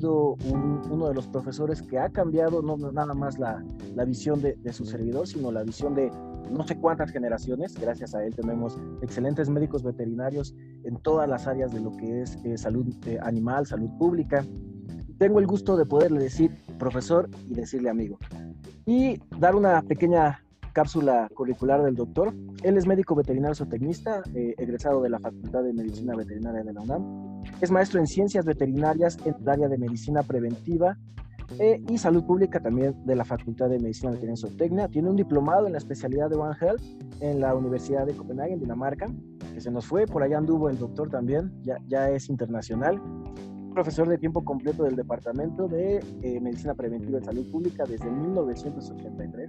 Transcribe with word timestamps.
sido 0.00 0.36
uno 0.90 1.08
de 1.08 1.14
los 1.14 1.28
profesores 1.28 1.82
que 1.82 1.98
ha 1.98 2.08
cambiado 2.08 2.62
no 2.62 2.76
nada 2.76 3.14
más 3.14 3.38
la, 3.38 3.62
la 3.94 4.04
visión 4.04 4.40
de, 4.40 4.54
de, 4.54 4.72
su 4.72 4.86
servidor, 4.86 5.26
sino 5.26 5.52
la 5.52 5.62
visión 5.62 5.94
de 5.94 6.10
no 6.50 6.66
sé 6.66 6.78
cuántas 6.78 7.10
generaciones. 7.10 7.74
Gracias 7.78 8.14
a 8.14 8.24
él 8.24 8.34
tenemos 8.34 8.78
excelentes 9.02 9.50
médicos 9.50 9.82
veterinarios 9.82 10.54
en 10.84 10.96
todas 11.02 11.28
las 11.28 11.46
áreas 11.46 11.72
de 11.72 11.80
lo 11.80 11.92
que 11.92 12.22
es 12.22 12.38
eh, 12.44 12.56
salud 12.56 12.86
eh, 13.06 13.18
animal, 13.22 13.66
salud 13.66 13.90
pública. 13.98 14.44
Tengo 15.18 15.38
el 15.38 15.46
gusto 15.46 15.76
de 15.76 15.84
poderle 15.84 16.20
decir 16.20 16.50
profesor 16.78 17.28
y 17.46 17.54
decirle 17.54 17.90
amigo. 17.90 18.18
Y 18.86 19.20
dar 19.38 19.54
una 19.54 19.82
pequeña 19.82 20.42
cápsula 20.72 21.28
curricular 21.34 21.82
del 21.82 21.94
doctor. 21.94 22.34
Él 22.62 22.76
es 22.76 22.86
médico 22.86 23.14
veterinario 23.14 23.54
zootecnista, 23.54 24.22
eh, 24.34 24.54
egresado 24.58 25.02
de 25.02 25.10
la 25.10 25.18
Facultad 25.18 25.62
de 25.62 25.72
Medicina 25.72 26.14
Veterinaria 26.14 26.62
de 26.62 26.72
la 26.72 26.80
UNAM. 26.80 27.42
Es 27.60 27.70
maestro 27.70 28.00
en 28.00 28.06
ciencias 28.06 28.44
veterinarias 28.44 29.18
en 29.24 29.34
el 29.40 29.48
área 29.48 29.68
de 29.68 29.78
medicina 29.78 30.22
preventiva 30.22 30.96
eh, 31.58 31.82
y 31.88 31.98
salud 31.98 32.24
pública 32.24 32.60
también 32.60 32.94
de 33.04 33.16
la 33.16 33.24
Facultad 33.24 33.68
de 33.68 33.78
Medicina 33.78 34.10
Veterinaria 34.10 34.48
Zootecnia. 34.48 34.88
Tiene 34.88 35.10
un 35.10 35.16
diplomado 35.16 35.66
en 35.66 35.72
la 35.72 35.78
especialidad 35.78 36.30
de 36.30 36.36
One 36.36 36.56
Health 36.60 36.82
en 37.20 37.40
la 37.40 37.54
Universidad 37.54 38.06
de 38.06 38.14
Copenhague, 38.14 38.52
en 38.52 38.60
Dinamarca, 38.60 39.06
que 39.52 39.60
se 39.60 39.70
nos 39.70 39.86
fue. 39.86 40.06
Por 40.06 40.22
allá 40.22 40.38
anduvo 40.38 40.68
el 40.68 40.78
doctor 40.78 41.10
también, 41.10 41.52
ya, 41.62 41.76
ya 41.88 42.10
es 42.10 42.28
internacional 42.28 43.00
profesor 43.70 44.08
de 44.08 44.18
tiempo 44.18 44.44
completo 44.44 44.82
del 44.82 44.96
Departamento 44.96 45.68
de 45.68 46.04
eh, 46.22 46.40
Medicina 46.40 46.74
Preventiva 46.74 47.20
y 47.20 47.24
Salud 47.24 47.50
Pública 47.50 47.84
desde 47.86 48.10
1983 48.10 49.48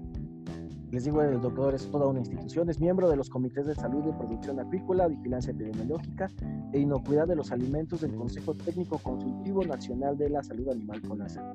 les 0.92 1.06
digo, 1.06 1.22
el 1.22 1.40
doctor 1.40 1.74
es 1.74 1.90
toda 1.90 2.08
una 2.08 2.20
institución, 2.20 2.70
es 2.70 2.80
miembro 2.80 3.10
de 3.10 3.16
los 3.16 3.30
comités 3.30 3.66
de 3.66 3.76
salud 3.76 4.04
de 4.04 4.12
producción 4.12 4.60
acuícola, 4.60 5.08
vigilancia 5.08 5.52
epidemiológica 5.52 6.30
e 6.74 6.80
inocuidad 6.80 7.28
de 7.28 7.36
los 7.36 7.52
alimentos 7.52 8.02
del 8.02 8.14
Consejo 8.14 8.54
Técnico 8.54 8.98
Consultivo 8.98 9.64
Nacional 9.64 10.18
de 10.18 10.30
la 10.30 10.44
Salud 10.44 10.68
Animal 10.70 11.02
CONASA. 11.02 11.54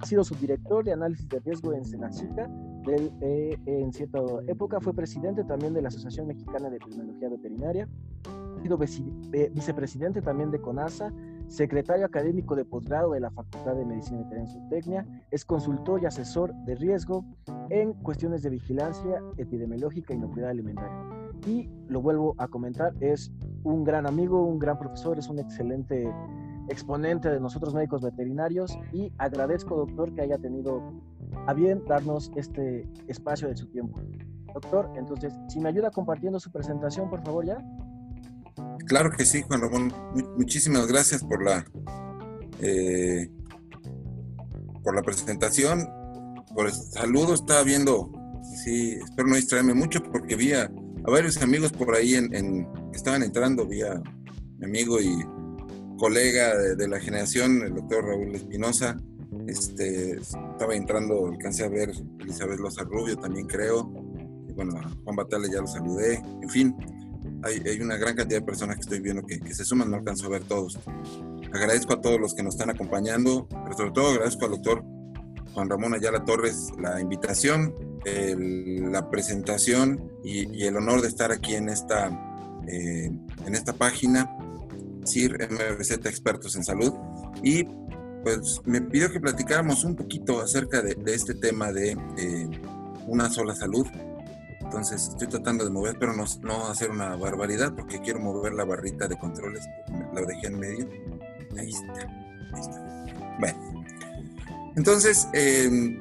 Ha 0.00 0.06
sido 0.06 0.24
subdirector 0.24 0.84
de 0.84 0.92
análisis 0.92 1.28
de 1.28 1.38
riesgo 1.40 1.74
en 1.74 1.84
Senacica, 1.84 2.50
eh, 2.86 3.58
en 3.66 3.92
cierta 3.92 4.20
época 4.46 4.80
fue 4.80 4.94
presidente 4.94 5.44
también 5.44 5.74
de 5.74 5.82
la 5.82 5.88
Asociación 5.88 6.26
Mexicana 6.28 6.70
de 6.70 6.76
Epidemiología 6.76 7.28
Veterinaria, 7.28 7.88
ha 8.58 8.62
sido 8.62 8.78
vicepresidente 8.78 10.22
también 10.22 10.50
de 10.50 10.60
CONASA, 10.60 11.12
secretario 11.48 12.06
académico 12.06 12.54
de 12.54 12.64
posgrado 12.64 13.12
de 13.12 13.20
la 13.20 13.30
Facultad 13.30 13.74
de 13.74 13.84
Medicina 13.84 14.18
Veterinaria 14.18 14.50
y 14.50 14.60
Zootecnia, 14.60 15.06
es 15.30 15.44
consultor 15.44 16.02
y 16.02 16.06
asesor 16.06 16.54
de 16.64 16.74
riesgo 16.74 17.24
en 17.70 17.92
cuestiones 17.94 18.42
de 18.42 18.50
vigilancia 18.50 19.22
epidemiológica 19.36 20.12
y 20.12 20.16
inocuidad 20.16 20.50
alimentaria. 20.50 21.02
Y 21.46 21.68
lo 21.88 22.00
vuelvo 22.02 22.34
a 22.38 22.48
comentar, 22.48 22.94
es 23.00 23.32
un 23.64 23.84
gran 23.84 24.06
amigo, 24.06 24.44
un 24.44 24.58
gran 24.58 24.78
profesor, 24.78 25.18
es 25.18 25.28
un 25.28 25.38
excelente 25.38 26.12
exponente 26.68 27.30
de 27.30 27.40
nosotros 27.40 27.74
médicos 27.74 28.02
veterinarios 28.02 28.78
y 28.92 29.12
agradezco, 29.18 29.76
doctor, 29.76 30.14
que 30.14 30.22
haya 30.22 30.38
tenido 30.38 30.82
a 31.46 31.54
bien 31.54 31.82
darnos 31.86 32.30
este 32.36 32.86
espacio 33.06 33.48
de 33.48 33.56
su 33.56 33.66
tiempo. 33.68 34.00
Doctor, 34.52 34.90
entonces, 34.96 35.34
si 35.48 35.60
me 35.60 35.68
ayuda 35.68 35.90
compartiendo 35.90 36.38
su 36.40 36.50
presentación, 36.50 37.08
por 37.08 37.22
favor, 37.22 37.44
ya. 37.44 37.58
Claro 38.88 39.10
que 39.10 39.24
sí, 39.24 39.42
Juan 39.42 39.60
Ramón. 39.60 39.92
Muchísimas 40.36 40.86
gracias 40.86 41.22
por 41.22 41.44
la 41.44 41.64
eh, 42.60 43.30
por 44.82 44.94
la 44.94 45.02
presentación. 45.02 45.86
Por 46.54 46.66
el 46.66 46.72
saludo, 46.72 47.34
estaba 47.34 47.62
viendo, 47.62 48.10
sí, 48.64 48.92
espero 48.92 49.28
no 49.28 49.36
distraerme 49.36 49.74
mucho 49.74 50.02
porque 50.02 50.34
vi 50.34 50.54
a, 50.54 50.70
varios 51.02 51.40
amigos 51.42 51.72
por 51.72 51.94
ahí 51.94 52.14
en, 52.14 52.30
que 52.90 52.96
estaban 52.96 53.22
entrando, 53.22 53.66
vi 53.66 53.82
a 53.82 54.02
mi 54.58 54.64
amigo 54.64 54.98
y 55.00 55.24
colega 55.98 56.56
de, 56.56 56.88
la 56.88 56.98
generación, 56.98 57.62
el 57.62 57.74
doctor 57.74 58.06
Raúl 58.06 58.34
Espinosa, 58.34 58.96
este, 59.46 60.16
estaba 60.16 60.74
entrando, 60.74 61.26
alcancé 61.26 61.64
a 61.64 61.68
ver 61.68 61.92
Elizabeth 62.20 62.58
Loza 62.58 62.84
Rubio 62.84 63.16
también 63.18 63.46
creo, 63.46 63.92
y 64.48 64.52
bueno, 64.54 64.78
a 64.78 64.88
Juan 65.04 65.16
Batale 65.16 65.50
ya 65.50 65.60
lo 65.60 65.66
saludé, 65.66 66.22
en 66.42 66.48
fin, 66.48 66.74
hay, 67.42 67.80
una 67.80 67.96
gran 67.96 68.14
cantidad 68.16 68.40
de 68.40 68.46
personas 68.46 68.76
que 68.76 68.82
estoy 68.82 69.00
viendo 69.00 69.24
que, 69.24 69.38
se 69.54 69.64
suman, 69.64 69.90
no 69.90 69.96
alcanzo 69.96 70.26
a 70.26 70.30
ver 70.30 70.44
todos. 70.44 70.78
Agradezco 71.52 71.94
a 71.94 72.00
todos 72.00 72.20
los 72.20 72.34
que 72.34 72.42
nos 72.42 72.54
están 72.54 72.70
acompañando, 72.70 73.48
pero 73.48 73.76
sobre 73.76 73.90
todo 73.92 74.10
agradezco 74.10 74.44
al 74.44 74.50
doctor 74.52 74.84
Juan 75.54 75.68
Ramón 75.68 75.94
Ayala 75.94 76.24
Torres 76.24 76.68
la 76.78 77.00
invitación, 77.00 77.74
la 78.04 79.10
presentación 79.10 80.12
y, 80.24 80.64
el 80.64 80.76
honor 80.76 81.02
de 81.02 81.08
estar 81.08 81.32
aquí 81.32 81.54
en 81.54 81.68
esta, 81.68 82.08
eh, 82.66 83.10
en 83.46 83.54
esta 83.54 83.72
página, 83.72 84.30
CIR 85.06 85.48
MRZ 85.50 86.06
Expertos 86.06 86.56
en 86.56 86.64
Salud. 86.64 86.92
Y 87.42 87.64
pues 88.22 88.60
me 88.64 88.80
pidió 88.82 89.10
que 89.10 89.20
platicáramos 89.20 89.84
un 89.84 89.96
poquito 89.96 90.40
acerca 90.40 90.82
de, 90.82 90.96
este 91.06 91.34
tema 91.34 91.72
de 91.72 91.92
eh, 92.18 92.48
una 93.06 93.30
sola 93.30 93.54
salud, 93.54 93.86
entonces 94.68 95.08
estoy 95.08 95.28
tratando 95.28 95.64
de 95.64 95.70
mover, 95.70 95.96
pero 95.98 96.12
no, 96.12 96.26
no 96.42 96.68
hacer 96.68 96.90
una 96.90 97.16
barbaridad 97.16 97.72
porque 97.74 98.02
quiero 98.02 98.20
mover 98.20 98.52
la 98.52 98.66
barrita 98.66 99.08
de 99.08 99.18
controles. 99.18 99.66
La 100.12 100.20
dejé 100.20 100.48
en 100.48 100.58
medio. 100.58 100.88
Ahí 101.58 101.70
está. 101.70 101.92
Ahí 102.52 102.60
está. 102.60 103.06
Bueno. 103.40 103.84
Entonces, 104.76 105.26
em, 105.32 105.98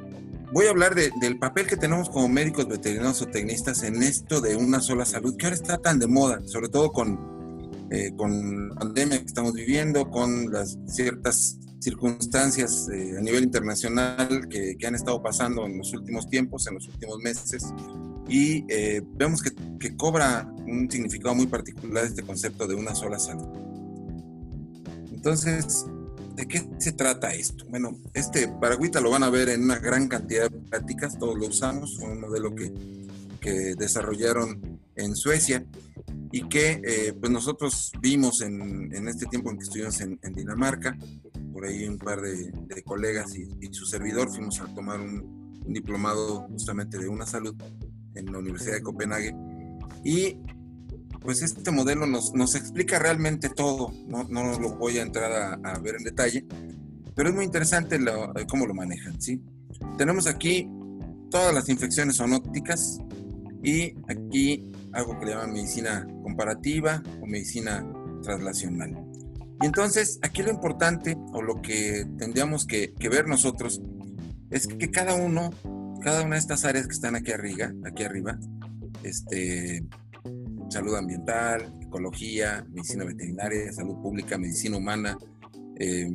voy 0.52 0.66
a 0.66 0.72
hablar 0.72 0.96
del 0.96 1.40
papel 1.40 1.66
que 1.66 1.78
tenemos 1.78 2.10
como 2.10 2.28
médicos 2.28 2.68
veterinarios 2.68 3.22
o 3.22 3.28
tecnistas 3.28 3.84
en 3.84 4.04
esto 4.04 4.42
de 4.42 4.58
una 4.58 4.82
sola 4.82 5.06
salud, 5.06 5.38
que 5.38 5.46
ahora 5.46 5.56
está 5.56 5.78
tan 5.78 5.98
de 5.98 6.08
moda, 6.08 6.42
sobre 6.46 6.68
todo 6.68 6.92
con, 6.92 7.37
eh, 7.90 8.12
con 8.16 8.70
la 8.70 8.76
pandemia 8.76 9.20
que 9.20 9.26
estamos 9.26 9.54
viviendo, 9.54 10.10
con 10.10 10.52
las 10.52 10.78
ciertas 10.88 11.58
circunstancias 11.80 12.90
eh, 12.90 13.16
a 13.18 13.22
nivel 13.22 13.44
internacional 13.44 14.48
que, 14.50 14.76
que, 14.78 14.88
han 14.88 14.96
estado 14.96 15.22
pasando 15.22 15.66
en 15.66 15.78
los 15.78 15.94
últimos 15.94 16.28
tiempos, 16.30 16.68
en 16.68 16.76
los 16.76 16.88
últimos 16.88 17.20
meses, 17.20 17.64
y 18.28 18.66
eh, 18.68 19.02
vemos 19.16 19.42
que, 19.42 19.52
que, 19.80 19.96
cobra 19.96 20.52
un 20.68 20.90
significado 20.92 21.34
muy 21.36 21.48
particular 21.48 22.04
este 22.04 22.24
concepto 22.24 22.68
de 22.68 22.76
una 22.76 22.94
sola 22.94 23.20
salud. 23.20 23.48
Entonces, 25.14 25.86
¿de 26.36 26.48
qué 26.48 26.68
se 26.80 26.92
trata 26.92 27.34
esto? 27.34 27.66
Bueno, 27.70 27.98
este 28.14 28.48
paragüita 28.48 29.00
lo 29.00 29.12
van 29.12 29.24
a 29.24 29.30
ver 29.30 29.50
en 29.50 29.64
una 29.64 29.80
gran 29.80 30.08
cantidad 30.08 30.50
de 30.50 30.60
prácticas, 30.60 31.18
todos 31.18 31.38
lo 31.38 31.48
usamos, 31.48 31.98
fue 31.98 32.10
un 32.10 32.20
modelo 32.20 32.54
que, 32.54 32.74
que 33.40 33.76
desarrollaron 33.76 34.82
en 34.96 35.16
Suecia 35.16 35.66
y 36.32 36.48
que 36.50 36.82
eh, 36.84 37.14
pues 37.20 37.32
nosotros 37.32 37.92
vimos 38.02 38.42
en, 38.42 38.94
en, 38.94 39.08
este 39.08 39.26
tiempo 39.28 39.50
en 39.50 39.58
que 39.58 39.64
estuvimos 39.64 40.00
en, 40.02 40.20
en 40.22 40.34
Dinamarca, 40.34 40.98
por 41.54 41.66
ahí 41.66 41.88
un 41.88 41.98
par 41.98 42.22
de, 42.22 42.52
de 42.52 42.84
colegas 42.84 43.36
y, 43.36 43.48
y, 43.62 43.74
su 43.74 43.86
servidor 43.86 44.30
fuimos 44.30 44.60
a 44.60 44.66
tomar 44.74 45.00
un, 45.00 45.62
un 45.66 45.74
diplomado 45.74 46.48
justamente 46.50 46.98
de 46.98 47.08
una 47.08 47.26
salud 47.26 47.56
en 48.16 48.32
la 48.32 48.40
Universidad 48.40 48.76
de 48.76 48.82
Copenhague. 48.82 49.36
Y 50.04 50.38
pues 51.22 51.42
este 51.42 51.72
modelo 51.72 52.06
nos, 52.06 52.34
nos 52.34 52.56
explica 52.56 53.00
realmente 53.00 53.50
todo, 53.50 53.94
no, 54.08 54.24
no, 54.30 54.58
lo 54.60 54.76
voy 54.78 54.98
a 54.98 55.02
entrar 55.02 55.60
a, 55.64 55.80
ver 55.80 55.96
en 55.96 56.04
detalle, 56.04 56.46
pero 57.16 57.30
es 57.30 57.36
muy 57.36 57.46
interesante 57.46 58.00
lo, 58.00 58.34
cómo 58.48 58.66
lo 58.66 58.74
manejan, 58.74 59.20
¿sí? 59.20 59.42
Tenemos 59.98 60.28
aquí 60.28 60.70
todas 61.30 61.54
las 61.54 61.68
infecciones 61.70 62.18
zoonóticas 62.18 63.00
y 63.64 63.96
aquí 64.08 64.72
algo 64.94 65.20
que 65.20 65.26
le 65.26 65.32
llaman 65.32 65.54
medicina 65.54 66.08
comparativa 66.24 67.04
o 67.22 67.26
medicina 67.26 67.86
translacional. 68.24 69.06
Y 69.62 69.66
entonces 69.66 70.20
aquí 70.22 70.44
lo 70.44 70.52
importante 70.52 71.18
o 71.34 71.42
lo 71.42 71.62
que 71.62 72.06
tendríamos 72.18 72.66
que, 72.66 72.94
que 72.94 73.10
ver 73.10 73.28
nosotros 73.28 73.82
es 74.50 74.68
que 74.68 74.92
cada 74.92 75.16
uno 75.16 75.50
cada 76.08 76.24
una 76.24 76.36
de 76.36 76.40
estas 76.40 76.66
áreas 76.66 76.88
que 76.88 76.94
están 76.94 77.16
aquí 77.16 77.32
arriba, 77.32 77.74
aquí 77.86 78.04
arriba, 78.04 78.40
este, 79.04 79.84
salud 80.70 80.96
ambiental, 80.96 81.74
ecología, 81.82 82.66
medicina 82.70 83.04
veterinaria, 83.04 83.72
salud 83.74 84.02
pública, 84.02 84.38
medicina 84.38 84.78
humana, 84.78 85.18
eh, 85.76 86.10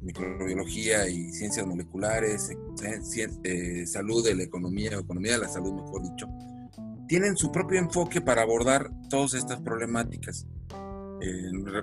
microbiología 0.00 1.08
y 1.08 1.32
ciencias 1.32 1.66
moleculares, 1.66 2.50
eh, 2.50 3.28
eh, 3.44 3.86
salud 3.86 4.24
de 4.24 4.36
la 4.36 4.44
economía, 4.44 4.92
economía 4.92 5.32
de 5.32 5.38
la 5.38 5.48
salud, 5.48 5.72
mejor 5.72 6.02
dicho, 6.02 6.28
tienen 7.06 7.36
su 7.36 7.52
propio 7.52 7.78
enfoque 7.78 8.20
para 8.20 8.42
abordar 8.42 8.90
todas 9.08 9.34
estas 9.34 9.60
problemáticas. 9.60 10.46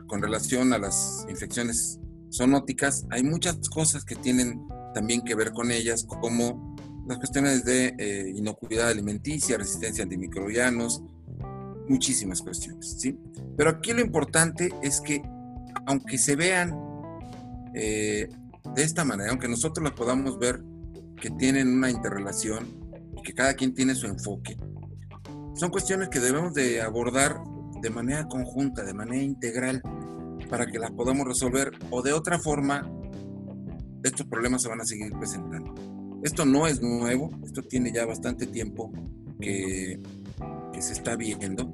con 0.07 0.21
relación 0.21 0.73
a 0.73 0.77
las 0.77 1.25
infecciones 1.27 1.99
zoonóticas, 2.31 3.05
hay 3.09 3.23
muchas 3.23 3.57
cosas 3.69 4.05
que 4.05 4.15
tienen 4.15 4.67
también 4.93 5.21
que 5.21 5.35
ver 5.35 5.51
con 5.51 5.71
ellas, 5.71 6.05
como 6.05 6.75
las 7.07 7.17
cuestiones 7.17 7.65
de 7.65 7.95
eh, 7.97 8.33
inocuidad 8.35 8.89
alimenticia, 8.89 9.57
resistencia 9.57 10.03
a 10.03 10.05
antimicrobianos, 10.05 11.03
muchísimas 11.87 12.41
cuestiones, 12.41 12.95
¿sí? 12.99 13.17
Pero 13.57 13.71
aquí 13.71 13.91
lo 13.93 14.01
importante 14.01 14.69
es 14.81 15.01
que, 15.01 15.21
aunque 15.85 16.17
se 16.17 16.35
vean 16.35 16.73
eh, 17.73 18.29
de 18.75 18.83
esta 18.83 19.03
manera, 19.03 19.31
aunque 19.31 19.47
nosotros 19.47 19.83
las 19.83 19.93
podamos 19.93 20.39
ver 20.39 20.63
que 21.19 21.29
tienen 21.31 21.67
una 21.67 21.89
interrelación 21.89 22.67
y 23.17 23.21
que 23.21 23.33
cada 23.33 23.53
quien 23.53 23.73
tiene 23.73 23.95
su 23.95 24.07
enfoque, 24.07 24.57
son 25.55 25.69
cuestiones 25.69 26.09
que 26.09 26.19
debemos 26.19 26.53
de 26.53 26.81
abordar 26.81 27.41
de 27.81 27.89
manera 27.89 28.25
conjunta, 28.27 28.83
de 28.83 28.93
manera 28.93 29.21
integral, 29.21 29.81
para 30.49 30.65
que 30.65 30.79
las 30.79 30.91
podamos 30.91 31.27
resolver 31.27 31.71
o 31.89 32.01
de 32.01 32.13
otra 32.13 32.39
forma 32.39 32.89
estos 34.03 34.25
problemas 34.27 34.61
se 34.61 34.69
van 34.69 34.81
a 34.81 34.85
seguir 34.85 35.11
presentando. 35.13 35.73
Esto 36.23 36.45
no 36.45 36.67
es 36.67 36.81
nuevo, 36.81 37.31
esto 37.43 37.61
tiene 37.63 37.91
ya 37.91 38.05
bastante 38.05 38.47
tiempo 38.47 38.91
que, 39.39 40.01
que 40.71 40.81
se 40.81 40.93
está 40.93 41.15
viendo. 41.15 41.73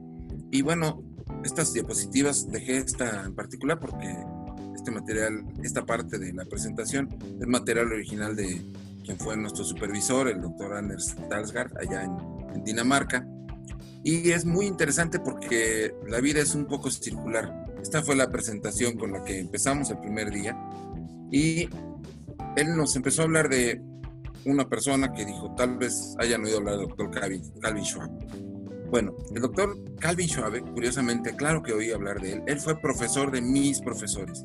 Y 0.51 0.61
bueno, 0.61 1.03
estas 1.43 1.73
diapositivas 1.73 2.49
dejé 2.49 2.77
esta 2.77 3.25
en 3.25 3.35
particular 3.35 3.79
porque 3.79 4.15
este 4.75 4.91
material, 4.91 5.45
esta 5.63 5.85
parte 5.85 6.17
de 6.17 6.33
la 6.33 6.45
presentación 6.45 7.09
es 7.39 7.47
material 7.47 7.91
original 7.91 8.35
de 8.35 8.61
quien 9.03 9.17
fue 9.17 9.37
nuestro 9.37 9.63
supervisor, 9.63 10.27
el 10.27 10.41
doctor 10.41 10.73
Anders 10.73 11.15
Dalsgaard, 11.29 11.77
allá 11.77 12.03
en, 12.03 12.17
en 12.55 12.63
Dinamarca. 12.63 13.27
Y 14.04 14.31
es 14.31 14.46
muy 14.46 14.66
interesante 14.66 15.19
porque 15.19 15.94
la 16.07 16.22
vida 16.22 16.42
es 16.42 16.56
un 16.56 16.66
poco 16.66 16.90
circular. 16.90 17.66
Esta 17.81 18.01
fue 18.01 18.16
la 18.16 18.31
presentación 18.31 18.98
con 18.98 19.12
la 19.12 19.24
que 19.24 19.40
empezamos 19.40 19.90
el 19.90 20.00
primer 20.00 20.31
día. 20.31 20.57
Y 21.31 21.69
él 22.56 22.75
nos 22.75 22.96
empezó 22.96 23.22
a 23.22 23.25
hablar 23.25 23.50
de 23.50 23.81
una 24.46 24.68
persona 24.69 25.12
que 25.13 25.25
dijo, 25.25 25.54
tal 25.56 25.78
vez 25.78 26.16
hayan 26.19 26.44
oído 26.44 26.57
hablar 26.57 26.78
del 26.78 26.88
doctor 26.88 27.12
Calvin, 27.12 27.42
Calvin 27.62 27.84
Schwab. 27.84 28.10
Bueno, 28.90 29.16
el 29.36 29.42
doctor 29.42 29.78
Calvin 30.00 30.28
Schwab, 30.28 30.74
curiosamente, 30.74 31.36
claro 31.36 31.62
que 31.62 31.74
oí 31.74 31.92
hablar 31.92 32.19
de 32.22 32.34
él. 32.34 32.44
Él 32.48 32.60
fue 32.60 32.80
profesor 32.80 33.31
de 33.31 33.42
mis 33.42 33.81
profesores. 33.81 34.44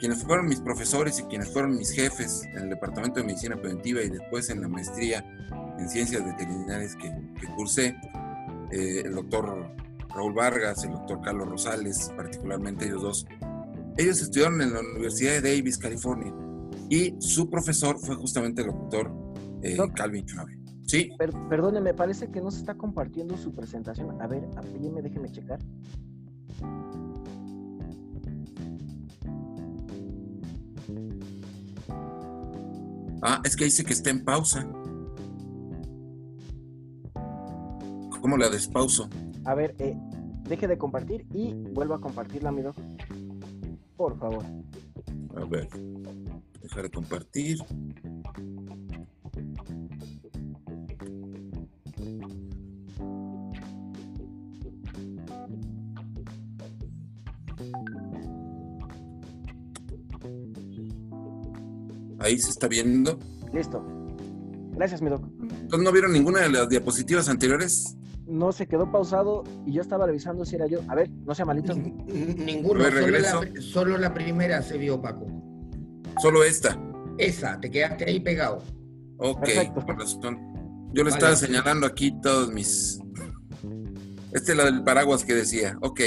Quienes 0.00 0.24
fueron 0.24 0.46
mis 0.46 0.60
profesores 0.60 1.18
y 1.20 1.22
quienes 1.24 1.50
fueron 1.50 1.76
mis 1.76 1.92
jefes 1.92 2.42
en 2.54 2.64
el 2.64 2.70
Departamento 2.70 3.20
de 3.20 3.26
Medicina 3.26 3.56
Preventiva 3.56 4.02
y 4.02 4.10
después 4.10 4.50
en 4.50 4.60
la 4.60 4.68
maestría 4.68 5.24
en 5.78 5.88
Ciencias 5.88 6.24
Veterinarias 6.24 6.96
que, 6.96 7.10
que 7.40 7.46
cursé, 7.54 7.96
eh, 8.72 9.02
el 9.04 9.14
doctor 9.14 9.74
Raúl 10.14 10.34
Vargas, 10.34 10.84
el 10.84 10.92
doctor 10.92 11.20
Carlos 11.22 11.48
Rosales, 11.48 12.12
particularmente 12.16 12.86
ellos 12.86 13.02
dos, 13.02 13.26
ellos 13.96 14.20
estudiaron 14.20 14.60
en 14.62 14.72
la 14.72 14.80
Universidad 14.80 15.40
de 15.40 15.56
Davis, 15.56 15.78
California, 15.78 16.32
y 16.88 17.14
su 17.18 17.48
profesor 17.48 17.98
fue 17.98 18.14
justamente 18.16 18.62
el 18.62 18.68
doctor 18.68 19.12
eh, 19.62 19.76
Calvin 19.94 20.24
Chávez. 20.26 20.58
Sí. 20.86 21.10
perdone, 21.48 21.80
me 21.80 21.94
parece 21.94 22.30
que 22.30 22.40
no 22.40 22.50
se 22.50 22.58
está 22.58 22.74
compartiendo 22.74 23.36
su 23.38 23.54
presentación. 23.54 24.20
A 24.20 24.26
ver, 24.26 24.46
apóyeme, 24.56 25.00
déjeme 25.00 25.30
checar. 25.30 25.58
Ah, 33.22 33.40
es 33.42 33.56
que 33.56 33.64
dice 33.64 33.84
que 33.84 33.94
está 33.94 34.10
en 34.10 34.22
pausa. 34.22 34.68
¿Cómo 38.24 38.38
la 38.38 38.48
despauso? 38.48 39.10
A 39.44 39.54
ver, 39.54 39.76
eh, 39.78 39.94
deje 40.48 40.66
de 40.66 40.78
compartir 40.78 41.26
y 41.34 41.52
vuelva 41.52 41.96
a 41.96 42.00
compartirla, 42.00 42.48
amigo. 42.48 42.72
Por 43.98 44.18
favor. 44.18 44.42
A 45.36 45.44
ver, 45.44 45.68
dejar 46.62 46.84
de 46.84 46.90
compartir. 46.90 47.58
Ahí 62.20 62.38
se 62.38 62.48
está 62.48 62.68
viendo. 62.68 63.18
Listo. 63.52 63.84
Gracias, 64.76 65.02
mi 65.02 65.10
doc. 65.10 65.22
Entonces, 65.42 65.84
¿no 65.84 65.92
vieron 65.92 66.14
ninguna 66.14 66.40
de 66.40 66.48
las 66.48 66.70
diapositivas 66.70 67.28
anteriores? 67.28 67.98
No, 68.26 68.52
se 68.52 68.66
quedó 68.66 68.90
pausado 68.90 69.44
y 69.66 69.72
yo 69.72 69.82
estaba 69.82 70.06
revisando 70.06 70.44
si 70.44 70.56
era 70.56 70.66
yo. 70.66 70.80
A 70.88 70.94
ver, 70.94 71.10
no 71.10 71.34
sea 71.34 71.44
malito. 71.44 71.74
Ninguno, 71.74 72.84
solo 72.84 73.18
la, 73.18 73.60
solo 73.60 73.98
la, 73.98 74.14
primera 74.14 74.62
se 74.62 74.78
vio, 74.78 75.00
Paco. 75.00 75.26
Solo 76.20 76.42
esta. 76.42 76.78
Esa, 77.18 77.60
te 77.60 77.70
quedaste 77.70 78.06
ahí 78.06 78.20
pegado. 78.20 78.62
Ok, 79.18 79.48
Yo 80.92 81.04
le 81.04 81.10
estaba 81.10 81.36
señalando 81.36 81.86
aquí 81.86 82.18
todos 82.20 82.52
mis. 82.52 83.00
Este 84.32 84.52
es 84.52 84.56
la 84.56 84.64
del 84.64 84.82
paraguas 84.82 85.24
que 85.24 85.34
decía. 85.34 85.76
Ok. 85.80 86.00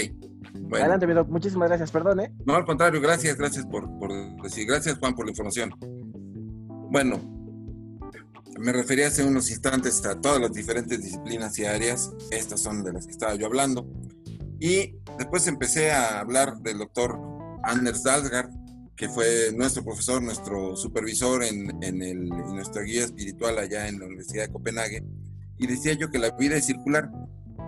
Adelante, 0.73 1.07
mi 1.07 1.13
doc. 1.13 1.29
Muchísimas 1.29 1.69
gracias. 1.69 1.91
Perdón, 1.91 2.19
¿eh? 2.19 2.33
No, 2.45 2.55
al 2.55 2.65
contrario, 2.65 2.99
gracias, 2.99 3.37
gracias 3.37 3.65
por, 3.65 3.87
por 3.99 4.11
decir. 4.41 4.67
Gracias, 4.67 4.97
Juan, 4.97 5.15
por 5.15 5.25
la 5.25 5.31
información. 5.31 5.73
Bueno, 6.89 7.19
me 8.59 8.71
refería 8.71 9.07
hace 9.07 9.24
unos 9.24 9.50
instantes 9.50 10.06
a 10.06 10.19
todas 10.19 10.42
las 10.42 10.54
diferentes 10.54 11.01
disciplinas 11.01 11.57
y 11.59 11.65
áreas. 11.65 12.12
Estas 12.31 12.62
son 12.62 12.83
de 12.83 12.94
las 12.94 13.06
que 13.06 13.12
estaba 13.12 13.36
yo 13.36 13.45
hablando. 13.45 13.88
Y 14.59 14.95
después 15.18 15.48
empecé 15.48 15.92
a 15.92 16.19
hablar 16.19 16.57
del 16.59 16.80
doctor 16.80 17.19
Anders 17.63 18.04
Dalsgaard, 18.04 18.50
que 18.95 19.09
fue 19.09 19.51
nuestro 19.54 19.83
profesor, 19.83 20.21
nuestro 20.24 20.75
supervisor 20.75 21.44
en, 21.44 21.83
el, 21.83 22.01
en 22.01 22.56
nuestra 22.56 22.81
guía 22.81 23.06
espiritual 23.06 23.59
allá 23.59 23.88
en 23.88 24.00
la 24.00 24.06
Universidad 24.06 24.48
de 24.48 24.51
Copenhague. 24.51 25.04
Y 25.59 25.68
decía 25.68 25.94
yo 25.94 26.09
que 26.09 26.18
la 26.18 26.31
vida 26.31 26.56
es 26.56 26.65
circular, 26.65 27.12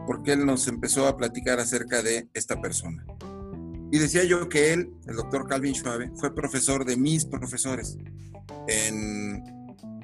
porque 0.07 0.33
él 0.33 0.45
nos 0.45 0.67
empezó 0.67 1.07
a 1.07 1.17
platicar 1.17 1.59
acerca 1.59 2.01
de 2.01 2.27
esta 2.33 2.59
persona. 2.59 3.05
Y 3.91 3.97
decía 3.99 4.23
yo 4.23 4.49
que 4.49 4.73
él, 4.73 4.91
el 5.07 5.15
doctor 5.15 5.47
Calvin 5.47 5.75
Schwabe, 5.75 6.11
fue 6.15 6.33
profesor 6.33 6.85
de 6.85 6.97
mis 6.97 7.25
profesores. 7.25 7.97
En, 8.67 9.43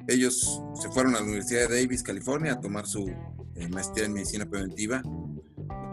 ellos 0.08 0.62
se 0.80 0.88
fueron 0.90 1.14
a 1.14 1.18
la 1.18 1.24
Universidad 1.24 1.68
de 1.68 1.82
Davis, 1.82 2.02
California, 2.02 2.52
a 2.52 2.60
tomar 2.60 2.86
su 2.86 3.08
eh, 3.08 3.68
maestría 3.68 4.06
en 4.06 4.12
medicina 4.12 4.46
preventiva. 4.46 5.02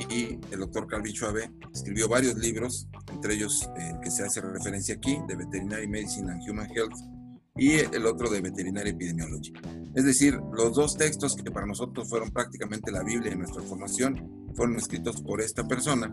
Y 0.09 0.39
el 0.51 0.59
doctor 0.59 0.87
Calvin 0.87 1.13
Schwabe 1.13 1.51
escribió 1.73 2.09
varios 2.09 2.35
libros, 2.35 2.87
entre 3.11 3.35
ellos 3.35 3.69
el 3.77 3.81
eh, 3.83 3.99
que 4.01 4.11
se 4.11 4.23
hace 4.23 4.41
referencia 4.41 4.95
aquí, 4.95 5.17
de 5.27 5.35
Veterinary 5.35 5.87
Medicine 5.87 6.31
and 6.31 6.41
Human 6.47 6.69
Health, 6.75 6.95
y 7.55 7.73
el 7.73 8.05
otro 8.05 8.29
de 8.29 8.41
Veterinary 8.41 8.89
Epidemiology. 8.89 9.53
Es 9.95 10.03
decir, 10.05 10.39
los 10.53 10.73
dos 10.75 10.97
textos 10.97 11.35
que 11.35 11.51
para 11.51 11.67
nosotros 11.67 12.09
fueron 12.09 12.31
prácticamente 12.31 12.91
la 12.91 13.03
Biblia 13.03 13.31
de 13.31 13.37
nuestra 13.37 13.61
formación 13.61 14.47
fueron 14.55 14.75
escritos 14.77 15.21
por 15.21 15.41
esta 15.41 15.67
persona 15.67 16.11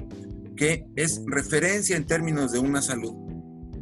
que 0.56 0.84
es 0.94 1.22
referencia 1.26 1.96
en 1.96 2.04
términos 2.04 2.52
de 2.52 2.58
una 2.58 2.82
salud, 2.82 3.14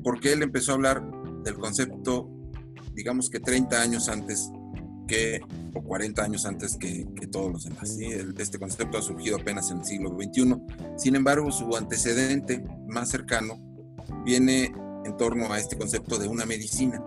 porque 0.05 0.33
él 0.33 0.45
empezó 0.45 0.71
a 0.71 0.75
hablar 0.77 1.03
del 1.43 1.55
concepto, 1.55 2.31
digamos 2.99 3.31
que 3.31 3.39
30 3.39 3.81
años 3.81 4.09
antes 4.09 4.51
que, 5.07 5.41
o 5.73 5.81
40 5.81 6.21
años 6.21 6.45
antes 6.47 6.77
que, 6.77 7.07
todos 7.31 7.53
los 7.53 7.65
demás. 7.65 7.97
Este 8.39 8.59
concepto 8.59 8.99
ha 8.99 9.03
surgido 9.03 9.37
apenas 9.37 9.71
en 9.71 9.79
el 9.79 9.85
siglo 9.85 10.11
XXI. 10.11 10.57
Sin 10.97 11.15
embargo, 11.15 11.53
su 11.53 11.77
antecedente 11.77 12.61
más 12.89 13.09
cercano 13.09 13.57
viene 14.25 14.73
en 15.05 15.17
torno 15.17 15.53
a 15.53 15.61
este 15.61 15.79
concepto 15.79 16.19
de 16.19 16.27
una 16.27 16.45
medicina, 16.45 17.01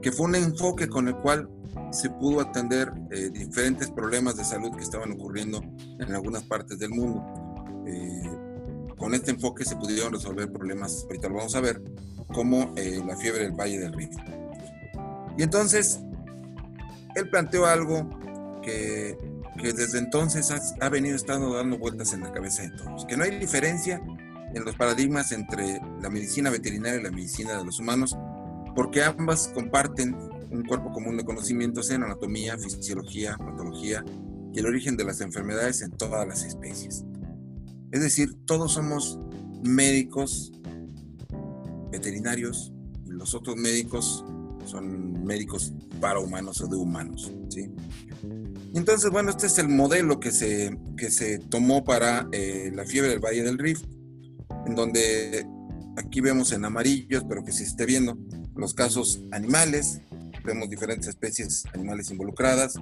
que 0.00 0.10
fue 0.10 0.26
un 0.26 0.36
enfoque 0.36 0.88
con 0.88 1.06
el 1.08 1.16
cual 1.16 1.50
se 1.90 2.08
pudo 2.08 2.40
atender 2.40 2.90
eh, 3.10 3.28
diferentes 3.30 3.90
problemas 3.90 4.36
de 4.36 4.44
salud 4.44 4.74
que 4.74 4.82
estaban 4.82 5.12
ocurriendo 5.12 5.62
en 6.00 6.14
algunas 6.14 6.44
partes 6.44 6.78
del 6.78 6.90
mundo. 6.90 7.22
Eh, 7.86 8.30
con 8.96 9.12
este 9.12 9.32
enfoque 9.32 9.64
se 9.64 9.76
pudieron 9.76 10.14
resolver 10.14 10.50
problemas, 10.50 11.04
ahorita 11.04 11.28
lo 11.28 11.34
vamos 11.34 11.54
a 11.54 11.60
ver, 11.60 11.82
como 12.32 12.72
eh, 12.76 13.02
la 13.06 13.16
fiebre 13.16 13.42
del 13.42 13.52
Valle 13.52 13.78
del 13.78 13.92
Rift. 13.92 14.18
Y 15.36 15.42
entonces, 15.42 16.00
él 17.14 17.28
planteó 17.30 17.66
algo 17.66 18.08
que, 18.62 19.16
que 19.60 19.72
desde 19.72 19.98
entonces 19.98 20.50
ha, 20.50 20.60
ha, 20.84 20.88
venido 20.88 21.16
estando 21.16 21.54
dando 21.54 21.78
vueltas 21.78 22.12
en 22.12 22.20
la 22.20 22.32
cabeza 22.32 22.62
de 22.62 22.70
todos, 22.70 23.04
que 23.06 23.16
no 23.16 23.24
hay 23.24 23.38
diferencia 23.38 24.02
en 24.54 24.64
los 24.64 24.74
paradigmas 24.76 25.32
entre 25.32 25.80
la 26.00 26.08
medicina 26.10 26.50
veterinaria 26.50 27.00
y 27.00 27.02
la 27.02 27.10
medicina 27.10 27.58
de 27.58 27.64
los 27.64 27.78
humanos, 27.78 28.16
porque 28.74 29.02
ambas 29.02 29.48
comparten 29.54 30.16
un 30.50 30.64
cuerpo 30.64 30.92
común 30.92 31.16
de 31.16 31.24
conocimientos 31.24 31.90
en 31.90 32.02
anatomía, 32.02 32.56
fisiología, 32.56 33.36
patología 33.36 34.04
y 34.52 34.58
el 34.58 34.66
origen 34.66 34.96
de 34.96 35.04
las 35.04 35.20
enfermedades 35.20 35.82
en 35.82 35.90
todas 35.92 36.26
las 36.26 36.44
especies. 36.44 37.04
Es 37.90 38.00
decir, 38.00 38.34
todos 38.46 38.72
somos 38.72 39.18
médicos, 39.62 40.52
veterinarios, 41.90 42.72
y 43.04 43.10
los 43.10 43.34
otros 43.34 43.56
médicos 43.56 44.24
son 44.66 45.24
médicos 45.24 45.72
para 46.00 46.18
humanos 46.18 46.60
o 46.60 46.66
de 46.66 46.76
humanos. 46.76 47.32
¿sí? 47.48 47.70
Entonces, 48.74 49.10
bueno, 49.10 49.30
este 49.30 49.46
es 49.46 49.58
el 49.58 49.68
modelo 49.68 50.20
que 50.20 50.32
se, 50.32 50.76
que 50.96 51.10
se 51.10 51.38
tomó 51.38 51.84
para 51.84 52.28
eh, 52.32 52.70
la 52.74 52.84
fiebre 52.84 53.10
del 53.10 53.20
Valle 53.20 53.42
del 53.42 53.58
Rift, 53.58 53.84
en 54.66 54.74
donde 54.74 55.46
aquí 55.96 56.20
vemos 56.20 56.52
en 56.52 56.64
amarillo, 56.64 57.18
espero 57.18 57.44
que 57.44 57.52
se 57.52 57.64
esté 57.64 57.86
viendo, 57.86 58.18
los 58.54 58.74
casos 58.74 59.22
animales, 59.32 60.00
vemos 60.44 60.68
diferentes 60.70 61.08
especies 61.08 61.64
animales 61.74 62.10
involucradas, 62.10 62.74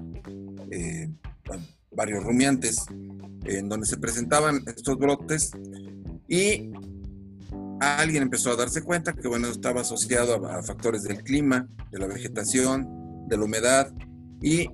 eh, 0.71 1.11
varios 1.91 2.25
rumiantes, 2.25 2.85
en 3.45 3.69
donde 3.69 3.87
se 3.87 3.97
presentaban 3.97 4.63
estos 4.67 4.97
brotes 4.99 5.53
y 6.29 6.71
alguien 7.85 8.23
empezó 8.23 8.51
a 8.51 8.57
darse 8.57 8.83
cuenta 8.83 9.13
que 9.13 9.29
bueno 9.29 9.49
estaba 9.49 9.83
asociado 9.83 10.47
a, 10.47 10.63
factores 10.63 11.03
del 11.03 11.23
clima, 11.23 11.69
de 11.91 11.99
la 11.99 12.07
vegetación, 12.07 12.89
de 13.29 13.37
la 13.37 13.45
humedad 13.45 13.93
y 14.41 14.69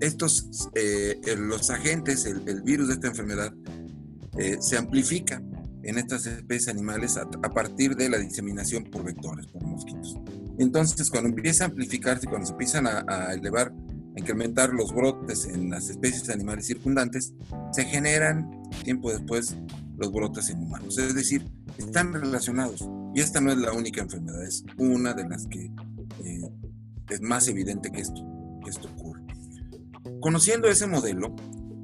estos 0.00 0.68
eh, 0.74 1.20
los 1.36 1.70
agentes, 1.70 2.24
el, 2.24 2.62
virus 2.62 2.88
de 2.88 2.94
esta 2.94 3.08
enfermedad 3.08 3.52
eh, 4.38 4.58
se 4.60 4.76
amplifica 4.76 5.42
en 5.82 5.98
estas 5.98 6.26
especies 6.26 6.68
animales 6.68 7.16
a, 7.16 7.22
a, 7.22 7.50
partir 7.50 7.96
de 7.96 8.08
la 8.08 8.18
diseminación 8.18 8.84
por 8.84 9.04
vectores, 9.04 9.46
por 9.46 9.64
mosquitos. 9.64 10.16
Entonces, 10.58 11.08
cuando 11.08 11.30
empieza 11.30 11.64
a 11.64 11.68
amplificarse, 11.68 12.26
cuando 12.26 12.46
se 12.46 12.52
empiezan 12.52 12.86
a, 12.86 13.32
elevar, 13.32 13.72
a 14.16 14.20
incrementar 14.20 14.74
los 14.74 14.92
brotes 14.92 15.46
en 15.46 15.70
las 15.70 15.88
especies 15.88 16.28
animales 16.30 16.66
circundantes, 16.66 17.32
se 17.72 17.84
generan 17.84 18.50
tiempo 18.82 19.12
después 19.12 19.56
los 19.98 20.12
brotes 20.12 20.48
en 20.50 20.62
humanos. 20.62 20.96
Es 20.98 21.14
decir, 21.14 21.44
están 21.76 22.12
relacionados. 22.12 22.88
Y 23.14 23.20
esta 23.20 23.40
no 23.40 23.50
es 23.50 23.58
la 23.58 23.72
única 23.72 24.00
enfermedad, 24.00 24.44
es 24.44 24.64
una 24.78 25.12
de 25.12 25.28
las 25.28 25.46
que 25.46 25.70
eh, 26.24 26.50
es 27.08 27.20
más 27.20 27.48
evidente 27.48 27.90
que 27.90 28.00
esto, 28.00 28.22
que 28.62 28.70
esto 28.70 28.88
ocurre. 28.88 29.22
Conociendo 30.20 30.68
ese 30.68 30.86
modelo, 30.86 31.34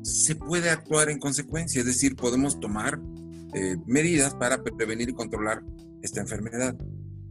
se 0.03 0.37
puede 0.37 0.71
actuar 0.71 1.09
en 1.09 1.19
consecuencia, 1.19 1.81
es 1.81 1.87
decir, 1.87 2.15
podemos 2.15 2.61
tomar 2.61 3.01
eh, 3.55 3.77
medidas 3.87 4.35
para 4.35 4.63
prevenir 4.63 5.09
y 5.09 5.15
controlar 5.15 5.65
esta 6.03 6.21
enfermedad. 6.21 6.77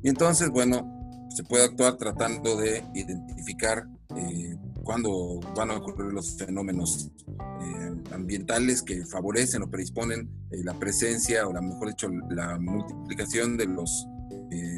Y 0.02 0.10
entonces, 0.10 0.50
bueno, 0.50 0.90
se 1.30 1.44
puede 1.44 1.66
actuar 1.66 1.98
tratando 1.98 2.56
de 2.58 2.84
identificar 2.94 3.88
eh, 4.16 4.53
cuándo 4.84 5.40
van 5.56 5.72
a 5.72 5.78
ocurrir 5.78 6.14
los 6.14 6.38
fenómenos 6.38 7.12
eh, 7.28 7.96
ambientales 8.12 8.82
que 8.82 9.06
favorecen 9.06 9.64
o 9.64 9.70
predisponen 9.70 10.30
eh, 10.52 10.64
la 10.64 10.78
presencia 10.78 11.48
o, 11.48 11.54
la, 11.54 11.62
mejor 11.62 11.90
dicho, 11.90 12.10
la 12.30 12.60
multiplicación 12.60 13.58
de 13.58 13.66
los 13.68 14.08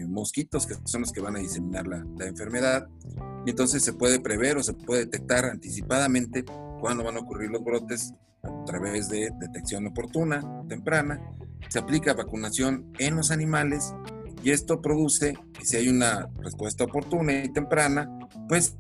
mosquitos 0.08 0.66
que 0.66 0.76
son 0.86 1.02
los 1.02 1.12
que 1.12 1.20
van 1.20 1.36
a 1.36 1.40
diseminar 1.40 1.86
la, 1.86 2.06
la, 2.18 2.28
enfermedad. 2.28 2.88
Y 3.46 3.50
entonces 3.50 3.84
se 3.84 3.92
puede 3.92 4.22
prever 4.22 4.56
o 4.56 4.64
se 4.64 4.74
puede 4.74 5.02
detectar 5.02 5.44
anticipadamente 5.44 6.46
cuándo 6.80 7.04
van 7.04 7.18
a 7.18 7.20
ocurrir 7.20 7.52
los 7.52 7.62
brotes 7.62 8.14
a 8.42 8.64
través 8.64 9.10
de 9.10 9.30
detección 9.38 9.86
oportuna, 9.88 10.42
temprana. 10.70 11.20
Se 11.70 11.80
aplica 11.80 12.14
vacunación 12.14 12.92
en 13.00 13.18
los 13.18 13.32
animales 13.32 13.94
y 14.44 14.52
esto 14.52 14.82
produce 14.82 15.34
que 15.54 15.66
si 15.66 15.78
hay 15.78 15.90
una 15.90 16.30
respuesta 16.38 16.84
oportuna 16.84 17.44
y 17.44 17.52
temprana, 17.52 18.08
pues 18.48 18.78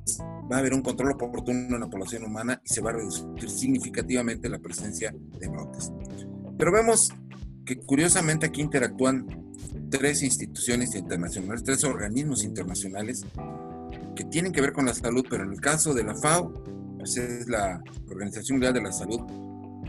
va 0.51 0.57
a 0.57 0.59
haber 0.59 0.73
un 0.73 0.81
control 0.81 1.11
oportuno 1.11 1.75
en 1.75 1.79
la 1.79 1.89
población 1.89 2.23
humana 2.23 2.61
y 2.63 2.69
se 2.69 2.81
va 2.81 2.91
a 2.91 2.93
reducir 2.93 3.49
significativamente 3.49 4.49
la 4.49 4.59
presencia 4.59 5.13
de 5.39 5.47
brotes. 5.47 5.91
Pero 6.57 6.71
vemos 6.71 7.11
que 7.65 7.77
curiosamente 7.77 8.45
aquí 8.45 8.61
interactúan 8.61 9.53
tres 9.89 10.23
instituciones 10.23 10.95
internacionales, 10.95 11.63
tres 11.63 11.83
organismos 11.83 12.43
internacionales 12.43 13.25
que 14.15 14.23
tienen 14.23 14.51
que 14.51 14.61
ver 14.61 14.71
con 14.71 14.85
la 14.85 14.93
salud, 14.93 15.25
pero 15.29 15.43
en 15.43 15.51
el 15.51 15.61
caso 15.61 15.93
de 15.93 16.03
la 16.03 16.15
FAO, 16.15 16.63
pues 16.97 17.17
es 17.17 17.47
la 17.47 17.81
Organización 18.07 18.57
Mundial 18.57 18.73
de 18.73 18.81
la 18.81 18.91
Salud, 18.91 19.21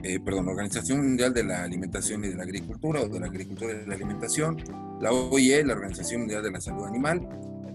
eh, 0.02 0.20
perdón, 0.20 0.48
Organización 0.48 1.02
Mundial 1.02 1.32
de 1.32 1.44
la 1.44 1.62
Alimentación 1.62 2.24
y 2.24 2.28
de 2.28 2.36
la 2.36 2.42
Agricultura 2.42 3.02
o 3.02 3.08
de 3.08 3.20
la 3.20 3.26
Agricultura 3.26 3.72
y 3.72 3.78
de 3.78 3.86
la 3.86 3.94
Alimentación, 3.94 4.56
la 5.00 5.12
OIE, 5.12 5.64
la 5.64 5.74
Organización 5.74 6.22
Mundial 6.22 6.42
de 6.42 6.50
la 6.50 6.60
Salud 6.60 6.84
Animal, 6.84 7.26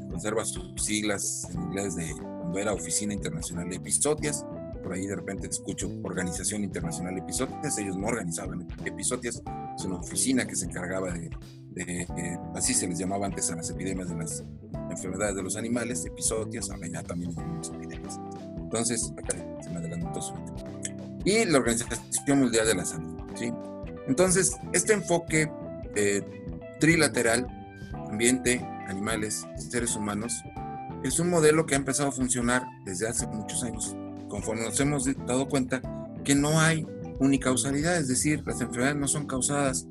conserva 0.09 0.43
sus 0.43 0.73
siglas 0.83 1.47
en 1.53 1.61
inglés 1.61 1.95
de 1.95 2.13
cuando 2.51 2.59
era 2.59 2.73
Oficina 2.73 3.13
Internacional 3.13 3.69
de 3.69 3.77
Episotias. 3.77 4.45
Por 4.83 4.93
ahí 4.93 5.07
de 5.07 5.15
repente 5.15 5.47
escucho 5.47 5.89
Organización 6.03 6.63
Internacional 6.63 7.15
de 7.15 7.21
Episotias. 7.21 7.77
Ellos 7.77 7.97
no 7.97 8.07
organizaban 8.07 8.67
episotias, 8.85 9.41
es 9.77 9.85
una 9.85 9.95
oficina 9.95 10.45
que 10.45 10.55
se 10.55 10.65
encargaba 10.65 11.13
de, 11.13 12.07
así 12.53 12.73
se 12.73 12.87
les 12.87 12.97
llamaba 12.97 13.27
antes 13.27 13.49
a 13.51 13.55
las 13.55 13.69
epidemias 13.69 14.09
de 14.09 14.15
las 14.15 14.43
enfermedades 14.89 15.35
de 15.35 15.43
los 15.43 15.55
animales, 15.55 16.05
episotias, 16.05 16.69
ahora 16.69 16.87
ya 16.87 17.03
también 17.03 17.33
tenemos 17.33 17.69
epidemias. 17.69 18.19
Entonces, 18.57 19.13
acá 19.17 19.37
se 19.61 19.69
me 19.69 19.77
adelantó 19.77 20.21
su 20.21 20.33
Y 21.23 21.45
la 21.45 21.59
Organización 21.59 22.39
Mundial 22.39 22.67
de 22.67 22.75
la 22.75 22.83
Salud. 22.83 23.17
¿sí? 23.35 23.53
Entonces, 24.07 24.57
este 24.73 24.93
enfoque 24.93 25.49
eh, 25.95 26.21
trilateral, 26.79 27.47
ambiente, 28.09 28.59
animales, 28.87 29.45
seres 29.55 29.95
humanos, 29.95 30.33
es 31.03 31.19
un 31.19 31.29
modelo 31.29 31.65
que 31.65 31.75
ha 31.75 31.77
empezado 31.77 32.09
a 32.09 32.11
funcionar 32.11 32.63
desde 32.85 33.07
hace 33.07 33.27
muchos 33.27 33.63
años, 33.63 33.95
conforme 34.29 34.63
nos 34.63 34.79
hemos 34.79 35.05
dado 35.25 35.47
cuenta 35.47 35.81
que 36.23 36.35
no 36.35 36.59
hay 36.59 36.85
unicausalidad, 37.19 37.97
es 37.97 38.07
decir, 38.07 38.43
las 38.45 38.61
enfermedades 38.61 38.97
no 38.97 39.07
son 39.07 39.27
causadas 39.27 39.87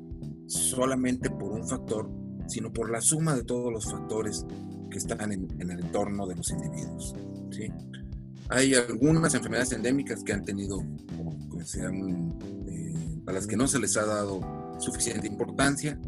solamente 0.47 1.29
por 1.29 1.51
un 1.51 1.67
factor, 1.67 2.09
sino 2.47 2.71
por 2.71 2.89
la 2.89 3.01
suma 3.01 3.35
de 3.35 3.43
todos 3.43 3.71
los 3.71 3.89
factores 3.89 4.45
que 4.89 4.97
están 4.97 5.31
en, 5.31 5.47
el 5.59 5.71
entorno 5.71 6.27
de 6.27 6.35
los 6.35 6.49
individuos. 6.51 7.15
¿sí? 7.51 7.71
Hay 8.49 8.73
algunas 8.73 9.33
enfermedades 9.33 9.71
endémicas 9.71 10.23
que 10.23 10.33
han 10.33 10.43
tenido, 10.43 10.83
que 11.57 11.65
sean, 11.65 12.37
eh, 12.67 13.21
a 13.27 13.31
las 13.31 13.47
que 13.47 13.55
no 13.55 13.67
se 13.67 13.79
les 13.79 13.95
ha 13.95 14.05
dado 14.05 14.41
suficiente 14.79 15.27
importancia, 15.27 15.99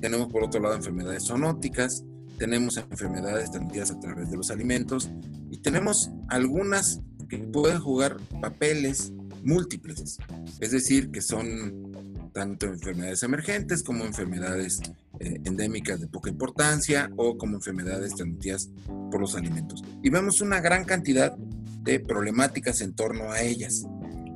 tenemos 0.00 0.28
por 0.28 0.44
otro 0.44 0.60
lado 0.60 0.74
enfermedades 0.74 1.24
zoonóticas, 1.26 2.04
tenemos 2.38 2.76
enfermedades 2.76 3.50
transmitidas 3.50 3.90
a 3.90 4.00
través 4.00 4.30
de 4.30 4.36
los 4.36 4.50
alimentos 4.50 5.10
y 5.50 5.58
tenemos 5.58 6.10
algunas 6.28 7.00
que 7.28 7.38
pueden 7.38 7.78
jugar 7.78 8.16
papeles 8.40 9.12
múltiples, 9.44 10.18
es 10.60 10.70
decir, 10.70 11.10
que 11.10 11.22
son 11.22 12.30
tanto 12.32 12.66
enfermedades 12.66 13.22
emergentes 13.22 13.82
como 13.82 14.04
enfermedades 14.04 14.80
eh, 15.20 15.40
endémicas 15.44 16.00
de 16.00 16.06
poca 16.06 16.30
importancia 16.30 17.10
o 17.16 17.36
como 17.36 17.56
enfermedades 17.56 18.14
transmitidas 18.14 18.70
por 19.10 19.20
los 19.20 19.34
alimentos. 19.34 19.82
Y 20.02 20.10
vemos 20.10 20.40
una 20.40 20.60
gran 20.60 20.84
cantidad 20.84 21.36
de 21.36 22.00
problemáticas 22.00 22.80
en 22.80 22.94
torno 22.94 23.32
a 23.32 23.40
ellas. 23.40 23.86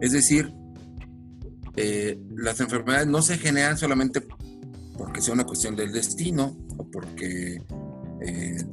Es 0.01 0.13
decir, 0.13 0.53
eh, 1.77 2.19
las 2.37 2.61
enfermedades 2.61 3.07
no 3.07 3.23
se 3.23 3.39
generan 3.39 3.79
solamente 3.79 4.23
porque 4.97 5.21
sea 5.21 5.35
una 5.35 5.45
cuestión 5.45 5.77
del 5.77 5.93
destino 5.93 6.57
o 6.77 6.91
porque 6.91 7.63
eh, 8.25 8.65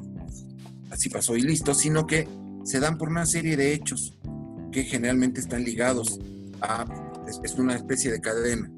así 0.89 1.09
pasó 1.09 1.35
y 1.35 1.41
listo, 1.41 1.73
sino 1.73 2.05
que 2.05 2.27
se 2.63 2.79
dan 2.79 2.97
por 2.97 3.09
una 3.09 3.25
serie 3.25 3.57
de 3.57 3.73
hechos 3.73 4.17
que 4.71 4.83
generalmente 4.83 5.39
están 5.39 5.63
ligados 5.63 6.19
a, 6.61 6.85
es, 7.43 7.53
una 7.55 7.75
especie 7.75 8.11
de 8.11 8.19
cadena, 8.19 8.71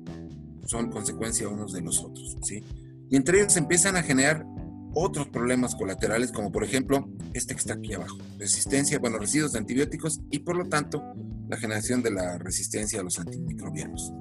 son 0.65 0.89
consecuencia 0.89 1.47
unos 1.47 1.73
de 1.73 1.81
los 1.81 2.03
otros, 2.03 2.37
¿sí? 2.43 2.63
Y 3.09 3.15
entre 3.15 3.39
ellos 3.39 3.53
se 3.53 3.59
empiezan 3.59 3.97
a 3.97 4.03
generar 4.03 4.45
otros 4.93 5.27
problemas 5.27 5.75
colaterales, 5.75 6.31
como 6.31 6.51
por 6.51 6.63
ejemplo 6.63 7.09
este 7.33 7.53
que 7.53 7.59
está 7.59 7.73
aquí 7.73 7.93
abajo, 7.93 8.17
resistencia, 8.37 8.99
bueno, 8.99 9.17
residuos 9.17 9.53
de 9.53 9.59
antibióticos 9.59 10.19
y 10.29 10.39
por 10.39 10.55
lo 10.55 10.65
tanto 10.65 11.03
la 11.49 11.57
generación 11.57 12.01
de 12.01 12.11
la 12.11 12.37
resistencia 12.37 12.99
a 12.99 13.03
los 13.03 13.19
antimicrobianos. 13.19 14.13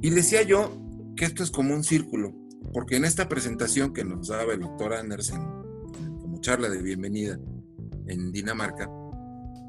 Y 0.00 0.10
decía 0.10 0.42
yo 0.42 0.70
que 1.16 1.24
esto 1.24 1.42
es 1.42 1.50
como 1.50 1.74
un 1.74 1.82
círculo, 1.82 2.32
porque 2.72 2.96
en 2.96 3.04
esta 3.04 3.28
presentación 3.28 3.92
que 3.92 4.04
nos 4.04 4.28
daba 4.28 4.52
el 4.52 4.60
doctor 4.60 4.94
Andersen 4.94 5.40
como 6.20 6.40
charla 6.40 6.68
de 6.68 6.82
bienvenida 6.82 7.38
en 8.06 8.32
Dinamarca, 8.32 8.88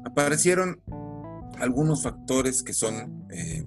aparecieron 0.04 0.80
algunos 1.58 2.02
factores 2.02 2.62
que 2.62 2.72
son 2.72 3.26
eh, 3.30 3.64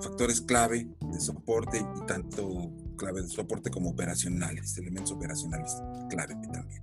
factores 0.00 0.40
clave 0.40 0.88
de 1.00 1.20
soporte 1.20 1.78
y 1.78 2.06
tanto 2.06 2.70
clave 2.96 3.22
de 3.22 3.28
soporte 3.28 3.70
como 3.70 3.90
operacionales, 3.90 4.76
elementos 4.78 5.12
operacionales 5.12 5.72
clave 6.10 6.34
también. 6.52 6.82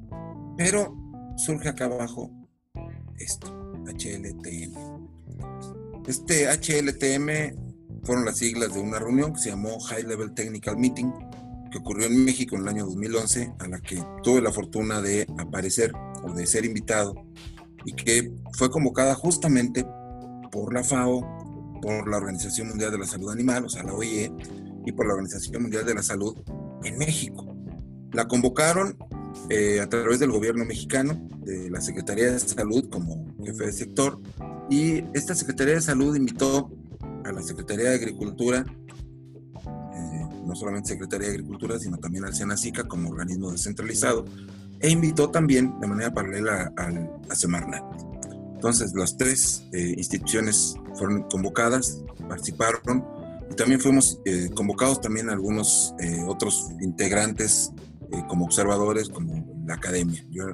Pero 0.58 0.96
surge 1.38 1.70
acá 1.70 1.86
abajo 1.86 2.32
esto, 3.18 3.48
HLTM. 3.86 4.74
Este 6.08 6.48
HLTM 6.48 8.04
fueron 8.04 8.26
las 8.26 8.38
siglas 8.38 8.74
de 8.74 8.80
una 8.80 9.00
reunión 9.00 9.34
que 9.34 9.40
se 9.40 9.50
llamó 9.50 9.80
High 9.80 10.04
Level 10.04 10.34
Technical 10.34 10.78
Meeting, 10.78 11.12
que 11.76 11.80
ocurrió 11.80 12.08
en 12.08 12.24
México 12.24 12.56
en 12.56 12.62
el 12.62 12.70
año 12.70 12.86
2011, 12.86 13.54
a 13.60 13.68
la 13.68 13.82
que 13.82 14.02
tuve 14.24 14.42
la 14.42 14.54
fortuna 14.54 15.02
de 15.02 15.28
aparecer 15.38 15.92
o 16.24 16.32
de 16.32 16.48
ser 16.48 16.64
invitado 16.64 17.14
y 17.84 17.92
que 17.92 18.34
fue 18.54 18.70
convocada 18.70 19.14
justamente 19.14 19.86
por 20.54 20.74
la 20.74 20.86
FAO, 20.86 21.20
por 21.82 22.08
la 22.10 22.16
Organización 22.16 22.70
Mundial 22.70 22.92
de 22.92 23.00
la 23.00 23.06
Salud 23.06 23.30
Animal, 23.30 23.66
o 23.66 23.70
sea, 23.70 23.84
la 23.84 23.94
OIE, 23.94 24.32
y 24.86 24.92
por 24.94 25.06
la 25.06 25.16
Organización 25.16 25.64
Mundial 25.64 25.86
de 25.86 25.96
la 25.96 26.02
Salud 26.02 26.38
en 26.86 26.98
México. 26.98 27.54
La 28.14 28.26
convocaron 28.26 28.98
eh, 29.50 29.82
a 29.82 29.90
través 29.90 30.20
del 30.20 30.32
gobierno 30.32 30.64
mexicano, 30.64 31.28
de 31.44 31.70
la 31.70 31.82
Secretaría 31.82 32.32
de 32.32 32.40
Salud 32.40 32.90
como 32.90 33.36
jefe 33.44 33.66
de 33.66 33.74
sector, 33.74 34.22
y 34.70 35.04
esta 35.14 35.36
Secretaría 35.36 35.74
de 35.74 35.82
Salud 35.82 36.16
invitó 36.16 36.72
a 37.26 37.34
la 37.34 37.42
Secretaría 37.42 37.90
de 37.90 37.96
Agricultura, 37.96 38.64
solamente 40.56 40.90
Secretaría 40.90 41.28
de 41.28 41.36
Agricultura, 41.36 41.80
sino 41.80 41.98
también 41.98 42.26
al 42.26 42.36
SENACICA 42.36 42.86
como 42.86 43.10
organismo 43.10 43.52
descentralizado, 43.52 44.26
e 44.80 44.90
invitó 44.90 45.30
también 45.30 45.80
de 45.80 45.88
manera 45.88 46.14
paralela 46.14 46.74
a, 46.78 47.36
Semarnat. 47.36 47.84
Entonces, 48.54 48.94
las 48.96 49.18
tres 49.18 49.66
eh, 49.74 49.94
instituciones 49.98 50.76
fueron 50.96 51.24
convocadas, 51.24 52.02
participaron, 52.28 53.06
y 53.52 53.56
también 53.56 53.80
fuimos 53.80 54.20
eh, 54.26 54.50
convocados 54.56 55.02
también 55.02 55.30
algunos 55.30 55.94
otros 56.28 56.72
integrantes 56.82 57.72
como 58.28 58.46
observadores, 58.46 59.10
como 59.10 59.46
la 59.66 59.76
academia. 59.76 60.26
Yo 60.32 60.46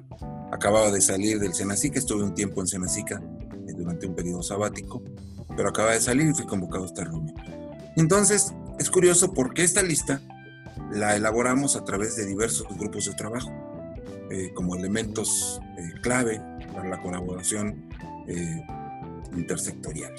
acababa 0.52 0.92
de 0.92 1.02
salir 1.02 1.40
del 1.40 1.54
Senacica, 1.54 2.00
estuve 2.00 2.24
un 2.24 2.34
tiempo 2.34 2.62
en 2.62 2.68
Senacica 2.68 3.22
durante 3.78 4.08
un 4.08 4.16
periodo 4.16 4.44
sabático, 4.44 5.02
pero 5.56 5.70
acaba 5.70 5.92
de 5.92 6.02
salir 6.02 6.28
y 6.28 6.34
fui 6.34 6.46
convocado 6.46 6.84
a 6.84 6.88
esta 6.88 7.04
reunión. 7.04 7.36
Entonces, 7.98 8.54
es 8.82 8.90
curioso 8.90 9.34
porque 9.34 9.64
esta 9.64 9.84
lista 9.84 10.22
la 10.92 11.16
elaboramos 11.16 11.76
a 11.76 11.86
través 11.86 12.16
de 12.16 12.26
diversos 12.26 12.68
grupos 12.78 13.06
de 13.06 13.14
trabajo. 13.14 13.52
eh, 14.32 14.54
como 14.54 14.78
elementos 14.78 15.60
eh, 15.78 15.92
clave 16.02 16.42
para 16.74 16.88
la 16.88 17.02
colaboración 17.02 17.86
eh, 18.28 18.66
intersectorial. 19.36 20.14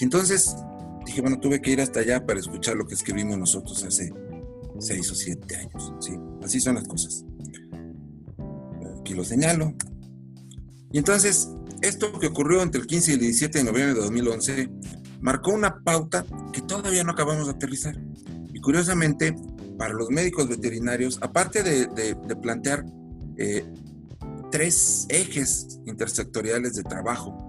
Y 0.00 0.04
entonces 0.04 0.56
dije, 1.04 1.20
bueno, 1.20 1.38
tuve 1.38 1.62
que 1.62 1.70
ir 1.70 1.80
hasta 1.80 2.00
allá 2.00 2.26
para 2.26 2.40
escuchar 2.40 2.76
lo 2.76 2.88
que 2.88 2.94
escribimos 2.94 3.38
nosotros 3.38 3.84
hace 3.84 4.12
seis 4.80 5.08
o 5.12 5.14
siete 5.14 5.56
años. 5.56 5.94
¿sí? 6.00 6.18
Así 6.42 6.60
son 6.60 6.74
las 6.74 6.88
cosas. 6.88 7.24
Aquí 9.00 9.14
lo 9.14 9.22
señalo. 9.22 9.72
Y 10.90 10.98
entonces, 10.98 11.48
esto 11.82 12.18
que 12.18 12.26
ocurrió 12.26 12.62
entre 12.62 12.80
el 12.80 12.88
15 12.88 13.12
y 13.12 13.14
el 13.14 13.20
17 13.20 13.58
de 13.58 13.64
noviembre 13.64 13.94
de 13.94 14.00
2011 14.00 14.70
marcó 15.20 15.52
una 15.52 15.80
pauta 15.80 16.24
que 16.52 16.62
todavía 16.62 17.04
no 17.04 17.12
acabamos 17.12 17.46
de 17.46 17.52
aterrizar. 17.52 17.96
Y 18.52 18.60
curiosamente, 18.60 19.34
para 19.78 19.94
los 19.94 20.10
médicos 20.10 20.48
veterinarios, 20.48 21.18
aparte 21.20 21.62
de, 21.62 22.16
plantear 22.42 22.84
eh, 23.36 23.64
tres 24.50 25.06
ejes 25.08 25.80
intersectoriales 25.86 26.74
de 26.74 26.82
trabajo 26.82 27.48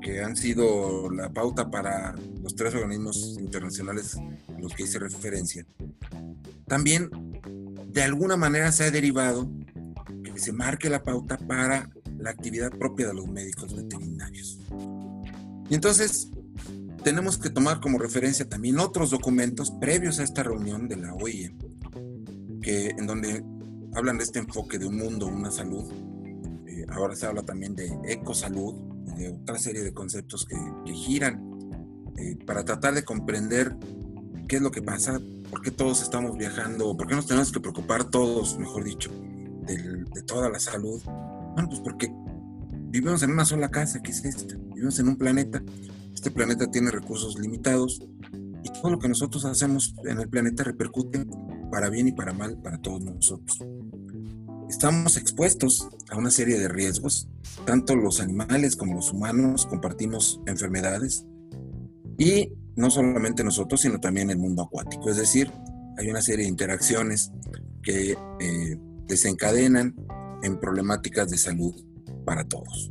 que 0.00 0.22
han 0.22 0.36
sido 0.36 1.10
la 1.10 1.30
pauta 1.30 1.70
para 1.70 2.14
los 2.42 2.54
tres 2.54 2.74
organismos 2.74 3.36
internacionales 3.38 4.16
a 4.16 4.60
los 4.60 4.74
que 4.74 4.84
hice 4.84 4.98
referencia, 4.98 5.66
también 6.66 7.10
de 7.88 8.02
alguna 8.02 8.36
manera 8.36 8.70
se 8.72 8.84
ha 8.84 8.90
derivado 8.90 9.50
que 10.22 10.38
se 10.38 10.52
marque 10.52 10.88
la 10.88 11.02
pauta 11.02 11.36
para 11.36 11.90
la 12.18 12.30
actividad 12.30 12.70
propia 12.70 13.08
de 13.08 13.14
los 13.14 13.28
médicos 13.28 13.74
veterinarios. 13.74 14.58
Y 15.70 15.74
entonces 15.74 16.30
tenemos 17.08 17.38
que 17.38 17.48
tomar 17.48 17.80
como 17.80 17.98
referencia 17.98 18.46
también 18.46 18.78
otros 18.78 19.08
documentos 19.08 19.70
previos 19.70 20.18
a 20.18 20.24
esta 20.24 20.42
reunión 20.42 20.88
de 20.88 20.96
la 20.96 21.14
OIE, 21.14 21.56
que, 22.60 22.90
en 22.90 23.06
donde 23.06 23.42
hablan 23.94 24.18
de 24.18 24.24
este 24.24 24.40
enfoque 24.40 24.78
de 24.78 24.84
un 24.84 24.98
mundo, 24.98 25.26
una 25.26 25.50
salud. 25.50 25.90
Eh, 26.66 26.84
ahora 26.90 27.16
se 27.16 27.24
habla 27.24 27.42
también 27.44 27.74
de 27.74 27.90
ecosalud, 28.08 28.74
de 29.16 29.30
otra 29.30 29.58
serie 29.58 29.80
de 29.84 29.94
conceptos 29.94 30.44
que, 30.44 30.92
giran 30.92 31.40
eh, 32.18 32.36
para 32.44 32.62
tratar 32.62 32.92
de 32.92 33.02
comprender 33.04 33.74
qué 34.46 34.56
es 34.56 34.62
lo 34.62 34.70
que 34.70 34.82
pasa, 34.82 35.18
por 35.48 35.62
qué 35.62 35.70
todos 35.70 36.02
estamos 36.02 36.36
viajando, 36.36 36.94
por 36.94 37.06
qué 37.06 37.14
nos 37.14 37.26
tenemos 37.26 37.50
que 37.50 37.60
preocupar 37.60 38.04
todos, 38.04 38.58
mejor 38.58 38.84
dicho, 38.84 39.10
de 39.62 40.22
toda 40.26 40.50
la 40.50 40.60
salud. 40.60 41.00
Bueno, 41.54 41.70
pues 41.70 41.80
porque 41.80 42.12
vivimos 42.90 43.22
en 43.22 43.30
una 43.30 43.46
sola 43.46 43.70
casa, 43.70 44.02
que 44.02 44.10
es 44.10 44.22
esta, 44.26 44.56
vivimos 44.56 44.98
en 44.98 45.08
un 45.08 45.16
planeta 45.16 45.62
este 46.18 46.32
planeta 46.32 46.68
tiene 46.68 46.90
recursos 46.90 47.38
limitados 47.38 48.00
y 48.64 48.68
todo 48.72 48.90
lo 48.90 48.98
que 48.98 49.06
nosotros 49.06 49.44
hacemos 49.44 49.94
en 50.04 50.18
el 50.18 50.28
planeta 50.28 50.64
repercute 50.64 51.24
para 51.70 51.90
bien 51.90 52.08
y 52.08 52.12
para 52.12 52.32
mal 52.32 52.60
para 52.60 52.78
todos 52.78 53.04
nosotros. 53.04 53.56
Estamos 54.68 55.16
expuestos 55.16 55.88
a 56.10 56.16
una 56.16 56.32
serie 56.32 56.58
de 56.58 56.66
riesgos, 56.66 57.28
tanto 57.64 57.94
los 57.94 58.20
animales 58.20 58.74
como 58.74 58.96
los 58.96 59.12
humanos 59.12 59.66
compartimos 59.66 60.40
enfermedades 60.46 61.24
y 62.18 62.52
no 62.74 62.90
solamente 62.90 63.44
nosotros, 63.44 63.80
sino 63.80 64.00
también 64.00 64.30
el 64.30 64.38
mundo 64.38 64.64
acuático. 64.64 65.10
Es 65.10 65.18
decir, 65.18 65.52
hay 65.98 66.10
una 66.10 66.20
serie 66.20 66.46
de 66.46 66.50
interacciones 66.50 67.30
que 67.80 68.18
eh, 68.40 68.76
desencadenan 69.06 69.94
en 70.42 70.58
problemáticas 70.58 71.30
de 71.30 71.38
salud 71.38 71.76
para 72.24 72.42
todos. 72.42 72.90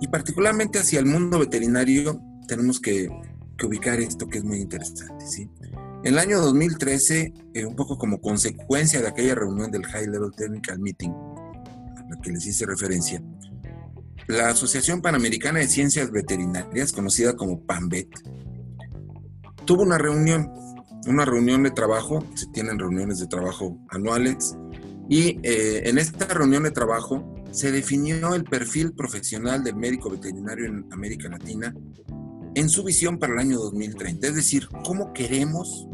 Y 0.00 0.08
particularmente 0.08 0.78
hacia 0.78 1.00
el 1.00 1.06
mundo 1.06 1.38
veterinario 1.38 2.20
tenemos 2.46 2.80
que, 2.80 3.08
ubicar 3.64 3.98
esto 4.00 4.28
que 4.28 4.38
es 4.38 4.44
muy 4.44 4.58
interesante. 4.58 5.26
¿sí? 5.26 5.48
En 6.04 6.12
el 6.12 6.18
año 6.18 6.40
2013, 6.40 7.32
eh, 7.54 7.64
un 7.64 7.74
poco 7.74 7.96
como 7.98 8.20
consecuencia 8.20 9.00
de 9.00 9.08
aquella 9.08 9.34
reunión 9.34 9.70
del 9.70 9.84
High 9.84 10.08
Level 10.08 10.30
Technical 10.36 10.78
Meeting, 10.78 11.10
a 11.10 12.04
la 12.08 12.20
que 12.22 12.30
les 12.30 12.46
hice 12.46 12.66
referencia, 12.66 13.22
la 14.28 14.48
Asociación 14.48 15.00
Panamericana 15.00 15.60
de 15.60 15.68
Ciencias 15.68 16.10
Veterinarias, 16.10 16.92
conocida 16.92 17.34
como 17.36 17.60
PANVET, 17.60 18.08
tuvo 19.64 19.82
una 19.82 19.98
reunión, 19.98 20.50
una 21.06 21.24
reunión 21.24 21.62
de 21.62 21.70
trabajo, 21.70 22.24
se 22.34 22.46
tienen 22.48 22.78
reuniones 22.78 23.18
de 23.20 23.26
trabajo 23.26 23.78
anuales, 23.90 24.56
y 25.08 25.38
eh, 25.42 25.88
en 25.88 25.98
esta 25.98 26.26
reunión 26.26 26.64
de 26.64 26.72
trabajo 26.72 27.35
se 27.56 27.72
definió 27.72 28.34
el 28.34 28.44
perfil 28.44 28.92
profesional 28.92 29.64
del 29.64 29.76
médico 29.76 30.10
veterinario 30.10 30.66
en 30.66 30.86
América 30.92 31.26
Latina 31.30 31.74
en 32.54 32.68
su 32.68 32.84
visión 32.84 33.18
para 33.18 33.32
el 33.32 33.38
año 33.38 33.58
2030. 33.58 34.26
Es 34.26 34.34
decir, 34.34 34.68
cómo 34.84 35.14
queremos 35.14 35.88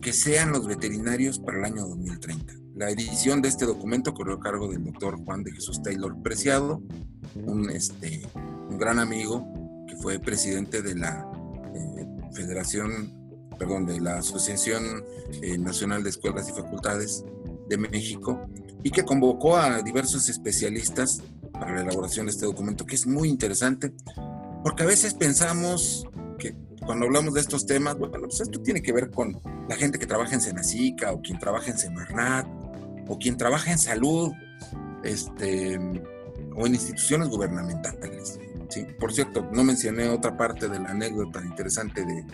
que 0.00 0.14
sean 0.14 0.52
los 0.52 0.66
veterinarios 0.66 1.38
para 1.38 1.58
el 1.58 1.64
año 1.66 1.86
2030. 1.86 2.54
La 2.76 2.88
edición 2.88 3.42
de 3.42 3.50
este 3.50 3.66
documento 3.66 4.14
corrió 4.14 4.36
a 4.36 4.40
cargo 4.40 4.66
del 4.68 4.82
doctor 4.82 5.22
Juan 5.22 5.44
de 5.44 5.52
Jesús 5.52 5.82
Taylor 5.82 6.16
Preciado, 6.22 6.82
un, 7.44 7.68
este, 7.68 8.26
un 8.70 8.78
gran 8.78 8.98
amigo 8.98 9.46
que 9.86 9.96
fue 9.96 10.18
presidente 10.18 10.80
de 10.80 10.94
la 10.94 11.30
eh, 11.74 12.06
Federación, 12.32 13.12
perdón, 13.58 13.84
de 13.84 14.00
la 14.00 14.16
Asociación 14.16 15.04
eh, 15.42 15.58
Nacional 15.58 16.02
de 16.02 16.08
Escuelas 16.08 16.48
y 16.48 16.52
Facultades 16.52 17.22
de 17.68 17.76
México 17.76 18.48
y 18.82 18.90
que 18.90 19.04
convocó 19.04 19.56
a 19.56 19.82
diversos 19.82 20.28
especialistas 20.28 21.22
para 21.52 21.74
la 21.74 21.82
elaboración 21.82 22.26
de 22.26 22.32
este 22.32 22.46
documento, 22.46 22.84
que 22.84 22.94
es 22.94 23.06
muy 23.06 23.28
interesante, 23.28 23.92
porque 24.62 24.82
a 24.82 24.86
veces 24.86 25.14
pensamos 25.14 26.06
que 26.38 26.54
cuando 26.84 27.06
hablamos 27.06 27.34
de 27.34 27.40
estos 27.40 27.66
temas, 27.66 27.96
bueno, 27.96 28.18
pues 28.20 28.40
esto 28.40 28.60
tiene 28.60 28.82
que 28.82 28.92
ver 28.92 29.10
con 29.10 29.40
la 29.68 29.76
gente 29.76 29.98
que 29.98 30.06
trabaja 30.06 30.34
en 30.34 30.40
Senacica 30.40 31.12
o 31.12 31.22
quien 31.22 31.38
trabaja 31.38 31.70
en 31.70 31.78
Semarnat 31.78 32.46
o 33.08 33.18
quien 33.18 33.36
trabaja 33.36 33.72
en 33.72 33.78
salud 33.78 34.32
este, 35.02 35.78
o 36.56 36.66
en 36.66 36.74
instituciones 36.74 37.28
gubernamentales. 37.28 38.38
Por 38.98 39.12
cierto, 39.12 39.48
no 39.52 39.62
mencioné 39.62 40.08
otra 40.08 40.36
parte 40.36 40.68
de 40.68 40.80
la 40.80 40.90
anécdota 40.90 41.42
interesante 41.44 42.04
de, 42.04 42.24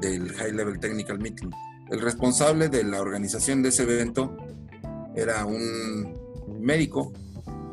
del 0.00 0.32
High 0.32 0.52
Level 0.52 0.78
Technical 0.78 1.18
Meeting. 1.18 1.50
El 1.90 2.00
responsable 2.00 2.68
de 2.68 2.82
la 2.84 3.00
organización 3.00 3.62
de 3.62 3.68
ese 3.68 3.84
evento 3.84 4.36
era 5.14 5.46
un 5.46 6.14
médico, 6.60 7.12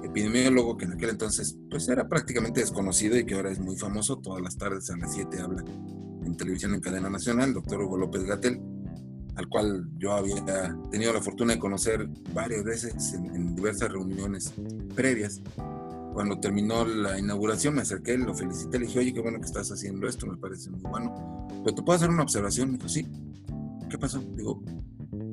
epidemiólogo, 0.04 0.78
que 0.78 0.86
en 0.86 0.93
aquel 0.93 1.10
entonces 1.10 1.58
pues 1.69 1.88
era 1.89 2.08
prácticamente 2.08 2.60
desconocido 2.60 3.17
y 3.17 3.26
que 3.26 3.34
ahora 3.34 3.52
es 3.52 3.60
muy 3.60 3.76
famoso. 3.76 4.17
Todas 4.17 4.41
las 4.41 4.58
tardes 4.58 4.89
a 4.91 4.97
las 4.97 5.13
7 5.13 5.41
habla 5.41 5.63
en 6.26 6.38
televisión 6.38 6.73
en 6.73 6.82
cadena 6.82 7.10
nacional, 7.10 7.54
doctor 7.54 7.82
Hugo 7.82 7.97
López 7.97 8.23
Gatel, 8.23 8.62
al 9.36 9.49
cual 9.49 9.89
yo 9.97 10.13
había 10.13 10.78
tenido 10.91 11.12
la 11.12 11.21
fortuna 11.21 11.54
de 11.54 11.60
conocer 11.60 12.08
varias 12.34 12.63
veces 12.63 13.13
en, 13.13 13.56
diversas 13.56 13.91
reuniones 13.91 14.54
previas. 14.95 15.41
Cuando 16.13 16.39
terminó 16.39 16.86
la 16.86 17.17
inauguración 17.17 17.73
me 17.73 17.82
acerqué, 17.82 18.17
lo 18.17 18.36
felicité, 18.36 18.78
le 18.78 18.86
dije, 18.86 18.99
oye, 18.99 19.13
qué 19.13 19.21
bueno 19.21 19.39
que 19.39 19.47
estás 19.47 19.71
haciendo 19.71 20.08
esto, 20.08 20.28
me 20.28 20.38
parece 20.38 20.69
muy 20.69 20.82
bueno. 20.82 21.47
Pero 21.63 21.76
te 21.76 21.82
puedo 21.82 21.97
hacer 21.97 22.10
una 22.10 22.21
observación, 22.21 22.71
me 22.71 22.78
dijo, 22.78 22.89
sí. 22.89 23.08
¿Qué 23.93 23.99
pasó? 23.99 24.17
Digo, 24.36 24.60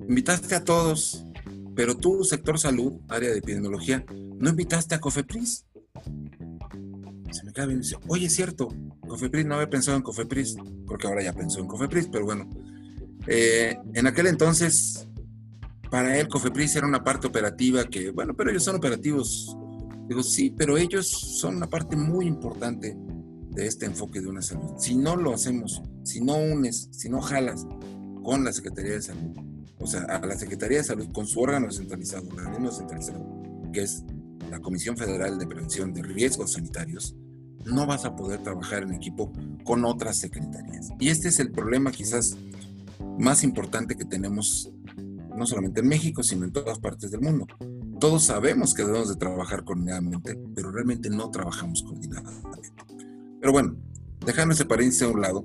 invitaste 0.07 0.55
a 0.55 0.62
todos 0.62 1.25
pero 1.75 1.96
tú, 1.96 2.25
sector 2.25 2.59
salud, 2.59 3.01
área 3.09 3.31
de 3.31 3.38
epidemiología, 3.38 4.05
no 4.38 4.51
invitaste 4.51 4.94
a 4.94 5.01
Cofepris. 5.01 5.64
Se 7.31 7.42
me 7.42 7.55
cae 7.55 7.68
bien 7.68 7.79
y 7.79 7.83
dice, 7.85 7.96
oye, 8.07 8.27
es 8.27 8.35
cierto, 8.35 8.68
Cofepris 9.09 9.46
no 9.46 9.55
había 9.55 9.70
pensado 9.70 9.96
en 9.96 10.03
Cofepris, 10.03 10.57
porque 10.87 11.07
ahora 11.07 11.23
ya 11.23 11.33
pensó 11.33 11.61
en 11.61 11.68
Cofepris, 11.68 12.09
pero 12.12 12.27
bueno. 12.27 12.51
Eh, 13.29 13.79
en 13.94 14.07
aquel 14.07 14.27
entonces, 14.27 15.09
para 15.90 16.18
él 16.18 16.29
Cofepris 16.29 16.77
era 16.77 16.87
una 16.87 17.03
parte 17.03 17.29
operativa 17.29 17.85
que, 17.85 18.11
bueno, 18.11 18.35
pero 18.37 18.51
ellos 18.51 18.64
son 18.64 18.77
operativos. 18.77 19.57
Digo, 20.07 20.23
sí, 20.23 20.55
pero 20.55 20.77
ellos 20.77 21.09
son 21.09 21.57
una 21.57 21.70
parte 21.70 21.96
muy 21.96 22.27
importante 22.27 22.94
de 22.94 23.66
este 23.66 23.87
enfoque 23.87 24.20
de 24.20 24.29
una 24.29 24.42
salud. 24.42 24.75
Si 24.77 24.96
no 24.96 25.16
lo 25.16 25.33
hacemos, 25.33 25.81
si 26.03 26.20
no 26.20 26.37
unes, 26.37 26.90
si 26.90 27.09
no 27.09 27.23
jalas 27.23 27.66
con 28.31 28.45
la 28.45 28.53
Secretaría 28.53 28.93
de 28.93 29.03
Salud, 29.03 29.37
o 29.81 29.88
sea, 29.88 30.03
a 30.03 30.25
la 30.25 30.38
Secretaría 30.38 30.79
de 30.79 30.85
Salud 30.85 31.09
con 31.12 31.27
su 31.27 31.40
órgano 31.40 31.69
centralizado, 31.73 32.29
organismo 32.29 32.71
centralizado, 32.71 33.27
que 33.73 33.83
es 33.83 34.05
la 34.49 34.61
Comisión 34.61 34.97
Federal 34.97 35.37
de 35.37 35.49
Prevención 35.49 35.93
de 35.93 36.05
Riesgos 36.05 36.53
Sanitarios, 36.53 37.16
no 37.64 37.87
vas 37.87 38.05
a 38.05 38.14
poder 38.14 38.40
trabajar 38.40 38.85
en 38.85 38.95
equipo 38.95 39.33
con 39.64 39.85
otras 39.85 40.19
secretarías. 40.19 40.90
Y 41.01 41.09
este 41.09 41.27
es 41.27 41.40
el 41.40 41.51
problema 41.51 41.90
quizás 41.90 42.37
más 43.19 43.43
importante 43.43 43.97
que 43.97 44.05
tenemos, 44.05 44.71
no 45.37 45.45
solamente 45.45 45.81
en 45.81 45.88
México, 45.88 46.23
sino 46.23 46.45
en 46.45 46.53
todas 46.53 46.79
partes 46.79 47.11
del 47.11 47.23
mundo. 47.23 47.49
Todos 47.99 48.27
sabemos 48.27 48.75
que 48.75 48.85
debemos 48.85 49.09
de 49.09 49.16
trabajar 49.16 49.64
coordinadamente, 49.64 50.38
pero 50.55 50.71
realmente 50.71 51.11
no 51.11 51.33
trabajamos 51.33 51.83
coordinadamente. 51.83 52.61
Pero 53.40 53.51
bueno, 53.51 53.75
dejando 54.25 54.55
ese 54.55 54.66
paréntesis 54.66 55.03
a 55.03 55.09
un 55.09 55.21
lado, 55.21 55.45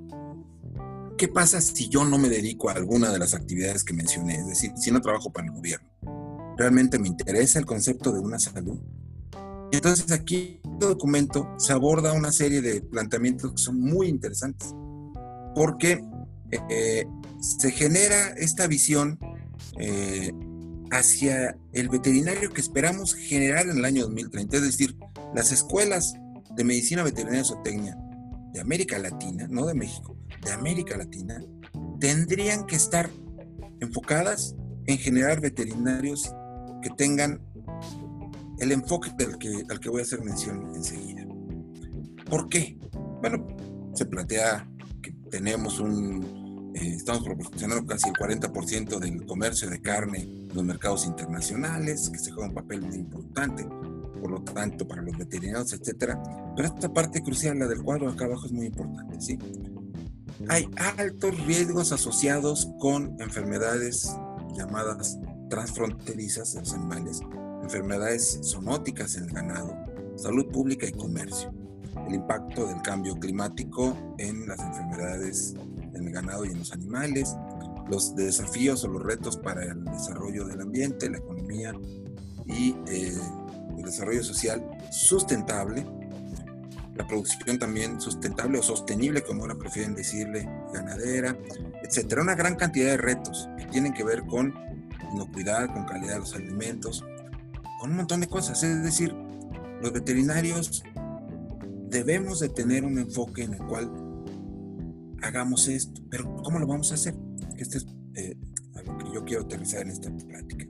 ¿qué 1.16 1.28
pasa 1.28 1.60
si 1.60 1.88
yo 1.88 2.04
no 2.04 2.18
me 2.18 2.28
dedico 2.28 2.68
a 2.68 2.72
alguna 2.72 3.10
de 3.10 3.18
las 3.18 3.34
actividades 3.34 3.84
que 3.84 3.94
mencioné? 3.94 4.36
Es 4.36 4.46
decir, 4.46 4.72
si 4.76 4.90
no 4.90 5.00
trabajo 5.00 5.32
para 5.32 5.46
el 5.46 5.52
gobierno. 5.52 5.88
¿Realmente 6.56 6.98
me 6.98 7.08
interesa 7.08 7.58
el 7.58 7.66
concepto 7.66 8.12
de 8.12 8.20
una 8.20 8.38
salud? 8.38 8.78
Entonces 9.72 10.10
aquí 10.12 10.60
en 10.64 10.72
este 10.74 10.86
documento 10.86 11.48
se 11.58 11.72
aborda 11.72 12.12
una 12.12 12.32
serie 12.32 12.62
de 12.62 12.80
planteamientos 12.80 13.52
que 13.52 13.62
son 13.62 13.80
muy 13.80 14.08
interesantes, 14.08 14.74
porque 15.54 16.02
eh, 16.50 17.06
se 17.40 17.70
genera 17.72 18.28
esta 18.36 18.66
visión 18.66 19.18
eh, 19.78 20.32
hacia 20.90 21.58
el 21.72 21.88
veterinario 21.88 22.52
que 22.52 22.60
esperamos 22.60 23.14
generar 23.14 23.68
en 23.68 23.78
el 23.78 23.84
año 23.84 24.02
2030. 24.04 24.56
Es 24.56 24.62
decir, 24.62 24.96
las 25.34 25.52
escuelas 25.52 26.14
de 26.54 26.64
medicina 26.64 27.02
veterinaria 27.02 27.44
zootecnia 27.44 27.98
de 28.52 28.60
América 28.60 28.98
Latina, 28.98 29.46
no 29.50 29.66
de 29.66 29.74
México, 29.74 30.15
de 30.46 30.52
América 30.52 30.96
Latina, 30.96 31.42
tendrían 32.00 32.64
que 32.66 32.76
estar 32.76 33.10
enfocadas 33.80 34.54
en 34.86 34.96
generar 34.98 35.40
veterinarios 35.40 36.32
que 36.80 36.90
tengan 36.90 37.40
el 38.58 38.72
enfoque 38.72 39.10
del 39.18 39.36
que, 39.38 39.64
al 39.68 39.80
que 39.80 39.90
voy 39.90 40.00
a 40.00 40.04
hacer 40.04 40.22
mención 40.22 40.72
enseguida. 40.74 41.26
¿Por 42.30 42.48
qué? 42.48 42.78
Bueno, 43.20 43.46
se 43.94 44.06
plantea 44.06 44.68
que 45.02 45.12
tenemos 45.30 45.80
un, 45.80 46.72
eh, 46.74 46.94
estamos 46.94 47.22
proporcionando 47.22 47.86
casi 47.86 48.08
el 48.08 48.14
40% 48.14 48.98
del 48.98 49.26
comercio 49.26 49.68
de 49.68 49.80
carne 49.80 50.22
en 50.22 50.48
los 50.54 50.64
mercados 50.64 51.06
internacionales, 51.06 52.08
que 52.10 52.18
se 52.18 52.30
juega 52.30 52.48
un 52.48 52.54
papel 52.54 52.82
muy 52.82 52.96
importante, 52.96 53.64
por 54.20 54.30
lo 54.30 54.42
tanto, 54.42 54.86
para 54.86 55.02
los 55.02 55.16
veterinarios, 55.16 55.72
etcétera. 55.72 56.22
Pero 56.54 56.68
esta 56.68 56.92
parte 56.92 57.22
crucial, 57.22 57.58
la 57.58 57.66
del 57.66 57.82
cuadro 57.82 58.08
acá 58.08 58.24
abajo, 58.24 58.46
es 58.46 58.52
muy 58.52 58.66
importante, 58.66 59.20
¿sí? 59.20 59.38
Hay 60.48 60.68
altos 60.98 61.38
riesgos 61.46 61.92
asociados 61.92 62.68
con 62.78 63.16
enfermedades 63.20 64.14
llamadas 64.54 65.18
transfronterizas 65.48 66.52
de 66.54 66.60
los 66.60 66.72
animales, 66.74 67.20
enfermedades 67.62 68.40
zoonóticas 68.44 69.16
en 69.16 69.24
el 69.24 69.30
ganado, 69.30 69.74
salud 70.16 70.46
pública 70.48 70.86
y 70.86 70.92
comercio, 70.92 71.52
el 72.06 72.14
impacto 72.14 72.66
del 72.66 72.82
cambio 72.82 73.14
climático 73.18 73.96
en 74.18 74.46
las 74.46 74.60
enfermedades 74.60 75.54
en 75.94 76.06
el 76.06 76.12
ganado 76.12 76.44
y 76.44 76.50
en 76.50 76.58
los 76.58 76.72
animales, 76.72 77.34
los 77.88 78.14
desafíos 78.14 78.84
o 78.84 78.88
los 78.88 79.02
retos 79.02 79.36
para 79.38 79.64
el 79.64 79.84
desarrollo 79.84 80.44
del 80.44 80.60
ambiente, 80.60 81.08
la 81.08 81.18
economía 81.18 81.72
y 82.46 82.74
eh, 82.88 83.16
el 83.76 83.84
desarrollo 83.84 84.22
social 84.22 84.62
sustentable, 84.90 85.86
la 86.96 87.06
producción 87.06 87.58
también 87.58 88.00
sustentable 88.00 88.58
o 88.58 88.62
sostenible, 88.62 89.22
como 89.22 89.42
ahora 89.42 89.56
prefieren 89.56 89.94
decirle, 89.94 90.48
ganadera, 90.72 91.36
etcétera. 91.82 92.22
Una 92.22 92.34
gran 92.34 92.56
cantidad 92.56 92.90
de 92.90 92.96
retos 92.96 93.48
que 93.58 93.66
tienen 93.66 93.92
que 93.92 94.04
ver 94.04 94.24
con 94.24 94.54
inocuidad, 95.12 95.72
con 95.72 95.84
calidad 95.84 96.14
de 96.14 96.20
los 96.20 96.34
alimentos, 96.34 97.04
con 97.80 97.90
un 97.90 97.96
montón 97.96 98.20
de 98.20 98.28
cosas. 98.28 98.62
Es 98.62 98.82
decir, 98.82 99.14
los 99.82 99.92
veterinarios 99.92 100.82
debemos 101.88 102.40
de 102.40 102.48
tener 102.48 102.84
un 102.84 102.98
enfoque 102.98 103.44
en 103.44 103.54
el 103.54 103.62
cual 103.64 103.90
hagamos 105.22 105.68
esto, 105.68 106.02
pero 106.10 106.34
¿cómo 106.42 106.58
lo 106.58 106.66
vamos 106.66 106.92
a 106.92 106.94
hacer? 106.94 107.14
Este 107.56 107.78
es 107.78 107.86
eh, 108.14 108.36
algo 108.74 108.98
que 108.98 109.04
yo 109.12 109.24
quiero 109.24 109.42
aterrizar 109.44 109.82
en 109.82 109.90
esta 109.90 110.10
plática. 110.10 110.66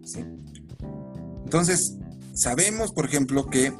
Entonces, 1.45 1.97
sabemos, 2.33 2.93
por 2.93 3.05
ejemplo, 3.05 3.47
que 3.47 3.73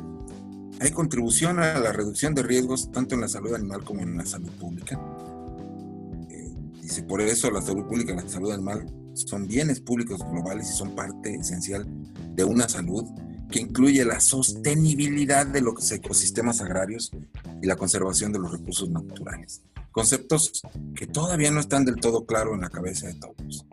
hay 0.81 0.91
contribución 0.91 1.59
a 1.59 1.79
la 1.79 1.93
reducción 1.93 2.35
de 2.35 2.43
riesgos 2.43 2.91
tanto 2.93 3.15
en 3.15 3.23
la 3.23 3.29
salud 3.29 3.55
animal 3.55 3.85
como 3.85 4.03
en 4.03 4.17
la 4.17 4.27
salud 4.27 4.51
pública. 4.53 5.01
Eh, 6.31 6.53
dice, 6.83 7.03
por 7.03 7.21
eso 7.21 7.51
la 7.51 7.63
salud 7.63 7.87
pública 7.87 8.13
y 8.13 8.17
la 8.17 8.29
salud 8.29 8.53
animal 8.53 8.87
son 9.15 9.47
bienes 9.47 9.81
públicos 9.81 10.21
globales 10.31 10.71
y 10.71 10.77
son 10.77 10.95
parte 10.95 11.35
esencial 11.35 11.87
de 12.35 12.45
una 12.45 12.69
salud 12.69 13.05
que 13.51 13.61
incluye 13.61 14.05
la 14.05 14.21
sostenibilidad 14.21 15.47
de 15.47 15.61
los 15.61 15.91
ecosistemas 15.93 16.61
agrarios 16.61 17.11
y 17.63 17.67
la 17.67 17.77
conservación 17.77 18.33
de 18.33 18.41
los 18.41 18.53
recursos 18.53 18.91
naturales. 18.91 19.63
Conceptos 19.93 20.61
que 20.95 21.07
todavía 21.07 21.51
no 21.51 21.61
están 21.61 21.85
del 21.85 21.97
todo 21.97 22.27
claros 22.27 22.55
en 22.55 22.61
la 22.61 22.69
cabeza 22.69 23.07
de 23.07 23.15
todos. 23.15 23.65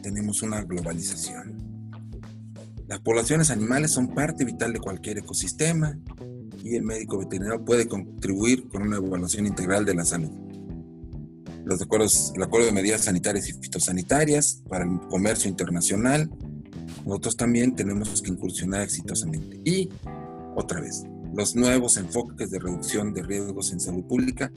Tenemos 0.00 0.42
una 0.42 0.62
globalización. 0.62 1.67
Las 2.88 3.00
poblaciones 3.00 3.50
animales 3.50 3.92
son 3.92 4.08
parte 4.08 4.44
vital 4.44 4.72
de 4.72 4.80
cualquier 4.80 5.18
ecosistema 5.18 5.96
y 6.64 6.74
el 6.74 6.82
médico 6.82 7.18
veterinario 7.18 7.64
puede 7.64 7.86
contribuir 7.86 8.68
con 8.68 8.82
una 8.82 8.96
evaluación 8.96 9.46
integral 9.46 9.84
de 9.84 9.94
la 9.94 10.04
salud 10.04 10.48
los 11.68 11.82
acuerdos, 11.82 12.32
de 12.34 12.72
medidas 12.72 13.04
sanitarias 13.04 13.48
y 13.50 13.52
fitosanitarias 13.52 14.62
para 14.68 14.84
el 14.84 15.00
comercio 15.10 15.50
internacional. 15.50 16.30
Nosotros 17.04 17.36
también 17.36 17.74
tenemos 17.74 18.22
que 18.22 18.30
incursionar 18.30 18.80
exitosamente. 18.80 19.60
Y 19.64 19.90
otra 20.56 20.80
vez, 20.80 21.04
los 21.34 21.54
nuevos 21.56 21.98
enfoques 21.98 22.50
de 22.50 22.58
reducción 22.58 23.12
de 23.12 23.22
riesgos 23.22 23.70
en 23.72 23.80
salud 23.80 24.04
pública 24.04 24.50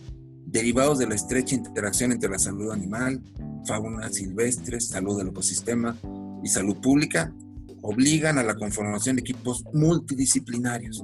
derivados 0.46 1.00
de 1.00 1.08
la 1.08 1.16
estrecha 1.16 1.56
interacción 1.56 2.14
entre 2.14 2.30
la 2.30 2.40
salud 2.40 2.72
animal, 2.72 3.22
fauna 3.66 4.10
silvestre, 4.10 4.80
salud 4.80 5.18
del 5.18 5.30
ecosistema 5.30 5.98
y 6.44 6.48
salud 6.48 6.78
pública, 6.78 7.34
obligan 7.82 8.38
a 8.38 8.44
la 8.44 8.56
conformación 8.56 9.16
de 9.16 9.22
equipos 9.22 9.64
multidisciplinarios 9.74 11.04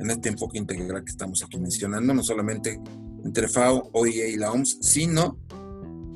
en 0.00 0.10
este 0.10 0.28
enfoque 0.28 0.58
integral 0.58 1.04
que 1.04 1.10
estamos 1.10 1.42
aquí 1.42 1.58
mencionando, 1.58 2.14
no 2.14 2.22
solamente 2.22 2.80
entre 3.24 3.48
FAO, 3.48 3.90
OIE 3.92 4.30
y 4.30 4.36
la 4.36 4.52
OMS, 4.52 4.78
sino 4.80 5.38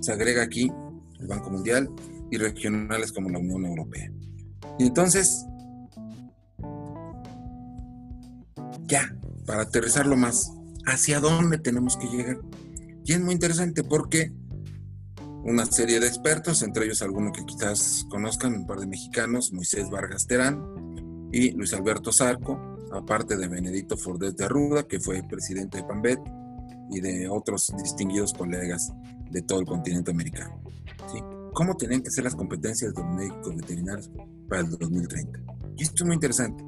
se 0.00 0.12
agrega 0.12 0.42
aquí 0.42 0.70
el 1.18 1.26
Banco 1.26 1.50
Mundial 1.50 1.88
y 2.30 2.36
regionales 2.38 3.12
como 3.12 3.28
la 3.28 3.38
Unión 3.38 3.64
Europea. 3.66 4.10
Y 4.78 4.86
entonces, 4.86 5.44
ya, 8.86 9.14
para 9.46 9.62
aterrizarlo 9.62 10.16
más, 10.16 10.52
¿hacia 10.86 11.20
dónde 11.20 11.58
tenemos 11.58 11.96
que 11.96 12.06
llegar? 12.06 12.38
Y 13.04 13.12
es 13.12 13.20
muy 13.20 13.34
interesante 13.34 13.82
porque 13.82 14.32
una 15.44 15.66
serie 15.66 16.00
de 16.00 16.06
expertos, 16.06 16.62
entre 16.62 16.84
ellos 16.84 17.02
algunos 17.02 17.32
que 17.36 17.44
quizás 17.44 18.06
conozcan, 18.08 18.54
un 18.54 18.66
par 18.66 18.80
de 18.80 18.86
mexicanos, 18.86 19.52
Moisés 19.52 19.88
Vargas 19.90 20.26
Terán 20.26 20.62
y 21.32 21.52
Luis 21.52 21.72
Alberto 21.72 22.12
Zarco, 22.12 22.58
aparte 22.92 23.36
de 23.36 23.48
Benedito 23.48 23.96
Fordes 23.96 24.36
de 24.36 24.44
Arruda, 24.44 24.82
que 24.82 25.00
fue 25.00 25.22
presidente 25.22 25.78
de 25.78 25.84
PAMBET, 25.84 26.20
y 26.90 27.00
de 27.00 27.28
otros 27.28 27.72
distinguidos 27.80 28.32
colegas 28.34 28.92
de 29.30 29.42
todo 29.42 29.60
el 29.60 29.66
continente 29.66 30.10
americano. 30.10 30.60
¿sí? 31.12 31.22
¿Cómo 31.54 31.76
tenían 31.76 32.02
que 32.02 32.10
ser 32.10 32.24
las 32.24 32.34
competencias 32.34 32.92
de 32.92 33.00
los 33.00 33.12
médicos 33.12 33.54
veterinarios 33.54 34.10
para 34.48 34.62
el 34.62 34.70
2030? 34.70 35.40
Y 35.76 35.82
esto 35.82 35.94
es 36.02 36.04
muy 36.04 36.14
interesante. 36.14 36.64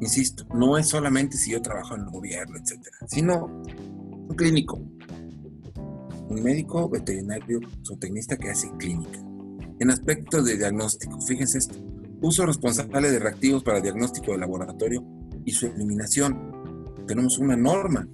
Insisto, 0.00 0.44
no 0.54 0.76
es 0.76 0.88
solamente 0.88 1.38
si 1.38 1.52
yo 1.52 1.62
trabajo 1.62 1.94
en 1.94 2.02
el 2.02 2.10
gobierno, 2.10 2.58
etcétera, 2.58 2.98
sino 3.08 3.46
un 3.46 4.34
clínico, 4.36 4.78
un 6.28 6.42
médico 6.42 6.88
veterinario 6.88 7.60
zootecnista 7.86 8.36
que 8.36 8.50
hace 8.50 8.70
clínica. 8.78 9.18
En 9.78 9.90
aspectos 9.90 10.44
de 10.44 10.56
diagnóstico, 10.56 11.20
fíjense 11.20 11.58
esto, 11.58 11.76
uso 12.20 12.46
responsable 12.46 13.10
de 13.10 13.18
reactivos 13.18 13.62
para 13.62 13.80
diagnóstico 13.80 14.32
de 14.32 14.38
laboratorio 14.38 15.04
y 15.44 15.52
su 15.52 15.66
eliminación. 15.66 16.52
Tenemos 17.06 17.38
una 17.38 17.56
norma 17.56 18.08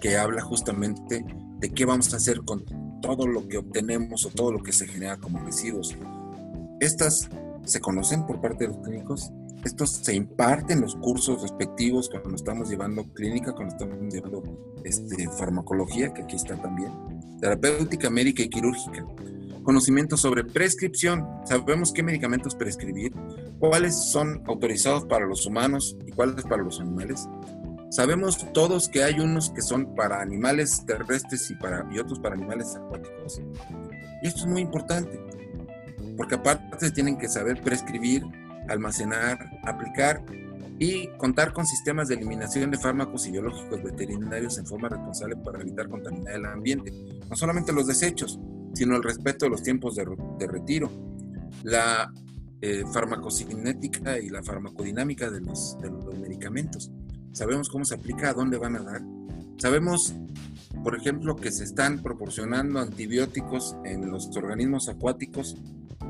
que 0.00 0.16
habla 0.16 0.42
justamente 0.42 1.24
de 1.60 1.70
qué 1.70 1.84
vamos 1.84 2.12
a 2.12 2.16
hacer 2.16 2.42
con 2.44 2.64
todo 3.00 3.26
lo 3.26 3.46
que 3.46 3.58
obtenemos 3.58 4.26
o 4.26 4.30
todo 4.30 4.52
lo 4.52 4.62
que 4.62 4.72
se 4.72 4.86
genera 4.86 5.18
como 5.18 5.38
residuos. 5.40 5.96
Estas 6.80 7.28
se 7.64 7.80
conocen 7.80 8.26
por 8.26 8.40
parte 8.40 8.66
de 8.66 8.74
los 8.74 8.84
clínicos, 8.84 9.30
estos 9.64 9.90
se 9.90 10.14
imparten 10.14 10.80
los 10.80 10.94
cursos 10.96 11.42
respectivos 11.42 12.08
cuando 12.08 12.34
estamos 12.36 12.68
llevando 12.68 13.04
clínica, 13.14 13.52
cuando 13.52 13.74
estamos 13.74 14.12
llevando 14.12 14.76
este, 14.84 15.28
farmacología, 15.30 16.12
que 16.12 16.22
aquí 16.22 16.36
está 16.36 16.56
también, 16.56 16.92
terapéutica 17.40 18.10
médica 18.10 18.42
y 18.42 18.48
quirúrgica, 18.48 19.06
conocimiento 19.62 20.16
sobre 20.16 20.44
prescripción, 20.44 21.26
sabemos 21.44 21.92
qué 21.92 22.02
medicamentos 22.02 22.54
prescribir, 22.54 23.12
cuáles 23.58 23.94
son 23.96 24.42
autorizados 24.46 25.04
para 25.04 25.26
los 25.26 25.44
humanos 25.44 25.96
y 26.06 26.12
cuáles 26.12 26.44
para 26.44 26.62
los 26.62 26.80
animales, 26.80 27.28
Sabemos 27.90 28.52
todos 28.52 28.86
que 28.88 29.02
hay 29.02 29.18
unos 29.18 29.50
que 29.50 29.62
son 29.62 29.94
para 29.94 30.20
animales 30.20 30.84
terrestres 30.84 31.50
y, 31.50 31.54
para, 31.54 31.86
y 31.90 31.98
otros 31.98 32.20
para 32.20 32.34
animales 32.34 32.76
acuáticos. 32.76 33.40
Y 34.22 34.26
esto 34.26 34.40
es 34.40 34.46
muy 34.46 34.60
importante, 34.60 35.18
porque 36.16 36.34
aparte 36.34 36.90
tienen 36.90 37.16
que 37.16 37.28
saber 37.28 37.62
prescribir, 37.62 38.24
almacenar, 38.68 39.60
aplicar 39.64 40.24
y 40.78 41.08
contar 41.16 41.52
con 41.52 41.66
sistemas 41.66 42.08
de 42.08 42.14
eliminación 42.14 42.70
de 42.70 42.78
fármacos 42.78 43.26
y 43.26 43.32
biológicos 43.32 43.82
veterinarios 43.82 44.58
en 44.58 44.66
forma 44.66 44.88
responsable 44.88 45.36
para 45.36 45.60
evitar 45.60 45.88
contaminar 45.88 46.34
el 46.34 46.46
ambiente. 46.46 46.92
No 47.28 47.36
solamente 47.36 47.72
los 47.72 47.86
desechos, 47.86 48.38
sino 48.74 48.96
el 48.96 49.02
respeto 49.02 49.46
de 49.46 49.50
los 49.50 49.62
tiempos 49.62 49.96
de, 49.96 50.46
retiro, 50.46 50.90
la 51.64 52.12
eh, 52.60 52.84
farmacocinética 52.92 54.18
y 54.18 54.28
la 54.28 54.42
farmacodinámica 54.42 55.30
de 55.30 55.40
los, 55.40 55.76
de 55.80 55.90
los 55.90 56.16
medicamentos 56.18 56.92
sabemos 57.38 57.68
cómo 57.68 57.84
se 57.84 57.94
aplica, 57.94 58.30
a 58.30 58.34
dónde 58.34 58.58
van 58.58 58.76
a 58.76 58.82
dar. 58.82 59.02
Sabemos, 59.58 60.14
por 60.82 60.96
ejemplo, 60.96 61.36
que 61.36 61.52
se 61.52 61.64
están 61.64 62.02
proporcionando 62.02 62.80
antibióticos 62.80 63.76
en 63.84 64.10
los 64.10 64.36
organismos 64.36 64.88
acuáticos 64.88 65.56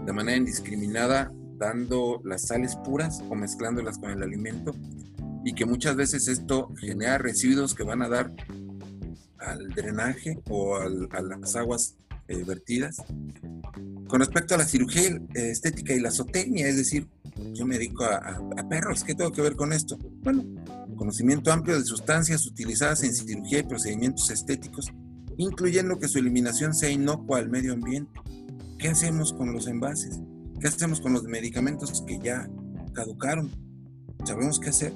de 0.06 0.12
manera 0.12 0.38
indiscriminada, 0.38 1.30
dando 1.58 2.20
las 2.24 2.46
sales 2.46 2.76
puras 2.76 3.22
o 3.28 3.34
mezclándolas 3.34 3.98
con 3.98 4.10
el 4.10 4.22
alimento, 4.22 4.74
y 5.44 5.54
que 5.54 5.66
muchas 5.66 5.96
veces 5.96 6.28
esto 6.28 6.72
genera 6.78 7.18
residuos 7.18 7.74
que 7.74 7.82
van 7.82 8.02
a 8.02 8.08
dar 8.08 8.32
al 9.38 9.68
drenaje 9.68 10.40
o 10.48 10.76
a 10.76 10.88
las 10.88 11.56
aguas 11.56 11.94
eh, 12.28 12.44
vertidas. 12.44 13.02
Con 14.08 14.20
respecto 14.20 14.54
a 14.54 14.58
la 14.58 14.66
cirugía 14.66 15.08
eh, 15.34 15.50
estética 15.50 15.94
y 15.94 16.00
la 16.00 16.10
zootecnia, 16.10 16.68
es 16.68 16.76
decir, 16.76 17.08
yo 17.54 17.64
me 17.64 17.78
dedico 17.78 18.04
a, 18.04 18.68
perros, 18.68 19.04
¿qué 19.04 19.14
tengo 19.14 19.32
que 19.32 19.42
ver 19.42 19.54
con 19.54 19.72
esto? 19.72 19.96
Bueno, 20.22 20.44
conocimiento 20.96 21.52
amplio 21.52 21.78
de 21.78 21.84
sustancias 21.84 22.46
utilizadas 22.46 23.02
en 23.02 23.14
cirugía 23.14 23.60
y 23.60 23.62
procedimientos 23.62 24.30
estéticos, 24.30 24.92
incluyendo 25.36 25.98
que 25.98 26.08
su 26.08 26.18
eliminación 26.18 26.74
sea 26.74 26.90
inocua 26.90 27.38
al 27.38 27.48
medio 27.48 27.72
ambiente. 27.72 28.20
¿Qué 28.78 28.88
hacemos 28.88 29.32
con 29.32 29.52
los 29.52 29.66
envases? 29.66 30.20
¿Qué 30.60 30.66
hacemos 30.66 31.00
con 31.00 31.12
los 31.12 31.24
medicamentos 31.24 32.02
que 32.06 32.18
ya 32.18 32.48
caducaron? 32.92 33.50
¿Sabemos 34.24 34.58
qué 34.58 34.70
hacer? 34.70 34.92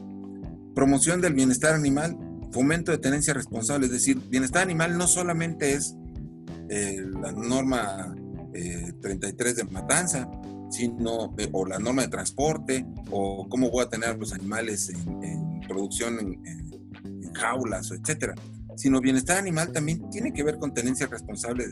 Promoción 0.75 1.21
del 1.21 1.35
bienestar 1.35 1.75
animal, 1.75 2.19
fomento 2.51 2.91
de 2.91 2.99
tenencia 2.99 3.33
responsable, 3.33 3.87
es 3.87 3.93
decir, 3.93 4.19
bienestar 4.29 4.63
animal 4.63 4.99
no 4.99 5.07
solamente 5.07 5.75
es 5.75 5.95
eh, 6.69 7.05
la 7.21 7.33
norma 7.33 8.15
33 9.01 9.53
eh, 9.53 9.55
de 9.55 9.65
matanza, 9.71 10.29
sino, 10.71 11.35
eh, 11.39 11.49
o 11.53 11.65
la 11.65 11.79
norma 11.79 12.03
de 12.03 12.09
transporte, 12.09 12.85
o 13.11 13.47
cómo 13.49 13.71
voy 13.71 13.85
a 13.85 13.89
tener 13.89 14.19
los 14.19 14.33
animales 14.33 14.89
en, 14.91 15.61
producción 15.69 16.19
en, 16.19 16.73
jaulas, 17.35 17.91
etcétera. 17.93 18.35
Sino 18.77 19.01
bienestar 19.01 19.39
animal 19.39 19.73
también 19.73 20.11
tiene 20.11 20.33
que 20.33 20.43
ver 20.43 20.59
con 20.59 20.75
tenencia 20.75 21.07
responsable, 21.07 21.67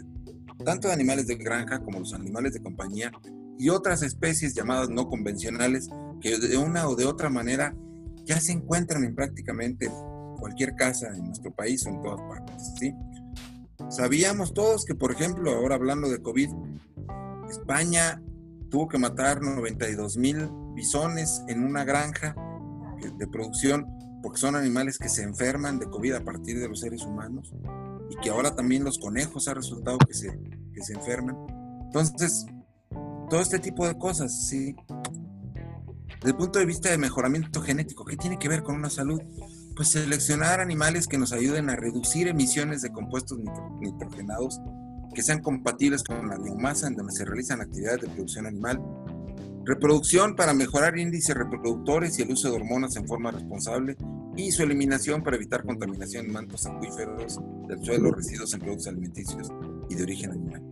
tanto 0.64 0.88
de 0.88 0.94
animales 0.94 1.26
de 1.26 1.37
granja 1.37 1.81
como 1.81 1.98
los 1.98 2.14
animales 2.14 2.55
de 2.55 2.62
compañía 2.62 3.12
y 3.60 3.68
otras 3.68 4.02
especies 4.02 4.54
llamadas 4.54 4.88
no 4.88 5.06
convencionales 5.06 5.90
que 6.22 6.38
de 6.38 6.56
una 6.56 6.88
o 6.88 6.96
de 6.96 7.04
otra 7.04 7.28
manera 7.28 7.76
ya 8.24 8.40
se 8.40 8.52
encuentran 8.52 9.04
en 9.04 9.14
prácticamente 9.14 9.90
cualquier 10.38 10.74
casa 10.76 11.08
en 11.08 11.24
nuestro 11.24 11.54
país 11.54 11.84
o 11.84 11.90
en 11.90 12.00
todas 12.00 12.20
partes. 12.22 12.72
¿sí? 12.78 12.94
Sabíamos 13.90 14.54
todos 14.54 14.86
que, 14.86 14.94
por 14.94 15.12
ejemplo, 15.12 15.50
ahora 15.50 15.74
hablando 15.74 16.08
de 16.08 16.22
COVID, 16.22 16.48
España 17.50 18.22
tuvo 18.70 18.88
que 18.88 18.96
matar 18.96 19.42
92 19.42 20.16
mil 20.16 20.48
bisones 20.74 21.42
en 21.46 21.62
una 21.62 21.84
granja 21.84 22.34
de 23.18 23.26
producción 23.26 23.86
porque 24.22 24.40
son 24.40 24.56
animales 24.56 24.96
que 24.96 25.10
se 25.10 25.22
enferman 25.22 25.78
de 25.78 25.84
COVID 25.84 26.14
a 26.14 26.24
partir 26.24 26.58
de 26.60 26.68
los 26.68 26.80
seres 26.80 27.02
humanos 27.02 27.52
y 28.08 28.16
que 28.22 28.30
ahora 28.30 28.54
también 28.54 28.84
los 28.84 28.98
conejos 28.98 29.48
ha 29.48 29.54
resultado 29.54 29.98
que 29.98 30.14
se, 30.14 30.28
que 30.72 30.82
se 30.82 30.94
enferman. 30.94 31.36
Entonces, 31.84 32.46
todo 33.30 33.40
este 33.40 33.58
tipo 33.58 33.86
de 33.86 33.96
cosas, 33.96 34.46
sí. 34.48 34.76
Desde 36.16 36.30
el 36.32 36.36
punto 36.36 36.58
de 36.58 36.66
vista 36.66 36.90
de 36.90 36.98
mejoramiento 36.98 37.62
genético, 37.62 38.04
¿qué 38.04 38.18
tiene 38.18 38.38
que 38.38 38.48
ver 38.48 38.62
con 38.62 38.74
una 38.74 38.90
salud? 38.90 39.22
pues 39.80 39.92
seleccionar 39.92 40.60
animales 40.60 41.06
que 41.06 41.16
nos 41.16 41.32
ayuden 41.32 41.70
a 41.70 41.76
reducir 41.76 42.28
emisiones 42.28 42.82
de 42.82 42.92
compuestos 42.92 43.38
nitrogenados 43.80 44.60
que 45.14 45.22
sean 45.22 45.40
compatibles 45.40 46.02
con 46.04 46.28
la 46.28 46.36
biomasa 46.36 46.88
en 46.88 46.96
donde 46.96 47.14
se 47.14 47.24
realizan 47.24 47.62
actividades 47.62 48.02
de 48.02 48.08
producción 48.08 48.46
animal, 48.46 48.78
reproducción 49.64 50.36
para 50.36 50.52
mejorar 50.52 50.98
índices 50.98 51.34
reproductores 51.34 52.18
y 52.18 52.22
el 52.22 52.30
uso 52.30 52.50
de 52.50 52.56
hormonas 52.56 52.94
en 52.96 53.06
forma 53.06 53.30
responsable 53.30 53.96
y 54.36 54.52
su 54.52 54.62
eliminación 54.62 55.22
para 55.22 55.36
evitar 55.36 55.64
contaminación 55.64 56.26
en 56.26 56.32
mantos 56.32 56.66
acuíferos 56.66 57.40
del 57.66 57.82
suelo, 57.82 58.12
residuos 58.12 58.52
en 58.52 58.60
productos 58.60 58.88
alimenticios 58.88 59.50
y 59.88 59.94
de 59.94 60.02
origen 60.02 60.32
animal. 60.32 60.62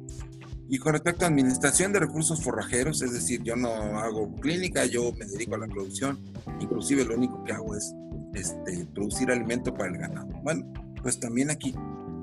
Y 0.70 0.78
con 0.78 0.92
respecto 0.92 1.24
a 1.24 1.28
administración 1.28 1.94
de 1.94 2.00
recursos 2.00 2.42
forrajeros, 2.42 3.00
es 3.00 3.12
decir, 3.12 3.42
yo 3.42 3.56
no 3.56 3.70
hago 3.70 4.34
clínica, 4.36 4.84
yo 4.84 5.12
me 5.12 5.24
dedico 5.24 5.54
a 5.54 5.58
la 5.58 5.66
producción, 5.66 6.18
inclusive 6.60 7.06
lo 7.06 7.16
único 7.16 7.42
que 7.42 7.52
hago 7.52 7.74
es 7.74 7.94
este, 8.34 8.84
producir 8.94 9.30
alimento 9.30 9.72
para 9.72 9.88
el 9.90 9.96
ganado. 9.96 10.28
Bueno, 10.42 10.70
pues 11.02 11.18
también 11.18 11.50
aquí, 11.50 11.74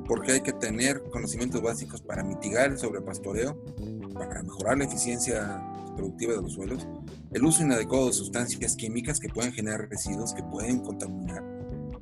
porque 0.07 0.33
hay 0.33 0.41
que 0.41 0.53
tener 0.53 1.01
conocimientos 1.11 1.59
básicos 1.63 2.01
para 2.03 2.23
mitigar 2.23 2.69
el 2.69 2.77
sobrepastoreo, 2.77 3.59
para 4.13 4.43
mejorar 4.43 4.77
la 4.77 4.85
eficiencia 4.85 5.63
productiva 5.95 6.33
de 6.33 6.43
los 6.43 6.53
suelos, 6.53 6.87
el 7.33 7.43
uso 7.43 7.63
inadecuado 7.63 8.07
de 8.07 8.13
sustancias 8.13 8.75
químicas 8.75 9.19
que 9.19 9.29
pueden 9.29 9.53
generar 9.53 9.89
residuos, 9.89 10.35
que 10.35 10.43
pueden 10.43 10.81
contaminar. 10.81 11.43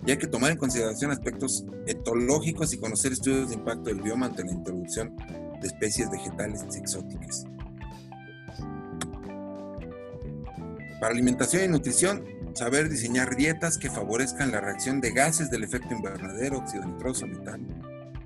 Y 0.06 0.12
hay 0.12 0.18
que 0.18 0.28
tomar 0.28 0.52
en 0.52 0.58
consideración 0.58 1.12
aspectos 1.12 1.66
etológicos 1.88 2.74
y 2.74 2.78
conocer 2.78 3.14
estudios 3.14 3.48
de 3.48 3.56
impacto 3.56 3.84
del 3.84 4.02
bioma 4.02 4.26
ante 4.26 4.44
la 4.44 4.52
introducción 4.52 5.16
de 5.64 5.70
especies 5.70 6.12
vegetales 6.12 6.64
exóticas. 6.76 7.46
Para 11.02 11.12
alimentación 11.12 11.64
y 11.64 11.68
nutrición, 11.70 12.24
saber 12.54 12.88
diseñar 12.88 13.36
dietas 13.36 13.78
que 13.78 13.90
favorezcan 13.90 14.52
la 14.52 14.62
reacción 14.62 15.02
de 15.02 15.12
gases 15.12 15.50
del 15.50 15.64
efecto 15.64 15.94
invernadero, 15.94 16.60
óxido 16.60 16.86
nitroso, 16.86 17.26
metano, 17.26 17.68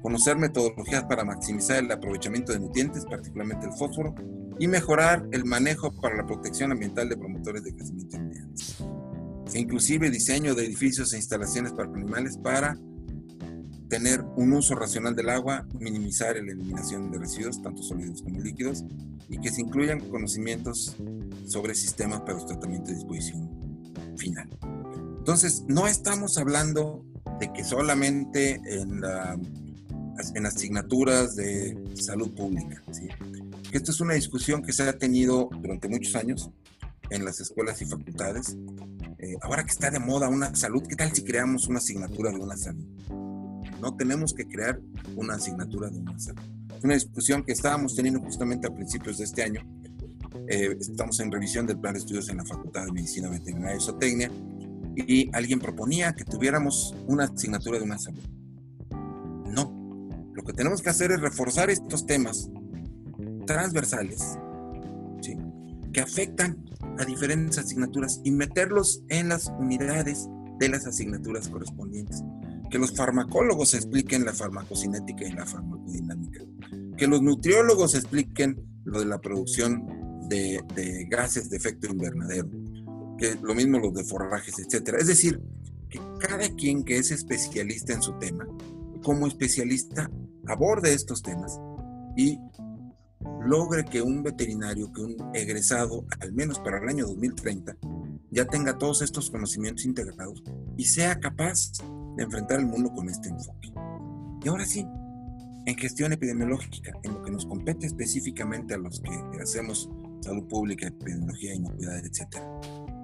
conocer 0.02 0.38
metodologías 0.38 1.04
para 1.06 1.23
maximizar 1.23 1.84
el 1.84 1.91
aprovechamiento 1.91 2.52
de 2.52 2.60
nutrientes, 2.60 3.06
particularmente 3.06 3.67
el 3.67 3.73
fósforo, 3.73 4.13
y 4.60 4.67
mejorar 4.67 5.26
el 5.32 5.45
manejo 5.45 5.91
para 5.91 6.17
la 6.17 6.26
protección 6.26 6.71
ambiental 6.71 7.08
de 7.10 7.17
promotores 7.17 7.63
de 7.63 7.73
crecimiento. 7.73 8.17
E 9.54 9.60
inclusive 9.60 10.10
diseño 10.10 10.56
de 10.56 10.65
edificios 10.65 11.13
e 11.13 11.17
instalaciones 11.17 11.71
para 11.73 11.89
animales 11.89 12.38
para 12.38 12.78
tener 13.89 14.21
un 14.36 14.54
uso 14.54 14.76
racional 14.76 15.15
del 15.15 15.30
agua, 15.30 15.65
minimizar 15.80 16.36
la 16.36 16.52
eliminación 16.52 17.12
de 17.12 17.19
residuos, 17.19 17.62
tanto 17.62 17.82
sólidos 17.82 18.21
como 18.21 18.39
líquidos, 18.39 18.84
y 19.30 19.39
que 19.39 19.52
se 19.52 19.62
incluyan 19.62 20.00
conocimientos 20.10 20.95
sobre 21.45 21.76
sistemas 21.76 22.21
para 22.21 22.39
su 22.39 22.45
tratamiento 22.45 22.91
y 22.91 22.95
disposición 22.95 23.50
final. 24.17 24.50
Entonces, 25.17 25.63
no 25.67 25.88
estamos 25.88 26.38
hablando 26.38 27.06
de 27.39 27.52
que 27.54 27.63
solamente 27.63 28.62
en, 28.65 29.02
en 30.36 30.45
asignaturas 30.45 31.36
de 31.36 31.78
salud 31.95 32.34
pública. 32.34 32.82
¿sí? 32.91 33.08
Esta 33.71 33.91
es 33.91 34.00
una 34.00 34.13
discusión 34.13 34.63
que 34.63 34.73
se 34.73 34.84
ha 34.84 34.97
tenido 34.97 35.50
durante 35.62 35.89
muchos 35.89 36.15
años 36.15 36.50
en 37.10 37.26
las 37.26 37.39
escuelas 37.39 37.82
y 37.82 37.86
facultades. 37.86 38.58
Eh, 39.19 39.36
ahora 39.41 39.63
que 39.63 39.71
está 39.71 39.89
de 39.91 40.00
moda 40.00 40.30
una 40.30 40.56
salud, 40.56 40.84
¿qué 40.88 40.95
tal 40.95 41.12
si 41.13 41.23
creamos 41.23 41.67
una 41.67 41.80
asignatura 41.80 42.32
de 42.32 42.38
una 42.38 42.58
salud? 42.58 42.86
No 43.82 43.96
tenemos 43.96 44.34
que 44.34 44.48
crear 44.48 44.80
una 45.16 45.36
asignatura 45.36 45.90
de 45.90 46.04
salud. 46.20 46.42
Es 46.78 46.84
una 46.84 46.94
discusión 46.94 47.44
que 47.44 47.54
estábamos 47.54 47.96
teniendo 47.96 48.20
justamente 48.20 48.68
a 48.68 48.74
principios 48.74 49.18
de 49.18 49.26
este 49.26 49.44
año 49.44 49.62
eh, 50.48 50.78
estamos 50.80 51.20
en 51.20 51.32
revisión 51.32 51.66
del 51.66 51.78
plan 51.78 51.94
de 51.94 52.00
estudios 52.00 52.30
en 52.30 52.38
la 52.38 52.46
Facultad 52.46 52.86
de 52.86 52.92
Medicina 52.94 53.30
Veterinaria 53.30 53.76
y 53.76 53.82
Zootecnia 53.82 54.32
y 54.96 55.30
alguien 55.34 55.60
proponía 55.60 56.13
que 56.13 56.24
tuviéramos 56.24 56.96
una 57.06 57.26
asignatura 57.26 57.78
de 57.80 57.84
una 57.84 57.98
salud. 57.98 58.24
No, 58.90 60.10
lo 60.34 60.44
que 60.44 60.54
tenemos 60.54 60.82
que 60.82 60.90
hacer 60.90 61.12
es 61.12 61.20
reforzar 61.20 61.70
estos 61.70 62.06
temas 62.06 62.50
transversales 63.46 64.38
que 65.92 66.02
afectan 66.02 66.63
a 66.98 67.06
diferentes 67.06 67.58
asignaturas 67.58 68.22
y 68.24 68.32
meterlos 68.32 69.04
en 69.10 69.30
las 69.30 69.52
unidades 69.60 70.30
de 70.60 70.70
las 70.70 70.86
asignaturas 70.86 71.48
correspondientes. 71.50 72.24
Que 72.70 72.80
los 72.80 72.94
farmacólogos 72.94 73.74
expliquen 73.74 74.26
la 74.26 74.34
farmacocinética 74.34 75.26
y 75.26 75.32
la 75.32 75.46
farmacodinámica. 75.46 76.42
Que 76.98 77.08
los 77.08 77.22
nutriólogos 77.22 77.96
expliquen 77.96 78.82
lo 78.84 79.00
de 79.00 79.06
la 79.06 79.20
producción 79.20 79.86
de, 80.28 81.08
gases 81.10 81.50
de 81.50 81.58
efecto 81.58 81.88
invernadero, 81.88 82.50
que 83.18 83.36
lo 83.42 83.54
mismo 83.54 83.80
los 83.80 83.94
de 83.94 84.04
forrajes, 84.04 84.60
etcétera. 84.60 84.98
Es 85.00 85.08
decir, 85.08 85.42
que 85.90 86.00
cada 86.20 86.50
quien 86.50 86.84
que 86.84 86.98
es 86.98 87.12
especialista 87.12 87.94
en 87.94 88.02
su 88.02 88.14
tema, 88.20 88.46
como 89.04 89.28
especialista, 89.28 90.10
aborde 90.48 90.94
estos 90.94 91.22
temas 91.22 91.60
y 92.16 92.40
logre 93.46 93.86
que 93.86 94.02
un 94.02 94.24
veterinario, 94.24 94.92
que 94.92 95.02
un 95.02 95.16
egresado, 95.34 96.06
al 96.20 96.34
menos 96.34 96.60
para 96.60 96.80
el 96.80 96.90
año 96.90 97.08
2030, 97.08 97.78
ya 98.32 98.46
tenga 98.46 98.78
todos 98.78 99.02
estos 99.02 99.30
conocimientos 99.30 99.86
integrados 99.86 100.44
y 100.76 100.86
sea 100.86 101.20
capaz 101.20 101.72
de 102.18 102.24
enfrentar 102.24 102.60
el 102.60 102.66
mundo 102.66 102.92
con 102.92 103.10
este 103.10 103.30
enfoque. 103.30 103.72
Y 104.44 104.50
ahora 104.50 104.66
sí, 104.66 104.86
en 105.66 105.76
gestión 105.76 106.12
epidemiológica, 106.14 106.92
en 107.04 107.14
lo 107.14 107.24
que 107.24 107.32
nos 107.32 107.46
compete 107.46 107.86
específicamente 107.86 108.74
a 108.74 108.78
los 108.78 109.00
que 109.02 109.12
hacemos 109.42 109.90
salud 110.22 110.48
pública, 110.48 110.88
epidemiología, 110.88 111.54
inocuidad, 111.54 111.98
etc. 112.06 112.38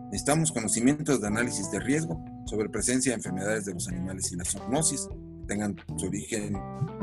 Necesitamos 0.06 0.52
conocimientos 0.52 1.22
de 1.22 1.28
análisis 1.28 1.72
de 1.72 1.80
riesgo 1.80 2.24
sobre 2.46 2.70
presencia 2.70 3.12
de 3.12 3.18
enfermedades 3.18 3.66
de 3.66 3.74
los 3.74 3.88
animales 3.88 4.32
y 4.32 4.36
la 4.36 4.46
zoonosis, 4.46 5.08
que 5.08 5.48
tengan 5.48 5.76
su 5.98 6.08
origen 6.08 6.54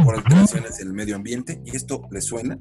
por 0.04 0.14
alteraciones 0.16 0.80
en 0.80 0.88
el 0.88 0.94
medio 0.94 1.16
ambiente, 1.16 1.60
y 1.64 1.76
esto 1.76 2.08
le 2.10 2.20
suena. 2.20 2.58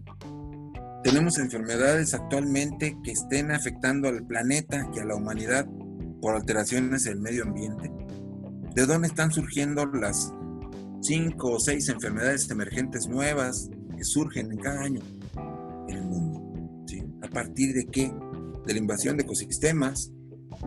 Tenemos 1.04 1.38
enfermedades 1.38 2.14
actualmente 2.14 2.98
que 3.04 3.12
estén 3.12 3.52
afectando 3.52 4.10
al 4.10 4.26
planeta 4.26 4.90
y 4.94 5.00
a 5.00 5.06
la 5.06 5.16
humanidad 5.16 5.66
por 6.22 6.36
alteraciones 6.36 7.06
en 7.06 7.14
el 7.14 7.20
medio 7.22 7.44
ambiente. 7.44 7.90
¿De 8.76 8.86
dónde 8.86 9.08
están 9.08 9.32
surgiendo 9.32 9.86
las 9.88 10.34
cinco 11.02 11.52
o 11.52 11.60
seis 11.60 11.90
enfermedades 11.90 12.50
emergentes 12.50 13.08
nuevas 13.08 13.70
que 13.98 14.04
surgen 14.04 14.52
en 14.52 14.58
cada 14.58 14.82
año 14.82 15.02
en 15.88 15.98
el 15.98 16.06
mundo? 16.06 16.40
¿A 17.24 17.28
partir 17.30 17.74
de 17.74 17.86
qué? 17.86 18.14
De 18.66 18.74
la 18.74 18.80
invasión 18.80 19.18
de 19.18 19.24
ecosistemas, 19.24 20.12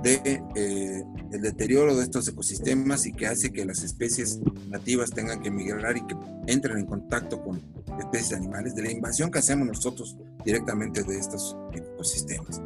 de 0.02 0.42
eh, 0.56 1.02
el 1.32 1.40
deterioro 1.40 1.96
de 1.96 2.02
estos 2.02 2.26
ecosistemas 2.28 3.06
y 3.06 3.12
que 3.12 3.26
hace 3.26 3.52
que 3.52 3.64
las 3.64 3.82
especies 3.82 4.40
nativas 4.68 5.10
tengan 5.10 5.40
que 5.40 5.50
migrar 5.50 5.96
y 5.96 6.06
que 6.06 6.16
entren 6.46 6.78
en 6.78 6.86
contacto 6.86 7.42
con 7.42 7.60
especies 7.98 8.32
animales, 8.34 8.74
de 8.74 8.82
la 8.82 8.90
invasión 8.90 9.30
que 9.30 9.38
hacemos 9.38 9.66
nosotros 9.66 10.16
directamente 10.44 11.02
de 11.02 11.18
estos 11.18 11.56
ecosistemas. 11.72 12.60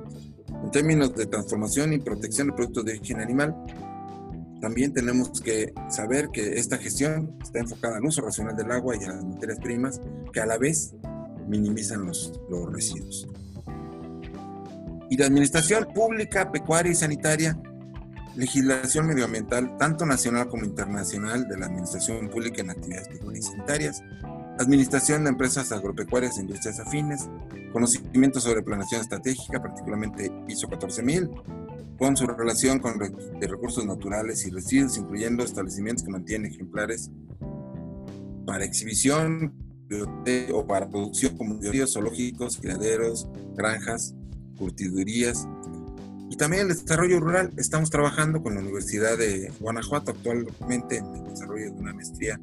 En 0.63 0.71
términos 0.71 1.15
de 1.15 1.27
transformación 1.27 1.93
y 1.93 1.99
protección 1.99 2.49
de 2.49 2.53
productos 2.55 2.85
de 2.85 2.93
origen 2.93 3.21
animal, 3.21 3.55
también 4.61 4.93
tenemos 4.93 5.41
que 5.41 5.73
saber 5.89 6.31
que 6.31 6.59
esta 6.59 6.79
gestión 6.79 7.39
está 7.43 7.59
enfocada 7.59 7.99
al 7.99 8.05
uso 8.05 8.23
racional 8.23 8.57
del 8.57 8.71
agua 8.71 8.97
y 8.97 9.05
a 9.05 9.09
las 9.09 9.25
materias 9.25 9.59
primas, 9.59 10.01
que 10.33 10.41
a 10.41 10.47
la 10.47 10.59
vez 10.59 10.95
minimizan 11.47 12.07
los, 12.07 12.41
los 12.49 12.73
residuos. 12.73 13.29
Y 15.09 15.17
la 15.17 15.27
administración 15.27 15.87
pública, 15.95 16.51
pecuaria 16.51 16.93
y 16.93 16.95
sanitaria, 16.95 17.59
legislación 18.35 19.07
medioambiental, 19.07 19.77
tanto 19.79 20.05
nacional 20.05 20.49
como 20.49 20.65
internacional, 20.65 21.49
de 21.49 21.59
la 21.59 21.67
administración 21.67 22.29
pública 22.29 22.63
en 22.63 22.71
actividades 22.71 23.09
pecuarias 23.09 23.47
y 23.47 23.49
sanitarias, 23.49 24.03
administración 24.59 25.25
de 25.25 25.31
empresas 25.31 25.71
agropecuarias 25.73 26.39
e 26.39 26.43
industrias 26.43 26.81
afines, 26.81 27.29
conocimiento 27.73 28.41
sobre 28.41 28.63
planeación 28.63 29.01
estratégica, 29.01 29.63
particularmente 29.63 30.33
ISO 30.49 30.69
14000, 30.69 31.31
con 31.99 32.17
su 32.17 32.27
relación 32.27 32.79
con 32.79 32.99
de 32.99 33.47
recursos 33.47 33.85
naturales 33.87 34.47
y 34.47 34.51
residuos, 34.51 34.99
incluyendo 34.99 35.43
establecimientos 35.43 36.05
que 36.05 36.11
mantienen 36.11 36.53
ejemplares 36.53 37.11
para 38.47 38.65
exhibición 38.65 39.55
o 40.53 40.67
para 40.67 40.89
producción 40.89 41.37
como 41.37 41.59
zoológicos, 41.87 42.59
criaderos, 42.59 43.29
granjas, 43.55 44.15
curtidurías. 44.59 45.47
Y 46.29 46.37
también 46.37 46.63
el 46.63 46.69
desarrollo 46.69 47.21
rural. 47.21 47.53
Estamos 47.57 47.91
trabajando 47.91 48.43
con 48.43 48.55
la 48.55 48.61
Universidad 48.61 49.17
de 49.17 49.53
Guanajuato 49.61 50.11
actualmente 50.11 50.99
en 50.99 51.07
el 51.15 51.25
desarrollo 51.25 51.67
de 51.67 51.79
una 51.79 51.95
maestría 51.95 52.41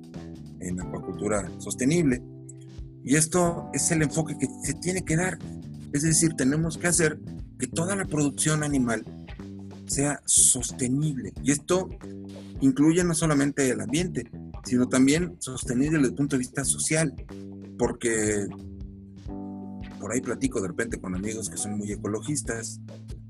en 0.60 0.80
acuacultura 0.80 1.50
sostenible. 1.58 2.22
Y 3.04 3.16
esto 3.16 3.70
es 3.74 3.92
el 3.92 4.02
enfoque 4.02 4.38
que 4.38 4.48
se 4.64 4.74
tiene 4.76 5.04
que 5.04 5.18
dar. 5.18 5.38
Es 5.92 6.04
decir, 6.04 6.34
tenemos 6.36 6.78
que 6.78 6.88
hacer 6.88 7.20
que 7.60 7.68
toda 7.68 7.96
la 7.96 8.06
producción 8.06 8.64
animal 8.64 9.06
sea 9.86 10.22
sostenible. 10.26 11.34
Y 11.44 11.52
esto 11.52 11.90
incluye 12.62 13.04
no 13.04 13.14
solamente 13.14 13.70
el 13.70 13.82
ambiente, 13.82 14.30
sino 14.64 14.88
también 14.88 15.36
sostenible 15.40 15.98
desde 15.98 16.10
el 16.10 16.16
punto 16.16 16.36
de 16.36 16.40
vista 16.40 16.64
social. 16.64 17.14
Porque 17.78 18.48
por 20.00 20.12
ahí 20.12 20.22
platico 20.22 20.62
de 20.62 20.68
repente 20.68 21.00
con 21.00 21.16
amigos 21.16 21.50
que 21.50 21.58
son 21.58 21.78
muy 21.78 21.92
ecologistas, 21.92 22.82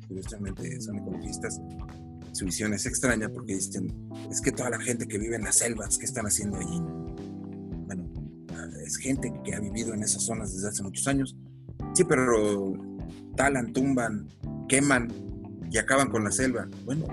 curiosamente 0.08 0.82
son 0.82 0.98
ecologistas, 0.98 1.62
su 2.32 2.46
visión 2.46 2.74
es 2.74 2.88
extraña 2.88 3.30
porque 3.30 3.54
dicen, 3.56 3.94
es 4.32 4.42
que 4.42 4.52
toda 4.52 4.72
la 4.72 4.80
gente 4.80 5.08
que 5.08 5.20
vive 5.20 5.36
en 5.36 5.44
las 5.44 5.58
selvas, 5.58 6.00
¿qué 6.00 6.06
están 6.06 6.26
haciendo 6.26 6.58
allí? 6.58 6.80
Bueno, 7.86 8.12
es 8.84 8.98
gente 8.98 9.32
que 9.46 9.54
ha 9.54 9.60
vivido 9.60 9.94
en 9.94 10.02
esas 10.02 10.24
zonas 10.24 10.52
desde 10.54 10.70
hace 10.70 10.82
muchos 10.82 11.08
años. 11.08 11.38
Sí, 11.94 12.04
pero 12.04 12.74
talan, 13.36 13.72
tumban, 13.72 14.28
queman 14.68 15.14
y 15.74 15.80
acaban 15.80 16.10
con 16.12 16.24
la 16.24 16.32
selva. 16.32 16.70
Bueno, 16.86 17.08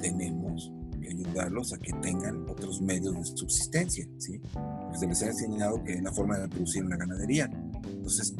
tenemos 0.00 0.72
que 1.00 1.08
ayudarlos 1.10 1.72
a 1.72 1.78
que 1.78 1.92
tengan 2.02 2.44
otros 2.50 2.82
medios 2.82 3.14
de 3.14 3.24
subsistencia, 3.24 4.04
¿sí? 4.18 4.42
Pues 4.88 4.98
se 4.98 5.06
les 5.06 5.22
ha 5.22 5.26
enseñado 5.28 5.82
que 5.84 6.02
la 6.02 6.10
forma 6.10 6.36
de 6.36 6.48
producir 6.48 6.82
en 6.82 6.90
la 6.90 6.96
ganadería. 6.96 7.48
Entonces, 7.86 8.34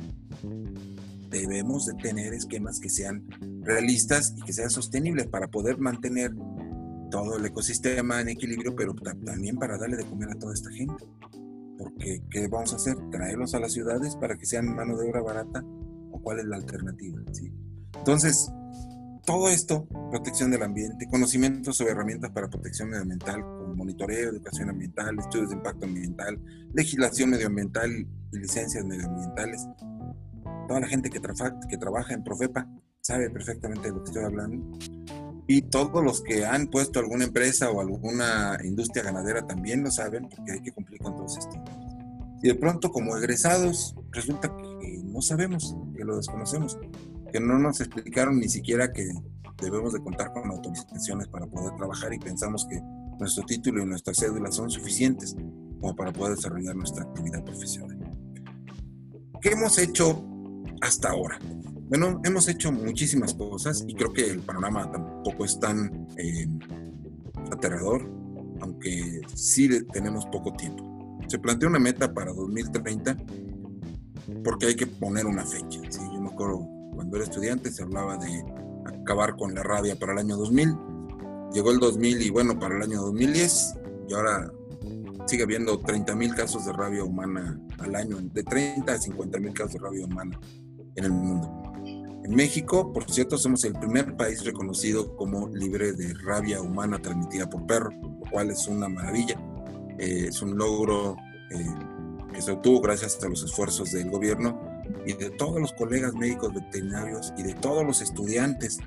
debemos 1.30 1.86
de 1.86 1.94
tener 1.94 2.34
esquemas 2.34 2.80
que 2.80 2.88
sean 2.88 3.24
realistas 3.62 4.34
y 4.36 4.42
que 4.42 4.52
sean 4.52 4.70
sostenibles 4.70 5.28
para 5.28 5.46
poder 5.46 5.78
mantener 5.78 6.34
todo 7.12 7.36
el 7.36 7.46
ecosistema 7.46 8.20
en 8.20 8.30
equilibrio, 8.30 8.74
pero 8.74 8.92
también 9.24 9.56
para 9.56 9.78
darle 9.78 9.98
de 9.98 10.04
comer 10.04 10.30
a 10.30 10.34
toda 10.34 10.52
esta 10.52 10.70
gente. 10.70 11.04
Porque, 11.78 12.24
¿qué 12.28 12.48
vamos 12.48 12.72
a 12.72 12.76
hacer? 12.76 12.96
¿Traerlos 13.12 13.54
a 13.54 13.60
las 13.60 13.72
ciudades 13.72 14.16
para 14.16 14.36
que 14.36 14.46
sean 14.46 14.74
mano 14.74 14.96
de 14.96 15.08
obra 15.08 15.22
barata? 15.22 15.62
¿O 16.10 16.20
cuál 16.20 16.40
es 16.40 16.44
la 16.44 16.56
alternativa? 16.56 17.22
¿Sí? 17.32 17.52
Entonces, 17.96 18.50
todo 19.24 19.48
esto, 19.48 19.86
protección 20.10 20.50
del 20.50 20.62
ambiente, 20.62 21.08
conocimiento 21.08 21.72
sobre 21.72 21.92
herramientas 21.92 22.30
para 22.30 22.48
protección 22.48 22.90
medioambiental, 22.90 23.42
como 23.42 23.74
monitoreo, 23.74 24.30
educación 24.30 24.70
ambiental, 24.70 25.18
estudios 25.18 25.50
de 25.50 25.56
impacto 25.56 25.86
ambiental, 25.86 26.40
legislación 26.74 27.30
medioambiental 27.30 27.90
y 28.32 28.38
licencias 28.38 28.84
medioambientales, 28.84 29.66
toda 30.68 30.80
la 30.80 30.88
gente 30.88 31.10
que, 31.10 31.20
que 31.20 31.76
trabaja 31.78 32.14
en 32.14 32.22
Profepa 32.22 32.68
sabe 33.00 33.30
perfectamente 33.30 33.88
de 33.88 33.94
lo 33.94 34.02
que 34.02 34.10
estoy 34.10 34.24
hablando. 34.24 34.78
Y 35.46 35.62
todos 35.62 36.02
los 36.02 36.22
que 36.22 36.46
han 36.46 36.68
puesto 36.68 37.00
alguna 37.00 37.24
empresa 37.24 37.70
o 37.70 37.80
alguna 37.80 38.56
industria 38.64 39.04
ganadera 39.04 39.46
también 39.46 39.82
lo 39.82 39.90
saben 39.90 40.28
porque 40.28 40.52
hay 40.52 40.60
que 40.60 40.72
cumplir 40.72 41.00
con 41.00 41.14
todos 41.16 41.36
estos. 41.36 41.58
Y 42.42 42.48
de 42.48 42.54
pronto 42.54 42.90
como 42.90 43.16
egresados 43.16 43.94
resulta 44.10 44.54
que 44.80 45.02
no 45.04 45.20
sabemos, 45.20 45.76
que 45.94 46.04
lo 46.04 46.16
desconocemos, 46.16 46.78
que 47.34 47.40
no 47.40 47.58
nos 47.58 47.80
explicaron 47.80 48.38
ni 48.38 48.48
siquiera 48.48 48.92
que 48.92 49.08
debemos 49.60 49.92
de 49.92 49.98
contar 49.98 50.32
con 50.32 50.48
autorizaciones 50.52 51.26
para 51.26 51.48
poder 51.48 51.74
trabajar 51.76 52.14
y 52.14 52.20
pensamos 52.20 52.64
que 52.70 52.80
nuestro 53.18 53.44
título 53.44 53.82
y 53.82 53.86
nuestra 53.86 54.14
cédula 54.14 54.52
son 54.52 54.70
suficientes 54.70 55.34
como 55.80 55.96
para 55.96 56.12
poder 56.12 56.36
desarrollar 56.36 56.76
nuestra 56.76 57.02
actividad 57.02 57.42
profesional. 57.42 57.98
¿Qué 59.40 59.48
hemos 59.48 59.80
hecho 59.80 60.24
hasta 60.80 61.10
ahora. 61.10 61.40
Bueno, 61.88 62.20
hemos 62.22 62.46
hecho 62.46 62.70
muchísimas 62.70 63.34
cosas 63.34 63.84
y 63.88 63.94
creo 63.94 64.12
que 64.12 64.30
el 64.30 64.38
panorama 64.40 64.88
tampoco 64.92 65.44
es 65.44 65.58
tan 65.58 66.06
eh, 66.16 66.46
aterrador, 67.50 68.08
aunque 68.60 69.22
sí 69.34 69.68
tenemos 69.92 70.24
poco 70.26 70.52
tiempo. 70.52 71.18
Se 71.26 71.40
planteó 71.40 71.68
una 71.68 71.80
meta 71.80 72.14
para 72.14 72.32
2030 72.32 73.16
porque 74.44 74.66
hay 74.66 74.76
que 74.76 74.86
poner 74.86 75.26
una 75.26 75.44
fecha. 75.44 75.80
¿sí? 75.88 76.00
Yo 76.12 76.20
me 76.20 76.28
acuerdo 76.28 76.83
cuando 76.94 77.16
era 77.16 77.24
estudiante 77.24 77.70
se 77.70 77.82
hablaba 77.82 78.16
de 78.16 78.44
acabar 78.84 79.36
con 79.36 79.54
la 79.54 79.62
rabia 79.62 79.96
para 79.98 80.12
el 80.12 80.18
año 80.18 80.36
2000. 80.36 80.76
Llegó 81.52 81.70
el 81.70 81.78
2000 81.78 82.22
y 82.22 82.30
bueno, 82.30 82.58
para 82.58 82.76
el 82.76 82.82
año 82.82 83.02
2010 83.02 83.74
y 84.08 84.14
ahora 84.14 84.52
sigue 85.26 85.44
habiendo 85.44 85.78
30 85.78 86.14
mil 86.16 86.34
casos 86.34 86.66
de 86.66 86.72
rabia 86.72 87.04
humana 87.04 87.60
al 87.78 87.94
año, 87.94 88.18
de 88.20 88.42
30 88.42 88.92
a 88.92 88.98
50 88.98 89.38
mil 89.40 89.52
casos 89.52 89.74
de 89.74 89.78
rabia 89.78 90.04
humana 90.04 90.38
en 90.96 91.04
el 91.04 91.12
mundo. 91.12 91.62
En 92.24 92.34
México, 92.34 92.92
por 92.92 93.10
cierto, 93.10 93.36
somos 93.36 93.64
el 93.64 93.74
primer 93.74 94.16
país 94.16 94.44
reconocido 94.44 95.14
como 95.16 95.48
libre 95.48 95.92
de 95.92 96.14
rabia 96.14 96.60
humana 96.60 96.98
transmitida 96.98 97.48
por 97.48 97.66
perro, 97.66 97.90
lo 97.90 98.30
cual 98.30 98.50
es 98.50 98.66
una 98.66 98.88
maravilla. 98.88 99.38
Eh, 99.98 100.26
es 100.28 100.40
un 100.40 100.56
logro 100.56 101.16
eh, 101.50 101.66
que 102.32 102.40
se 102.40 102.52
obtuvo 102.52 102.80
gracias 102.80 103.22
a 103.22 103.28
los 103.28 103.42
esfuerzos 103.42 103.92
del 103.92 104.10
gobierno 104.10 104.73
y 105.06 105.12
de 105.12 105.30
todos 105.30 105.60
los 105.60 105.72
colegas 105.72 106.14
médicos 106.14 106.54
veterinarios 106.54 107.32
y 107.36 107.42
de 107.42 107.54
todos 107.54 107.84
los 107.84 108.00
estudiantes 108.00 108.78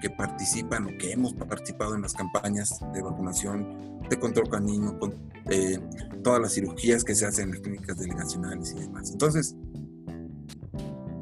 que 0.00 0.10
participan 0.10 0.84
o 0.84 0.98
que 0.98 1.12
hemos 1.12 1.34
participado 1.34 1.94
en 1.94 2.02
las 2.02 2.12
campañas 2.12 2.80
de 2.92 3.02
vacunación, 3.02 4.00
de 4.08 4.18
control 4.18 4.48
canino, 4.48 4.98
con, 4.98 5.14
eh, 5.50 5.78
todas 6.22 6.40
las 6.40 6.54
cirugías 6.54 7.04
que 7.04 7.14
se 7.14 7.26
hacen 7.26 7.44
en 7.44 7.50
las 7.52 7.60
clínicas 7.60 7.96
delegacionales 7.96 8.72
y 8.72 8.80
demás. 8.80 9.10
Entonces, 9.10 9.56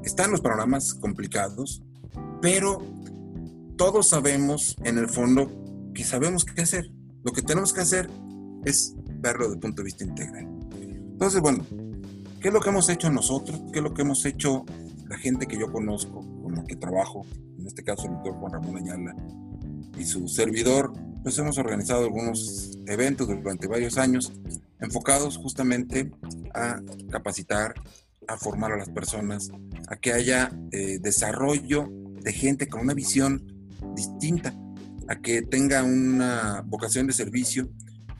están 0.02 0.30
los 0.30 0.40
programas 0.40 0.94
complicados, 0.94 1.82
pero 2.40 2.82
todos 3.76 4.08
sabemos 4.08 4.76
en 4.84 4.98
el 4.98 5.08
fondo 5.08 5.50
que 5.94 6.04
sabemos 6.04 6.44
qué 6.44 6.62
hacer. 6.62 6.90
Lo 7.22 7.32
que 7.32 7.42
tenemos 7.42 7.72
que 7.72 7.80
hacer 7.80 8.10
es 8.64 8.94
verlo 9.20 9.44
desde 9.44 9.54
el 9.54 9.60
punto 9.60 9.82
de 9.82 9.84
vista 9.84 10.04
integral. 10.04 10.48
Entonces, 11.12 11.40
bueno, 11.40 11.64
¿qué 12.44 12.48
es 12.48 12.52
lo 12.54 12.60
que 12.60 12.68
hemos 12.68 12.90
hecho 12.90 13.10
nosotros? 13.10 13.58
¿Qué 13.72 13.78
es 13.78 13.82
lo 13.82 13.94
que 13.94 14.02
hemos 14.02 14.22
hecho 14.26 14.66
la 15.08 15.16
gente 15.16 15.46
que 15.46 15.58
yo 15.58 15.72
conozco, 15.72 16.20
con 16.42 16.54
la 16.54 16.62
que 16.64 16.76
trabajo? 16.76 17.24
En 17.58 17.66
este 17.66 17.82
caso, 17.82 18.02
el 18.04 18.10
doctor 18.16 18.34
Juan 18.34 18.52
Ramón 18.52 18.76
Ayala 18.76 19.16
y 19.98 20.04
su 20.04 20.28
servidor, 20.28 20.92
pues 21.22 21.38
hemos 21.38 21.56
organizado 21.56 22.04
algunos 22.04 22.78
eventos 22.86 23.28
durante 23.28 23.66
varios 23.66 23.96
años 23.96 24.30
enfocados 24.78 25.38
justamente 25.38 26.12
a 26.52 26.82
capacitar, 27.10 27.72
a 28.28 28.36
formar 28.36 28.72
a 28.72 28.76
las 28.76 28.90
personas, 28.90 29.50
a 29.88 29.96
que 29.96 30.12
haya 30.12 30.52
eh, 30.70 30.98
desarrollo 31.00 31.88
de 32.20 32.32
gente 32.34 32.68
con 32.68 32.82
una 32.82 32.92
visión 32.92 33.42
distinta, 33.96 34.54
a 35.08 35.16
que 35.16 35.40
tenga 35.40 35.82
una 35.82 36.62
vocación 36.66 37.06
de 37.06 37.14
servicio 37.14 37.70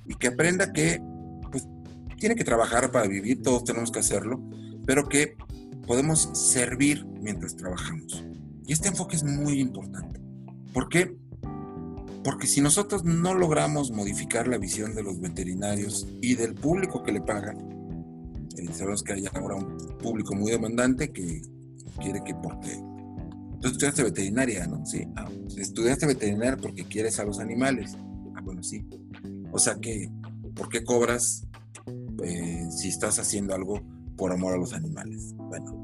y 0.07 0.14
que 0.14 0.28
aprenda 0.28 0.72
que 0.72 1.03
tiene 2.24 2.36
que 2.36 2.44
trabajar 2.44 2.90
para 2.90 3.06
vivir, 3.06 3.42
todos 3.42 3.64
tenemos 3.64 3.92
que 3.92 3.98
hacerlo, 3.98 4.42
pero 4.86 5.10
que 5.10 5.36
podemos 5.86 6.30
servir 6.32 7.04
mientras 7.20 7.54
trabajamos. 7.54 8.24
Y 8.66 8.72
este 8.72 8.88
enfoque 8.88 9.16
es 9.16 9.24
muy 9.24 9.60
importante. 9.60 10.22
¿Por 10.72 10.88
qué? 10.88 11.18
Porque 12.24 12.46
si 12.46 12.62
nosotros 12.62 13.04
no 13.04 13.34
logramos 13.34 13.90
modificar 13.90 14.48
la 14.48 14.56
visión 14.56 14.94
de 14.94 15.02
los 15.02 15.20
veterinarios 15.20 16.08
y 16.22 16.34
del 16.34 16.54
público 16.54 17.02
que 17.02 17.12
le 17.12 17.20
paga, 17.20 17.54
eh, 18.56 18.72
sabemos 18.72 19.02
que 19.02 19.12
hay 19.12 19.26
ahora 19.34 19.56
un 19.56 19.76
público 19.98 20.34
muy 20.34 20.50
demandante 20.50 21.12
que 21.12 21.42
quiere 22.00 22.24
que 22.24 22.34
porque 22.36 22.82
tú 23.60 23.68
estudiaste 23.68 24.02
veterinaria, 24.02 24.66
¿no? 24.66 24.86
Sí, 24.86 25.06
ah, 25.16 25.28
estudiaste 25.58 26.06
veterinaria 26.06 26.56
porque 26.56 26.84
quieres 26.84 27.18
a 27.18 27.24
los 27.24 27.38
animales. 27.38 27.98
Ah, 28.34 28.40
bueno, 28.42 28.62
sí. 28.62 28.82
O 29.52 29.58
sea 29.58 29.74
que, 29.78 30.10
¿por 30.54 30.70
qué 30.70 30.84
cobras 30.84 31.46
eh, 32.22 32.66
si 32.70 32.88
estás 32.88 33.18
haciendo 33.18 33.54
algo 33.54 33.80
por 34.16 34.32
amor 34.32 34.54
a 34.54 34.56
los 34.56 34.72
animales? 34.72 35.34
Bueno, 35.36 35.80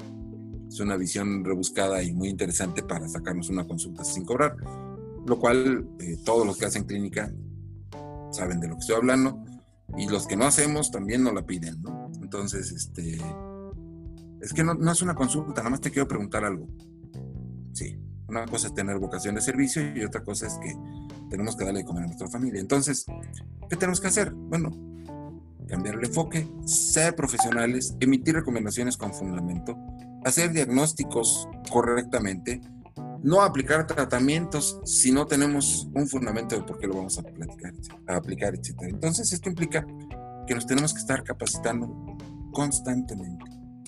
es 0.69 0.81
una 0.81 0.97
visión 0.97 1.45
rebuscada 1.45 2.03
y 2.03 2.13
muy 2.13 2.29
interesante 2.29 2.83
para 2.83 3.09
sacarnos 3.09 3.49
una 3.51 3.67
consulta 3.67 4.05
sin 4.05 4.25
cobrar, 4.25 4.57
lo 5.27 5.39
cual 5.39 5.89
eh, 5.99 6.19
todos 6.25 6.47
los 6.47 6.57
que 6.57 6.67
hacen 6.67 6.85
clínica 6.85 7.33
saben 8.31 8.61
de 8.61 8.69
lo 8.69 8.75
que 8.75 8.81
estoy 8.81 8.97
hablando 8.97 9.45
y 9.97 10.09
los 10.09 10.27
que 10.27 10.37
no 10.37 10.45
hacemos 10.45 10.91
también 10.91 11.25
nos 11.25 11.35
la 11.35 11.45
piden, 11.45 11.83
¿no? 11.83 12.11
Entonces, 12.23 12.71
este, 12.71 13.19
es 14.41 14.53
que 14.53 14.63
no, 14.63 14.75
no 14.75 14.93
es 14.93 15.03
una 15.03 15.15
consulta, 15.15 15.61
nada 15.61 15.71
más 15.71 15.81
te 15.81 15.91
quiero 15.91 16.07
preguntar 16.07 16.45
algo. 16.45 16.69
Sí, 17.73 18.01
una 18.29 18.47
cosa 18.47 18.69
es 18.69 18.75
tener 18.75 18.99
vocación 18.99 19.35
de 19.35 19.41
servicio 19.41 19.83
y 19.97 20.05
otra 20.05 20.23
cosa 20.23 20.47
es 20.47 20.55
que 20.59 20.73
tenemos 21.29 21.57
que 21.57 21.65
darle 21.65 21.81
de 21.81 21.87
comer 21.87 22.05
a 22.05 22.07
nuestra 22.07 22.29
familia. 22.29 22.61
Entonces, 22.61 23.05
¿qué 23.69 23.77
tenemos 23.77 24.01
que 24.01 24.09
hacer? 24.09 24.33
Bueno, 24.33 24.71
cambiar 25.69 25.97
el 25.97 26.05
enfoque, 26.05 26.49
ser 26.65 27.15
profesionales, 27.15 27.95
emitir 28.01 28.35
recomendaciones 28.35 28.97
con 28.97 29.13
fundamento, 29.13 29.77
hacer 30.25 30.53
diagnósticos 30.53 31.49
correctamente, 31.71 32.61
no 33.23 33.43
aplicar 33.43 33.87
tratamientos 33.87 34.81
si 34.85 35.13
no 35.13 35.27
tenemos 35.27 35.89
un 35.95 36.09
fundamento 36.09 36.57
de 36.57 36.63
por 36.63 36.79
qué 36.79 36.87
lo 36.87 36.95
vamos 36.95 37.19
a, 37.19 37.23
platicar, 37.23 37.73
a 38.07 38.17
aplicar, 38.17 38.55
etc. 38.55 38.75
Entonces, 38.83 39.33
esto 39.33 39.49
implica 39.49 39.87
que 40.47 40.55
nos 40.55 40.67
tenemos 40.67 40.93
que 40.93 41.01
estar 41.01 41.23
capacitando 41.23 42.17
constantemente, 42.53 43.45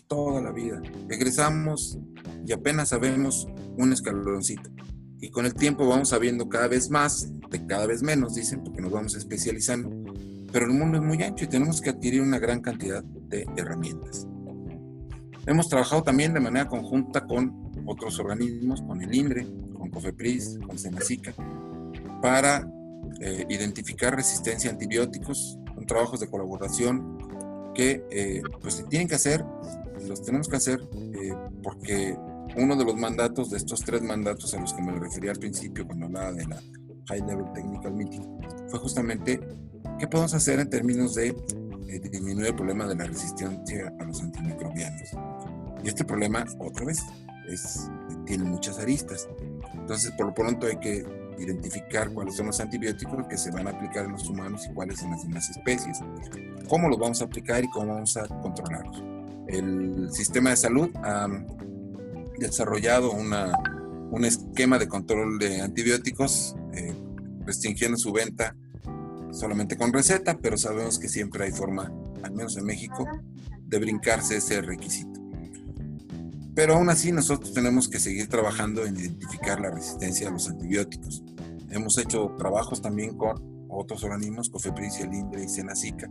toda 0.07 0.41
la 0.41 0.53
vida. 0.53 0.81
Egresamos 1.09 1.99
y 2.47 2.53
apenas 2.53 2.91
sabemos 2.91 3.49
un 3.79 3.93
escaloncito. 3.93 4.71
Y 5.21 5.31
con 5.31 5.47
el 5.47 5.55
tiempo 5.55 5.87
vamos 5.87 6.11
sabiendo 6.11 6.49
cada 6.49 6.69
vez 6.69 6.91
más, 6.91 7.31
de 7.49 7.67
cada 7.67 7.87
vez 7.87 8.03
menos, 8.03 8.35
dicen, 8.35 8.63
porque 8.63 8.83
nos 8.83 8.91
vamos 8.91 9.15
especializando. 9.15 9.91
Pero 10.53 10.67
el 10.67 10.73
mundo 10.73 10.99
es 10.99 11.03
muy 11.03 11.23
ancho 11.23 11.45
y 11.45 11.49
tenemos 11.49 11.81
que 11.81 11.91
adquirir 11.91 12.21
una 12.23 12.39
gran 12.39 12.61
cantidad 12.61 13.03
de 13.03 13.47
herramientas. 13.57 14.27
Hemos 15.47 15.69
trabajado 15.69 16.03
también 16.03 16.35
de 16.35 16.41
manera 16.41 16.69
conjunta 16.69 17.27
con 17.27 17.73
otros 17.87 18.19
organismos, 18.21 18.81
con 18.83 19.03
el 19.03 19.13
INDRE, 19.13 19.47
con 19.77 19.91
COFEPRIS, 19.91 20.61
con 20.67 20.79
SENACICA, 20.79 21.35
para 22.21 22.69
eh, 23.21 23.45
identificar 23.49 24.15
resistencia 24.15 24.71
a 24.71 24.75
antibióticos, 24.75 25.59
con 25.75 25.87
trabajos 25.87 26.21
de 26.21 26.29
colaboración 26.29 27.19
que 27.75 28.05
eh, 28.11 28.43
pues 28.61 28.75
se 28.75 28.85
tienen 28.85 29.09
que 29.09 29.17
hacer, 29.17 29.45
los 30.07 30.23
tenemos 30.23 30.49
que 30.49 30.57
hacer 30.57 30.81
eh, 30.95 31.35
porque 31.63 32.17
uno 32.57 32.77
de 32.77 32.85
los 32.85 32.95
mandatos, 32.97 33.51
de 33.51 33.57
estos 33.57 33.81
tres 33.81 34.03
mandatos 34.03 34.53
a 34.55 34.61
los 34.61 34.73
que 34.75 34.83
me 34.83 34.93
refería 34.93 35.33
al 35.33 35.39
principio 35.39 35.87
cuando 35.87 36.07
hablaba 36.07 36.33
de 36.33 36.47
la 36.47 36.63
High 37.09 37.23
Level 37.27 37.53
Technical 37.53 37.95
Meeting, 37.95 38.23
fue 38.69 38.79
justamente 38.79 39.41
qué 40.03 40.09
podemos 40.09 40.35
hacer 40.35 40.59
en 40.59 40.69
términos 40.69 41.15
de 41.15 41.33
disminuir 42.11 42.47
el 42.47 42.57
problema 42.57 42.89
de 42.89 42.97
la 42.97 43.05
resistencia 43.05 43.95
a 44.01 44.05
los 44.05 44.21
antimicrobianos. 44.21 45.11
Y 45.85 45.87
este 45.87 46.05
problema, 46.05 46.45
otra 46.59 46.87
vez, 46.87 47.05
es, 47.49 47.89
tiene 48.27 48.43
muchas 48.43 48.81
aristas. 48.81 49.29
Entonces, 49.73 50.11
por 50.19 50.27
lo 50.27 50.35
pronto 50.35 50.67
hay 50.67 50.77
que 50.79 51.07
identificar 51.39 52.13
cuáles 52.13 52.35
son 52.35 52.47
los 52.47 52.59
antibióticos 52.59 53.29
que 53.29 53.39
se 53.39 53.53
van 53.53 53.69
a 53.69 53.71
aplicar 53.71 54.07
en 54.07 54.13
los 54.13 54.29
humanos 54.29 54.67
y 54.69 54.75
cuáles 54.75 55.01
en 55.03 55.13
las 55.13 55.23
demás 55.23 55.49
especies. 55.51 56.01
¿Cómo 56.69 56.89
los 56.89 56.99
vamos 56.99 57.23
a 57.23 57.27
aplicar 57.27 57.63
y 57.63 57.71
cómo 57.71 57.95
vamos 57.95 58.17
a 58.17 58.27
controlarlos? 58.27 59.05
El 59.47 60.11
sistema 60.11 60.51
de 60.51 60.57
salud 60.57 60.91
ha 60.97 61.29
desarrollado 62.41 63.13
una, 63.13 63.53
un 64.11 64.25
esquema 64.25 64.81
de 64.81 64.89
control 64.89 65.39
de 65.39 65.61
antibióticos, 65.61 66.57
eh, 66.73 66.93
restringiendo 67.47 67.97
su 67.97 68.11
venta 68.11 68.57
solamente 69.33 69.77
con 69.77 69.93
receta, 69.93 70.39
pero 70.39 70.57
sabemos 70.57 70.99
que 70.99 71.09
siempre 71.09 71.45
hay 71.45 71.53
forma, 71.53 71.93
al 72.23 72.33
menos 72.33 72.57
en 72.57 72.65
México, 72.65 73.07
de 73.67 73.79
brincarse 73.79 74.37
ese 74.37 74.61
requisito. 74.61 75.21
Pero 76.55 76.75
aún 76.75 76.91
así 76.91 77.13
nosotros 77.13 77.55
tenemos 77.55 77.89
que 77.89 77.99
seguir 77.99 78.29
trabajando 78.29 78.85
en 78.85 78.97
identificar 78.97 79.59
la 79.61 79.71
resistencia 79.71 80.29
a 80.29 80.33
los 80.33 80.49
antibióticos. 80.49 81.23
Hemos 81.71 81.97
hecho 81.97 82.35
trabajos 82.37 82.83
también 82.83 83.17
con 83.17 83.67
otros 83.71 84.05
organismos, 84.05 84.51
COFEPRIS, 84.51 85.01
el 85.01 85.15
INDRE 85.15 85.45
y 85.45 85.49
SENACICA, 85.49 86.11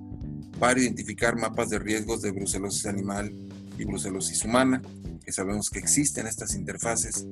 para 0.59 0.80
identificar 0.80 1.36
mapas 1.36 1.69
de 1.69 1.78
riesgos 1.78 2.24
de 2.24 2.32
brucelosis 2.32 2.88
animal 2.88 3.32
y 3.78 3.86
brucelosis 3.86 4.43
humana, 4.43 4.82
que 5.24 5.32
sabemos 5.32 5.69
que 5.69 5.78
existen 5.78 6.26
estas 6.26 6.55
interfaces 6.55 7.28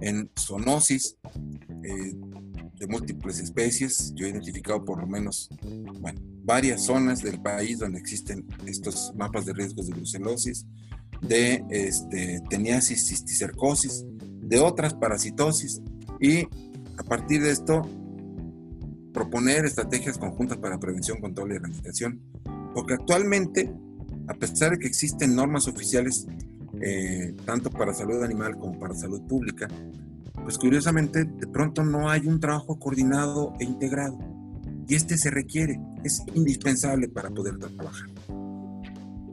en 0.00 0.30
zoonosis 0.38 1.18
eh, 1.82 2.14
de 2.78 2.86
múltiples 2.86 3.38
especies. 3.40 4.12
Yo 4.14 4.26
he 4.26 4.30
identificado 4.30 4.84
por 4.84 5.00
lo 5.00 5.06
menos 5.06 5.48
bueno, 6.00 6.20
varias 6.44 6.84
zonas 6.84 7.22
del 7.22 7.40
país 7.40 7.78
donde 7.78 7.98
existen 7.98 8.46
estos 8.66 9.12
mapas 9.16 9.46
de 9.46 9.52
riesgos 9.52 9.86
de 9.86 9.94
brucelosis 9.94 10.66
de 11.20 11.64
este, 11.70 12.42
teniasis, 12.50 13.06
cisticercosis, 13.06 14.04
de 14.42 14.58
otras 14.58 14.94
parasitosis 14.94 15.80
y 16.20 16.42
a 16.98 17.02
partir 17.02 17.42
de 17.42 17.50
esto 17.50 17.82
proponer 19.12 19.64
estrategias 19.64 20.18
conjuntas 20.18 20.58
para 20.58 20.78
prevención, 20.78 21.20
control 21.20 21.52
y 21.52 21.56
erradicación. 21.56 22.20
Porque 22.74 22.94
actualmente, 22.94 23.72
a 24.28 24.34
pesar 24.34 24.72
de 24.72 24.78
que 24.78 24.88
existen 24.88 25.34
normas 25.34 25.68
oficiales 25.68 26.26
eh, 26.80 27.34
tanto 27.46 27.70
para 27.70 27.94
salud 27.94 28.22
animal 28.22 28.58
como 28.58 28.78
para 28.78 28.94
salud 28.94 29.22
pública, 29.22 29.68
pues 30.44 30.58
curiosamente 30.58 31.24
de 31.24 31.46
pronto 31.46 31.82
no 31.82 32.08
hay 32.08 32.26
un 32.26 32.38
trabajo 32.38 32.78
coordinado 32.78 33.54
e 33.58 33.64
integrado. 33.64 34.18
Y 34.86 34.94
este 34.94 35.16
se 35.16 35.30
requiere, 35.30 35.80
es 36.04 36.22
indispensable 36.34 37.08
para 37.08 37.30
poder 37.30 37.58
trabajar. 37.58 38.10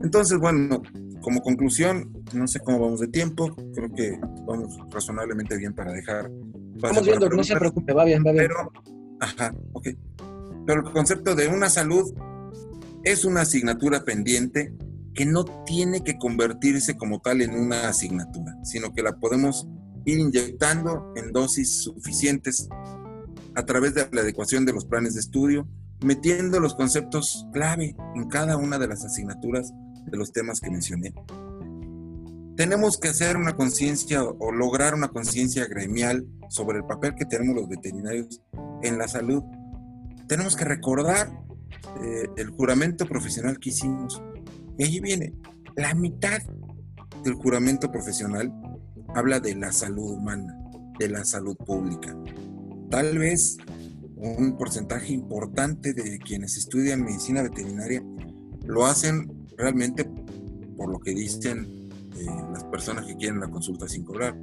Entonces, 0.02 0.38
bueno, 0.38 0.82
como 1.20 1.42
conclusión, 1.42 2.10
no 2.32 2.48
sé 2.48 2.60
cómo 2.60 2.80
vamos 2.80 3.00
de 3.00 3.08
tiempo, 3.08 3.54
creo 3.74 3.92
que 3.92 4.18
vamos 4.46 4.76
razonablemente 4.90 5.56
bien 5.56 5.74
para 5.74 5.92
dejar. 5.92 6.30
Vamos 6.80 7.04
viendo, 7.04 7.28
no 7.28 7.44
se 7.44 7.54
preocupe, 7.56 7.92
va 7.92 8.04
bien, 8.04 8.24
va 8.26 8.32
bien. 8.32 8.48
Pero, 8.48 8.72
ajá, 9.20 9.54
ok. 9.74 9.88
Pero 10.66 10.86
el 10.86 10.92
concepto 10.92 11.34
de 11.34 11.48
una 11.48 11.68
salud 11.68 12.12
es 13.04 13.24
una 13.24 13.42
asignatura 13.42 14.04
pendiente 14.04 14.74
que 15.14 15.26
no 15.26 15.44
tiene 15.64 16.02
que 16.02 16.16
convertirse 16.18 16.96
como 16.96 17.20
tal 17.20 17.42
en 17.42 17.54
una 17.54 17.88
asignatura, 17.88 18.56
sino 18.64 18.92
que 18.94 19.02
la 19.02 19.12
podemos 19.12 19.68
ir 20.04 20.18
inyectando 20.18 21.12
en 21.16 21.32
dosis 21.32 21.82
suficientes 21.82 22.68
a 23.54 23.64
través 23.64 23.94
de 23.94 24.08
la 24.12 24.22
adecuación 24.22 24.64
de 24.64 24.72
los 24.72 24.84
planes 24.84 25.14
de 25.14 25.20
estudio, 25.20 25.68
metiendo 26.02 26.60
los 26.60 26.74
conceptos 26.74 27.46
clave 27.52 27.96
en 28.14 28.28
cada 28.28 28.56
una 28.56 28.78
de 28.78 28.88
las 28.88 29.04
asignaturas 29.04 29.72
de 30.06 30.16
los 30.16 30.32
temas 30.32 30.60
que 30.60 30.70
mencioné. 30.70 31.14
Tenemos 32.56 32.98
que 32.98 33.08
hacer 33.08 33.36
una 33.36 33.54
conciencia 33.54 34.22
o 34.24 34.52
lograr 34.52 34.94
una 34.94 35.08
conciencia 35.08 35.66
gremial 35.66 36.26
sobre 36.48 36.78
el 36.78 36.84
papel 36.84 37.14
que 37.14 37.24
tenemos 37.24 37.56
los 37.56 37.68
veterinarios 37.68 38.42
en 38.82 38.98
la 38.98 39.08
salud. 39.08 39.42
Tenemos 40.26 40.54
que 40.54 40.64
recordar 40.64 41.32
eh, 42.02 42.28
el 42.36 42.50
juramento 42.50 43.06
profesional 43.06 43.58
que 43.58 43.70
hicimos. 43.70 44.22
Y 44.78 44.84
allí 44.84 45.00
viene, 45.00 45.34
la 45.76 45.94
mitad 45.94 46.40
del 47.24 47.34
juramento 47.34 47.90
profesional 47.90 48.52
habla 49.14 49.40
de 49.40 49.54
la 49.54 49.72
salud 49.72 50.12
humana, 50.12 50.56
de 50.98 51.08
la 51.08 51.24
salud 51.24 51.56
pública. 51.56 52.16
Tal 52.90 53.18
vez 53.18 53.56
un 54.16 54.56
porcentaje 54.56 55.12
importante 55.12 55.92
de 55.92 56.18
quienes 56.18 56.56
estudian 56.56 57.02
medicina 57.02 57.42
veterinaria 57.42 58.02
lo 58.64 58.86
hacen 58.86 59.48
realmente 59.56 60.04
por 60.76 60.90
lo 60.90 60.98
que 61.00 61.12
dicen 61.12 61.90
eh, 62.16 62.26
las 62.52 62.64
personas 62.64 63.06
que 63.06 63.16
quieren 63.16 63.40
la 63.40 63.48
consulta 63.48 63.88
sin 63.88 64.04
cobrar, 64.04 64.36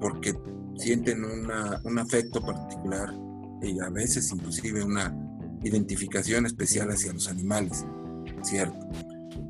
porque 0.00 0.34
sienten 0.76 1.24
un 1.24 1.98
afecto 1.98 2.40
particular 2.40 3.12
y 3.62 3.78
a 3.78 3.88
veces 3.90 4.32
inclusive 4.32 4.82
una 4.82 5.14
identificación 5.62 6.46
especial 6.46 6.90
hacia 6.90 7.12
los 7.12 7.28
animales, 7.28 7.84
¿cierto? 8.42 8.88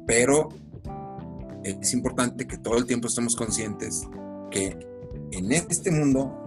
Pero 0.06 0.48
es 1.64 1.92
importante 1.94 2.46
que 2.46 2.58
todo 2.58 2.76
el 2.76 2.86
tiempo 2.86 3.08
estemos 3.08 3.36
conscientes 3.36 4.02
que 4.52 4.76
en 5.32 5.50
este 5.50 5.90
mundo 5.90 6.38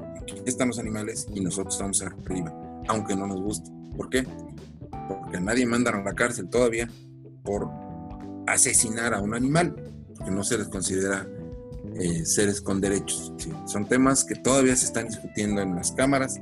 están 0.46 0.70
los 0.70 0.80
animales 0.80 1.28
y 1.34 1.42
nosotros 1.42 1.76
estamos 1.76 2.02
arriba, 2.02 2.54
aunque 2.88 3.16
no 3.16 3.28
nos 3.28 3.42
guste. 3.42 3.72
¿Por 3.98 4.10
qué? 4.10 4.26
Porque 5.08 5.40
nadie 5.42 5.66
manda 5.66 5.92
a 5.92 6.02
la 6.02 6.14
cárcel 6.14 6.50
todavía 6.50 6.90
por 7.44 7.70
asesinar 8.48 9.14
a 9.14 9.22
un 9.22 9.34
animal, 9.36 9.76
que 10.24 10.32
no 10.32 10.44
se 10.44 10.58
les 10.58 10.68
considera 10.68 11.28
eh, 11.96 12.26
seres 12.26 12.62
con 12.62 12.82
derechos. 12.82 13.34
Son 13.66 13.88
temas 13.88 14.24
que 14.24 14.36
todavía 14.36 14.76
se 14.76 14.86
están 14.86 15.08
discutiendo 15.08 15.62
en 15.62 15.76
las 15.76 15.92
cámaras 15.92 16.40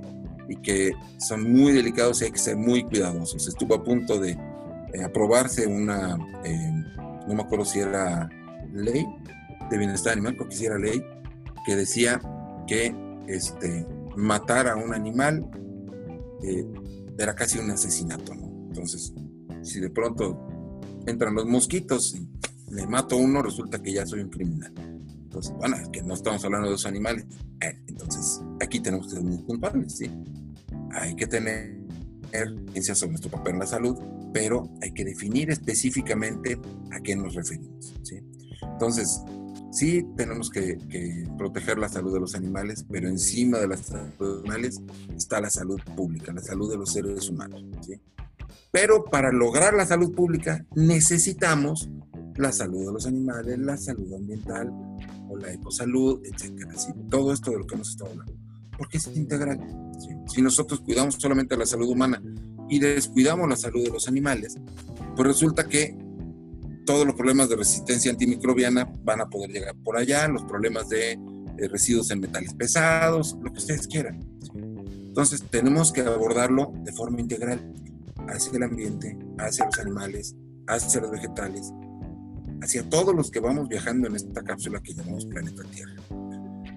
y 0.47 0.55
que 0.57 0.93
son 1.17 1.51
muy 1.51 1.73
delicados 1.73 2.21
y 2.21 2.25
hay 2.25 2.31
que 2.31 2.39
ser 2.39 2.57
muy 2.57 2.83
cuidadosos. 2.83 3.47
Estuvo 3.47 3.75
a 3.75 3.83
punto 3.83 4.19
de 4.19 4.31
eh, 4.31 5.03
aprobarse 5.03 5.67
una, 5.67 6.17
eh, 6.43 6.71
no 7.27 7.33
me 7.33 7.43
acuerdo 7.43 7.65
si 7.65 7.79
era 7.79 8.29
ley 8.73 9.05
de 9.69 9.77
bienestar 9.77 10.13
animal, 10.13 10.35
creo 10.35 10.49
que 10.49 10.55
si 10.55 10.65
era 10.65 10.77
ley, 10.77 11.03
que 11.65 11.75
decía 11.75 12.21
que 12.67 12.95
este, 13.27 13.87
matar 14.15 14.67
a 14.67 14.75
un 14.75 14.93
animal 14.93 15.49
era 17.17 17.35
casi 17.35 17.59
un 17.59 17.71
asesinato. 17.71 18.33
Entonces, 18.33 19.13
si 19.61 19.79
de 19.79 19.89
pronto 19.89 20.47
entran 21.05 21.35
los 21.35 21.45
mosquitos 21.45 22.15
y 22.15 22.27
le 22.73 22.87
mato 22.87 23.17
uno, 23.17 23.41
resulta 23.41 23.81
que 23.81 23.93
ya 23.93 24.05
soy 24.05 24.21
un 24.21 24.29
criminal. 24.29 24.73
Entonces, 25.23 25.53
bueno, 25.57 25.75
es 25.77 25.89
que 25.89 26.03
no 26.03 26.13
estamos 26.13 26.43
hablando 26.43 26.67
de 26.67 26.73
los 26.73 26.85
animales. 26.85 27.25
Eh, 27.61 27.79
entonces, 27.87 28.41
aquí 28.61 28.79
tenemos 28.79 29.07
que 29.07 29.15
ser 29.15 29.23
muy 29.23 29.41
culpables, 29.43 29.97
¿sí? 29.97 30.09
Hay 30.91 31.15
que 31.15 31.27
tener 31.27 31.81
ciencia 32.71 32.95
sobre 32.95 33.11
nuestro 33.11 33.31
papel 33.31 33.53
en 33.53 33.59
la 33.59 33.67
salud, 33.67 33.97
pero 34.33 34.71
hay 34.81 34.91
que 34.91 35.05
definir 35.05 35.51
específicamente 35.51 36.59
a 36.91 36.99
qué 36.99 37.15
nos 37.15 37.35
referimos, 37.35 37.93
¿sí? 38.01 38.19
Entonces, 38.61 39.21
sí 39.73 40.05
tenemos 40.15 40.49
que, 40.49 40.77
proteger 41.37 41.77
la 41.77 41.89
salud 41.89 42.13
de 42.13 42.19
los 42.19 42.35
animales, 42.35 42.85
pero 42.89 43.09
encima 43.09 43.57
de 43.57 43.67
la 43.67 43.77
salud 43.77 44.09
de 44.19 44.25
los 44.25 44.39
animales 44.41 44.81
está 45.17 45.41
la 45.41 45.49
salud 45.49 45.81
pública, 45.95 46.31
la 46.31 46.41
salud 46.41 46.69
de 46.69 46.77
los 46.77 46.93
seres 46.93 47.29
humanos. 47.29 47.65
¿sí? 47.81 47.99
Pero 48.71 49.03
para 49.05 49.31
lograr 49.31 49.73
la 49.73 49.85
salud 49.85 50.13
pública 50.13 50.65
necesitamos 50.75 51.89
la 52.35 52.51
salud 52.51 52.85
de 52.85 52.93
los 52.93 53.05
animales, 53.05 53.59
la 53.59 53.77
salud 53.77 54.13
ambiental 54.13 54.71
o 55.29 55.37
la 55.37 55.51
ecosalud, 55.51 56.21
etcétera. 56.23 56.73
Todo 57.09 57.33
esto 57.33 57.51
de 57.51 57.57
lo 57.57 57.67
que 57.67 57.75
hemos 57.75 57.89
estado 57.89 58.11
hablando. 58.11 58.33
Porque 58.77 58.97
es 58.97 59.07
integral. 59.15 59.59
Si 60.27 60.41
nosotros 60.41 60.81
cuidamos 60.81 61.15
solamente 61.15 61.57
la 61.57 61.65
salud 61.65 61.89
humana 61.89 62.21
y 62.69 62.79
descuidamos 62.79 63.49
la 63.49 63.55
salud 63.55 63.83
de 63.83 63.91
los 63.91 64.07
animales, 64.07 64.57
pues 65.15 65.27
resulta 65.27 65.67
que 65.67 65.95
todos 66.85 67.05
los 67.05 67.15
problemas 67.15 67.49
de 67.49 67.55
resistencia 67.55 68.11
antimicrobiana 68.11 68.91
van 69.03 69.21
a 69.21 69.29
poder 69.29 69.51
llegar 69.51 69.75
por 69.83 69.97
allá, 69.97 70.27
los 70.27 70.43
problemas 70.43 70.89
de, 70.89 71.19
residuos 71.69 72.09
en 72.11 72.19
metales 72.19 72.53
pesados, 72.53 73.37
lo 73.41 73.51
que 73.51 73.59
ustedes 73.59 73.87
quieran. 73.87 74.25
Entonces 74.53 75.43
tenemos 75.49 75.93
que 75.93 76.01
abordarlo 76.01 76.73
de 76.83 76.91
forma 76.91 77.21
integral 77.21 77.59
hacia 78.27 78.57
el 78.57 78.63
ambiente, 78.63 79.17
hacia 79.37 79.65
los 79.65 79.79
animales, 79.79 80.35
hacia 80.67 81.01
los 81.01 81.11
vegetales, 81.11 81.71
hacia 82.61 82.89
todos 82.89 83.15
los 83.15 83.29
que 83.29 83.39
vamos 83.39 83.69
viajando 83.69 84.07
en 84.07 84.15
esta 84.15 84.43
cápsula 84.43 84.81
que 84.81 84.93
llamamos 84.93 85.25
planeta 85.25 85.63
Tierra. 85.63 85.93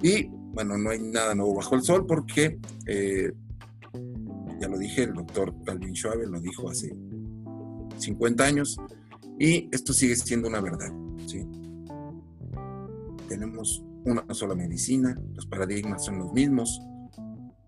Y 0.03 0.29
bueno, 0.29 0.77
no 0.77 0.91
hay 0.91 1.01
nada 1.01 1.35
nuevo 1.35 1.55
bajo 1.55 1.75
el 1.75 1.83
sol 1.83 2.07
porque, 2.07 2.59
eh, 2.87 3.33
ya 4.61 4.69
lo 4.69 4.79
dije, 4.79 5.05
el 5.05 5.15
doctor 5.15 5.55
Calvin 5.65 5.95
Schwab 5.95 6.19
lo 6.19 6.41
dijo 6.41 6.69
hace 6.71 6.95
50 7.99 8.45
años, 8.45 8.79
y 9.39 9.69
esto 9.73 9.93
sigue 9.93 10.17
siendo 10.17 10.49
una 10.49 10.61
verdad. 10.61 10.93
¿sí? 11.27 11.47
Tenemos 13.29 13.85
una 14.05 14.25
sola 14.33 14.55
medicina, 14.55 15.19
los 15.35 15.47
paradigmas 15.47 16.05
son 16.05 16.19
los 16.19 16.33
mismos, 16.33 16.81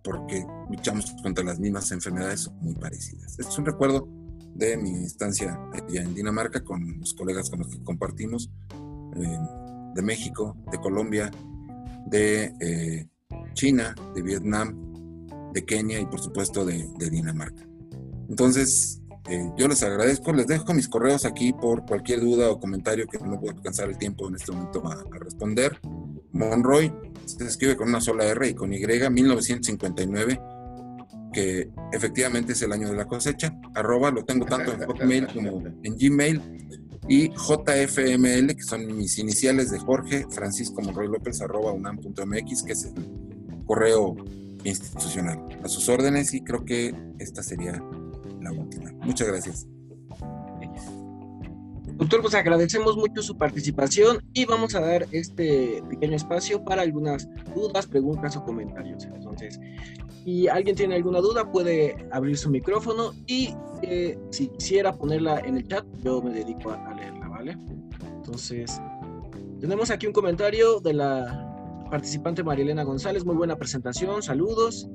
porque 0.03 0.47
luchamos 0.71 1.15
contra 1.23 1.45
las 1.45 1.59
mismas 1.59 1.91
enfermedades 1.93 2.51
muy 2.61 2.75
parecidas. 2.75 3.39
Este 3.39 3.51
es 3.51 3.59
un 3.59 3.67
recuerdo 3.67 4.09
de 4.55 4.77
mi 4.77 5.05
estancia 5.05 5.59
allá 5.73 6.03
en 6.03 6.15
Dinamarca 6.15 6.65
con 6.65 6.99
los 6.99 7.15
colegas 7.15 7.51
con 7.51 7.61
los 7.61 7.69
que 7.69 7.83
compartimos, 7.83 8.51
eh, 9.17 9.39
de 9.95 10.03
México, 10.03 10.57
de 10.71 10.79
Colombia, 10.79 11.31
de 12.07 12.55
eh, 12.61 13.09
China, 13.55 13.95
de 14.15 14.23
Vietnam, 14.23 15.53
de 15.53 15.65
Kenia 15.65 16.01
y 16.01 16.07
por 16.07 16.21
supuesto 16.21 16.65
de 16.65 17.11
Dinamarca. 17.11 17.67
Entonces, 18.29 19.03
eh, 19.31 19.51
yo 19.57 19.69
les 19.69 19.83
agradezco, 19.83 20.33
les 20.33 20.47
dejo 20.47 20.73
mis 20.73 20.89
correos 20.89 21.27
aquí 21.27 21.53
por 21.53 21.85
cualquier 21.85 22.21
duda 22.21 22.51
o 22.51 22.59
comentario 22.59 23.07
que 23.07 23.19
no 23.19 23.39
pueda 23.39 23.55
alcanzar 23.55 23.91
el 23.91 23.99
tiempo 23.99 24.27
en 24.29 24.37
este 24.37 24.53
momento 24.53 24.83
a, 24.87 25.05
responder. 25.19 25.79
Monroy 26.33 26.93
se 27.27 27.45
escribe 27.45 27.77
con 27.77 27.89
una 27.89 28.01
sola 28.01 28.25
R 28.25 28.49
y 28.49 28.55
con 28.55 28.73
Y, 28.73 28.79
1959, 28.79 30.41
que 31.33 31.69
efectivamente 31.93 32.53
es 32.53 32.63
el 32.63 32.73
año 32.73 32.89
de 32.89 32.97
la 32.97 33.05
cosecha. 33.05 33.55
Arroba, 33.75 34.11
lo 34.11 34.25
tengo 34.25 34.47
tanto 34.47 34.73
en 34.73 34.85
Hotmail 34.85 35.27
como 35.27 35.63
en 35.83 35.97
Gmail. 35.97 36.43
Y 37.11 37.31
JFML, 37.31 38.55
que 38.55 38.63
son 38.63 38.97
mis 38.97 39.19
iniciales 39.19 39.71
de 39.71 39.79
Jorge 39.79 40.27
Francisco 40.31 40.83
Monroy 40.83 41.09
López, 41.09 41.41
arroba 41.41 41.73
unam.mx, 41.73 42.63
que 42.63 42.73
es 42.73 42.85
el 42.85 43.65
correo 43.65 44.15
institucional. 44.65 45.39
A 45.63 45.69
sus 45.69 45.89
órdenes 45.89 46.35
y 46.35 46.43
creo 46.43 46.65
que 46.65 46.95
esta 47.19 47.43
sería 47.43 47.83
Muchas 49.05 49.29
gracias. 49.29 49.67
Doctor, 51.99 52.23
pues 52.23 52.35
agradecemos 52.35 52.97
mucho 52.97 53.23
su 53.23 53.37
participación 53.37 54.23
y 54.33 54.45
vamos 54.45 54.77
a 54.77 54.81
dar 54.81 55.09
este 55.11 55.83
pequeño 55.91 56.15
espacio 56.15 56.65
para 56.65 56.83
algunas 56.83 57.29
dudas, 57.57 57.89
preguntas 57.89 58.37
o 58.37 58.45
comentarios. 58.45 59.05
Entonces, 59.05 59.59
si 60.25 60.47
alguien 60.47 60.77
tiene 60.77 60.95
alguna 60.95 61.19
duda, 61.19 61.51
puede 61.51 62.07
abrir 62.13 62.39
su 62.39 62.51
micrófono 62.51 63.13
y 63.27 63.53
eh, 63.83 64.17
si 64.31 64.47
quisiera 64.47 64.93
ponerla 64.93 65.41
en 65.41 65.57
el 65.57 65.67
chat, 65.67 65.85
yo 66.05 66.23
me 66.23 66.31
dedico 66.31 66.71
a, 66.71 66.95
leerla, 66.95 67.29
¿vale? 67.29 67.59
Entonces, 68.15 68.81
tenemos 69.61 69.91
aquí 69.91 70.07
un 70.07 70.13
comentario 70.13 70.79
de 70.79 70.93
la 70.95 71.87
participante 71.91 72.45
Marilena 72.45 72.85
González. 72.85 73.25
Muy 73.25 73.35
buena 73.35 73.57
presentación, 73.57 74.23
saludos. 74.23 74.89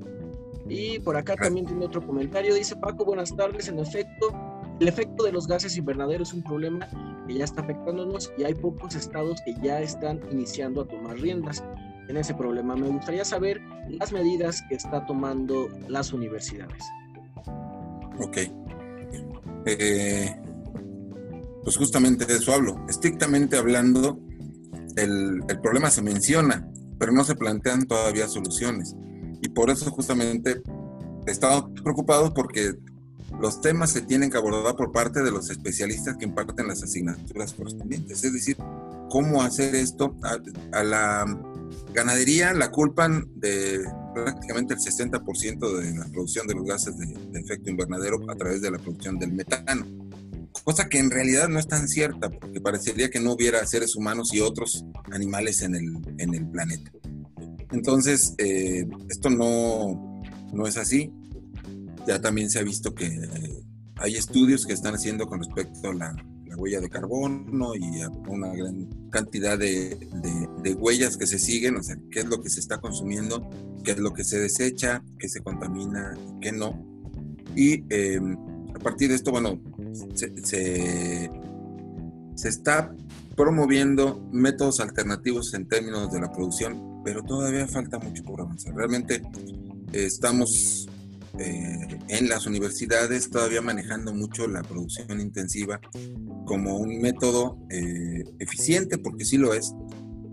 Y 0.68 0.98
por 1.00 1.16
acá 1.16 1.36
también 1.36 1.66
tiene 1.66 1.84
otro 1.84 2.04
comentario. 2.06 2.54
Dice 2.54 2.76
Paco, 2.76 3.04
buenas 3.04 3.34
tardes. 3.36 3.68
En 3.68 3.78
efecto, 3.78 4.28
el 4.80 4.88
efecto 4.88 5.24
de 5.24 5.32
los 5.32 5.46
gases 5.46 5.76
invernaderos 5.76 6.28
es 6.28 6.34
un 6.34 6.42
problema 6.42 6.88
que 7.26 7.34
ya 7.34 7.44
está 7.44 7.62
afectándonos 7.62 8.32
y 8.38 8.44
hay 8.44 8.54
pocos 8.54 8.94
estados 8.94 9.40
que 9.44 9.54
ya 9.62 9.80
están 9.80 10.20
iniciando 10.30 10.82
a 10.82 10.88
tomar 10.88 11.16
riendas 11.18 11.62
en 12.08 12.16
ese 12.16 12.34
problema. 12.34 12.76
Me 12.76 12.88
gustaría 12.88 13.24
saber 13.24 13.60
las 13.88 14.12
medidas 14.12 14.62
que 14.68 14.74
está 14.74 15.04
tomando 15.06 15.68
las 15.88 16.12
universidades. 16.12 16.82
Ok. 18.18 18.38
Eh, 19.66 20.36
pues 21.62 21.76
justamente 21.76 22.26
de 22.26 22.36
eso 22.36 22.52
hablo. 22.52 22.84
Estrictamente 22.88 23.56
hablando, 23.56 24.18
el, 24.96 25.40
el 25.48 25.60
problema 25.60 25.90
se 25.90 26.02
menciona, 26.02 26.68
pero 26.98 27.12
no 27.12 27.24
se 27.24 27.34
plantean 27.34 27.86
todavía 27.86 28.28
soluciones. 28.28 28.94
Y 29.44 29.50
por 29.50 29.68
eso 29.68 29.90
justamente 29.90 30.62
estamos 31.26 31.66
preocupados 31.82 32.30
porque 32.30 32.72
los 33.38 33.60
temas 33.60 33.90
se 33.90 34.00
tienen 34.00 34.30
que 34.30 34.38
abordar 34.38 34.74
por 34.74 34.90
parte 34.90 35.22
de 35.22 35.30
los 35.30 35.50
especialistas 35.50 36.16
que 36.16 36.24
imparten 36.24 36.66
las 36.66 36.82
asignaturas 36.82 37.52
correspondientes. 37.52 38.24
Es 38.24 38.32
decir, 38.32 38.56
cómo 39.10 39.42
hacer 39.42 39.74
esto. 39.74 40.16
A, 40.72 40.82
la 40.82 41.26
ganadería 41.92 42.54
la 42.54 42.70
culpan 42.70 43.28
de 43.34 43.84
prácticamente 44.14 44.72
el 44.72 44.80
60% 44.80 45.78
de 45.78 45.94
la 45.94 46.06
producción 46.06 46.46
de 46.46 46.54
los 46.54 46.64
gases 46.64 46.96
de, 46.96 47.38
efecto 47.38 47.68
invernadero 47.68 48.18
a 48.30 48.36
través 48.36 48.62
de 48.62 48.70
la 48.70 48.78
producción 48.78 49.18
del 49.18 49.32
metano. 49.32 49.84
Cosa 50.64 50.88
que 50.88 50.98
en 50.98 51.10
realidad 51.10 51.48
no 51.48 51.58
es 51.58 51.68
tan 51.68 51.86
cierta, 51.86 52.30
porque 52.30 52.62
parecería 52.62 53.10
que 53.10 53.20
no 53.20 53.32
hubiera 53.32 53.66
seres 53.66 53.94
humanos 53.94 54.32
y 54.32 54.40
otros 54.40 54.86
animales 55.12 55.60
en 55.60 55.74
el, 55.74 55.98
en 56.16 56.32
el 56.32 56.48
planeta. 56.48 56.90
Entonces, 57.74 58.34
eh, 58.38 58.88
esto 59.08 59.30
no, 59.30 60.22
no 60.52 60.66
es 60.66 60.76
así. 60.76 61.12
Ya 62.06 62.20
también 62.20 62.48
se 62.48 62.60
ha 62.60 62.62
visto 62.62 62.94
que 62.94 63.20
hay 63.96 64.14
estudios 64.14 64.64
que 64.64 64.72
están 64.72 64.94
haciendo 64.94 65.26
con 65.26 65.40
respecto 65.40 65.90
a 65.90 65.94
la, 65.94 66.16
huella 66.56 66.80
de 66.80 66.88
carbono 66.88 67.74
y 67.74 68.00
a 68.00 68.08
una 68.28 68.54
gran 68.54 68.88
cantidad 69.10 69.58
de, 69.58 69.98
huellas 70.78 71.16
que 71.16 71.26
se 71.26 71.40
siguen, 71.40 71.76
o 71.76 71.82
sea, 71.82 71.96
qué 72.12 72.20
es 72.20 72.26
lo 72.26 72.40
que 72.40 72.48
se 72.48 72.60
está 72.60 72.78
consumiendo, 72.78 73.50
qué 73.82 73.90
es 73.90 73.98
lo 73.98 74.14
que 74.14 74.22
se 74.22 74.38
desecha, 74.38 75.02
qué 75.18 75.28
se 75.28 75.40
contamina, 75.40 76.16
qué 76.40 76.52
no. 76.52 76.80
Y 77.56 77.82
em, 77.92 78.36
a 78.72 78.78
partir 78.78 79.08
de 79.08 79.16
esto, 79.16 79.32
bueno, 79.32 79.60
se, 80.14 80.32
se, 80.44 81.28
se 82.36 82.48
está 82.48 82.94
promoviendo 83.34 84.24
métodos 84.30 84.78
alternativos 84.78 85.54
en 85.54 85.66
términos 85.66 86.12
de 86.12 86.20
la 86.20 86.30
producción 86.30 86.93
pero 87.04 87.22
todavía 87.22 87.66
falta 87.68 87.98
mucho 87.98 88.24
por 88.24 88.40
avanzar. 88.40 88.74
Realmente 88.74 89.22
estamos 89.92 90.88
eh, 91.38 91.98
en 92.08 92.28
las 92.28 92.46
universidades 92.46 93.28
todavía 93.28 93.60
manejando 93.60 94.14
mucho 94.14 94.46
la 94.46 94.62
producción 94.62 95.20
intensiva 95.20 95.80
como 96.46 96.76
un 96.76 97.00
método 97.00 97.58
eh, 97.70 98.22
eficiente, 98.38 98.98
porque 98.98 99.24
sí 99.24 99.36
lo 99.36 99.52
es, 99.52 99.74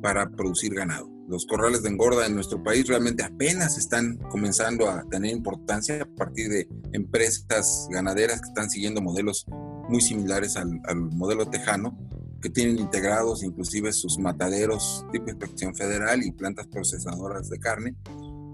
para 0.02 0.30
producir 0.30 0.76
ganado. 0.76 1.10
Los 1.28 1.46
corrales 1.46 1.82
de 1.82 1.90
engorda 1.90 2.28
en 2.28 2.36
nuestro 2.36 2.62
país 2.62 2.88
realmente 2.88 3.24
apenas 3.24 3.78
están 3.78 4.18
comenzando 4.30 4.90
a 4.90 5.04
tener 5.10 5.32
importancia 5.32 6.04
a 6.04 6.06
partir 6.06 6.50
de 6.50 6.68
empresas 6.92 7.88
ganaderas 7.90 8.42
que 8.42 8.50
están 8.50 8.70
siguiendo 8.70 9.02
modelos 9.02 9.46
muy 9.90 10.02
similares 10.02 10.56
al, 10.58 10.82
al 10.86 10.98
modelo 10.98 11.50
tejano, 11.50 11.98
que 12.42 12.50
tienen 12.50 12.80
integrados 12.80 13.44
inclusive 13.44 13.94
sus 13.94 14.18
mataderos 14.18 15.06
tipo 15.12 15.30
inspección 15.30 15.76
federal 15.76 16.24
y 16.24 16.32
plantas 16.32 16.68
procesadoras 16.68 17.50
de 17.50 17.60
carne 17.60 17.96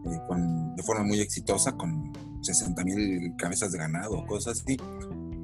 eh, 0.05 0.19
con, 0.27 0.75
de 0.75 0.83
forma 0.83 1.03
muy 1.03 1.19
exitosa 1.19 1.71
con 1.73 2.11
60 2.41 2.83
mil 2.83 3.35
cabezas 3.38 3.71
de 3.71 3.77
ganado, 3.77 4.25
cosas 4.25 4.61
así, 4.61 4.77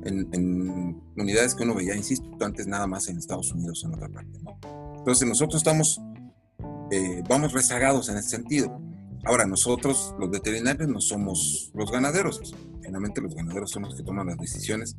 en, 0.05 1.01
unidades 1.17 1.55
que 1.55 1.63
uno 1.63 1.75
veía, 1.75 1.95
insisto, 1.95 2.27
antes 2.41 2.67
nada 2.67 2.87
más 2.87 3.07
en 3.07 3.17
Estados 3.17 3.51
Unidos 3.51 3.83
en 3.83 3.93
otra 3.93 4.09
parte. 4.09 4.39
Entonces 4.97 5.27
nosotros 5.27 5.57
estamos, 5.57 6.01
eh, 6.91 7.23
vamos 7.27 7.53
rezagados 7.53 8.09
en 8.09 8.17
ese 8.17 8.29
sentido. 8.29 8.79
Ahora, 9.25 9.45
nosotros, 9.45 10.13
los 10.19 10.29
veterinarios, 10.29 10.89
no 10.89 10.99
somos 10.99 11.71
los 11.73 11.91
ganaderos. 11.91 12.53
Finalmente, 12.81 13.21
los 13.21 13.33
ganaderos 13.33 13.71
son 13.71 13.83
los 13.83 13.95
que 13.95 14.03
toman 14.03 14.27
las 14.27 14.37
decisiones 14.37 14.97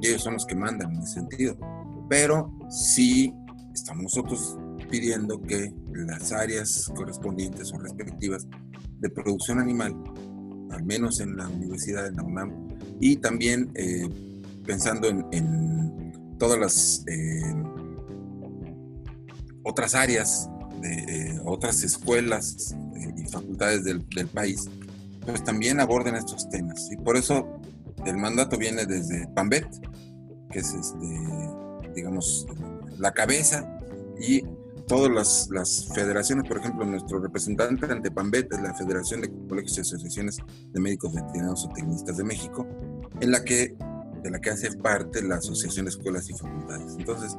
y 0.00 0.08
ellos 0.08 0.22
son 0.22 0.34
los 0.34 0.44
que 0.44 0.56
mandan 0.56 0.92
en 0.94 1.02
ese 1.02 1.14
sentido 1.14 1.56
pero 2.10 2.52
sí 2.68 3.32
estamos 3.72 4.02
nosotros 4.02 4.58
pidiendo 4.90 5.40
que 5.40 5.72
las 5.94 6.32
áreas 6.32 6.90
correspondientes 6.96 7.72
o 7.72 7.78
respectivas 7.78 8.48
de 8.98 9.08
producción 9.10 9.60
animal, 9.60 9.94
al 10.72 10.82
menos 10.82 11.20
en 11.20 11.36
la 11.36 11.48
Universidad 11.48 12.02
de 12.02 12.10
la 12.10 12.24
UNAM, 12.24 12.76
y 12.98 13.16
también 13.16 13.70
eh, 13.76 14.08
pensando 14.66 15.06
en, 15.08 16.36
todas 16.36 16.58
las 16.58 17.04
eh, 17.06 17.54
otras 19.62 19.94
áreas, 19.94 20.50
de 20.80 21.40
otras 21.44 21.84
escuelas 21.84 22.74
y 23.16 23.28
facultades 23.28 23.84
del, 23.84 24.08
del, 24.08 24.26
país, 24.26 24.68
pues 25.24 25.44
también 25.44 25.78
aborden 25.78 26.16
estos 26.16 26.48
temas. 26.48 26.88
Y 26.90 26.96
por 26.96 27.16
eso 27.16 27.46
el 28.04 28.16
mandato 28.16 28.56
viene 28.56 28.86
desde 28.86 29.28
PAMBET, 29.28 29.66
que 30.50 30.58
es 30.58 30.72
este, 30.72 31.49
digamos, 31.94 32.46
la 32.98 33.12
cabeza 33.12 33.78
y 34.20 34.42
todas 34.86 35.10
las, 35.10 35.48
las, 35.50 35.88
federaciones, 35.94 36.48
por 36.48 36.58
ejemplo, 36.58 36.84
nuestro 36.84 37.20
representante 37.20 37.86
ante 37.86 38.10
PAMBET 38.10 38.52
es 38.52 38.60
la 38.60 38.74
Federación 38.74 39.20
de 39.20 39.30
Colegios 39.48 39.78
y 39.78 39.80
Asociaciones 39.82 40.38
de 40.72 40.80
Médicos 40.80 41.14
Veterinarios 41.14 41.64
o 41.64 41.68
Tecnistas 41.68 42.16
de 42.16 42.24
México, 42.24 42.66
en 43.20 43.30
la 43.30 43.44
que, 43.44 43.76
de 44.22 44.30
la 44.30 44.40
que 44.40 44.50
hace 44.50 44.72
parte 44.72 45.22
la 45.22 45.36
Asociación 45.36 45.84
de 45.84 45.90
Escuelas 45.90 46.28
y 46.28 46.34
Facultades. 46.34 46.96
Entonces, 46.98 47.36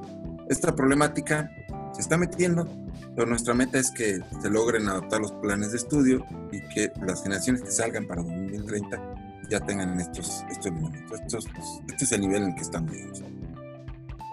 esta 0.49 0.73
problemática 0.75 1.51
se 1.93 2.01
está 2.01 2.17
metiendo, 2.17 2.67
pero 3.15 3.27
nuestra 3.27 3.53
meta 3.53 3.79
es 3.79 3.91
que 3.91 4.21
se 4.41 4.49
logren 4.49 4.87
adaptar 4.87 5.19
los 5.19 5.33
planes 5.33 5.71
de 5.71 5.77
estudio 5.77 6.25
y 6.51 6.61
que 6.73 6.91
las 7.05 7.21
generaciones 7.21 7.61
que 7.63 7.71
salgan 7.71 8.07
para 8.07 8.23
2030 8.23 9.15
ya 9.49 9.59
tengan 9.59 9.99
estos, 9.99 10.45
estos 10.49 10.67
elementos. 10.67 11.19
Estos, 11.19 11.45
este 11.89 12.05
es 12.05 12.11
el 12.13 12.21
nivel 12.21 12.43
en 12.43 12.49
el 12.49 12.55
que 12.55 12.61
estamos. 12.61 12.93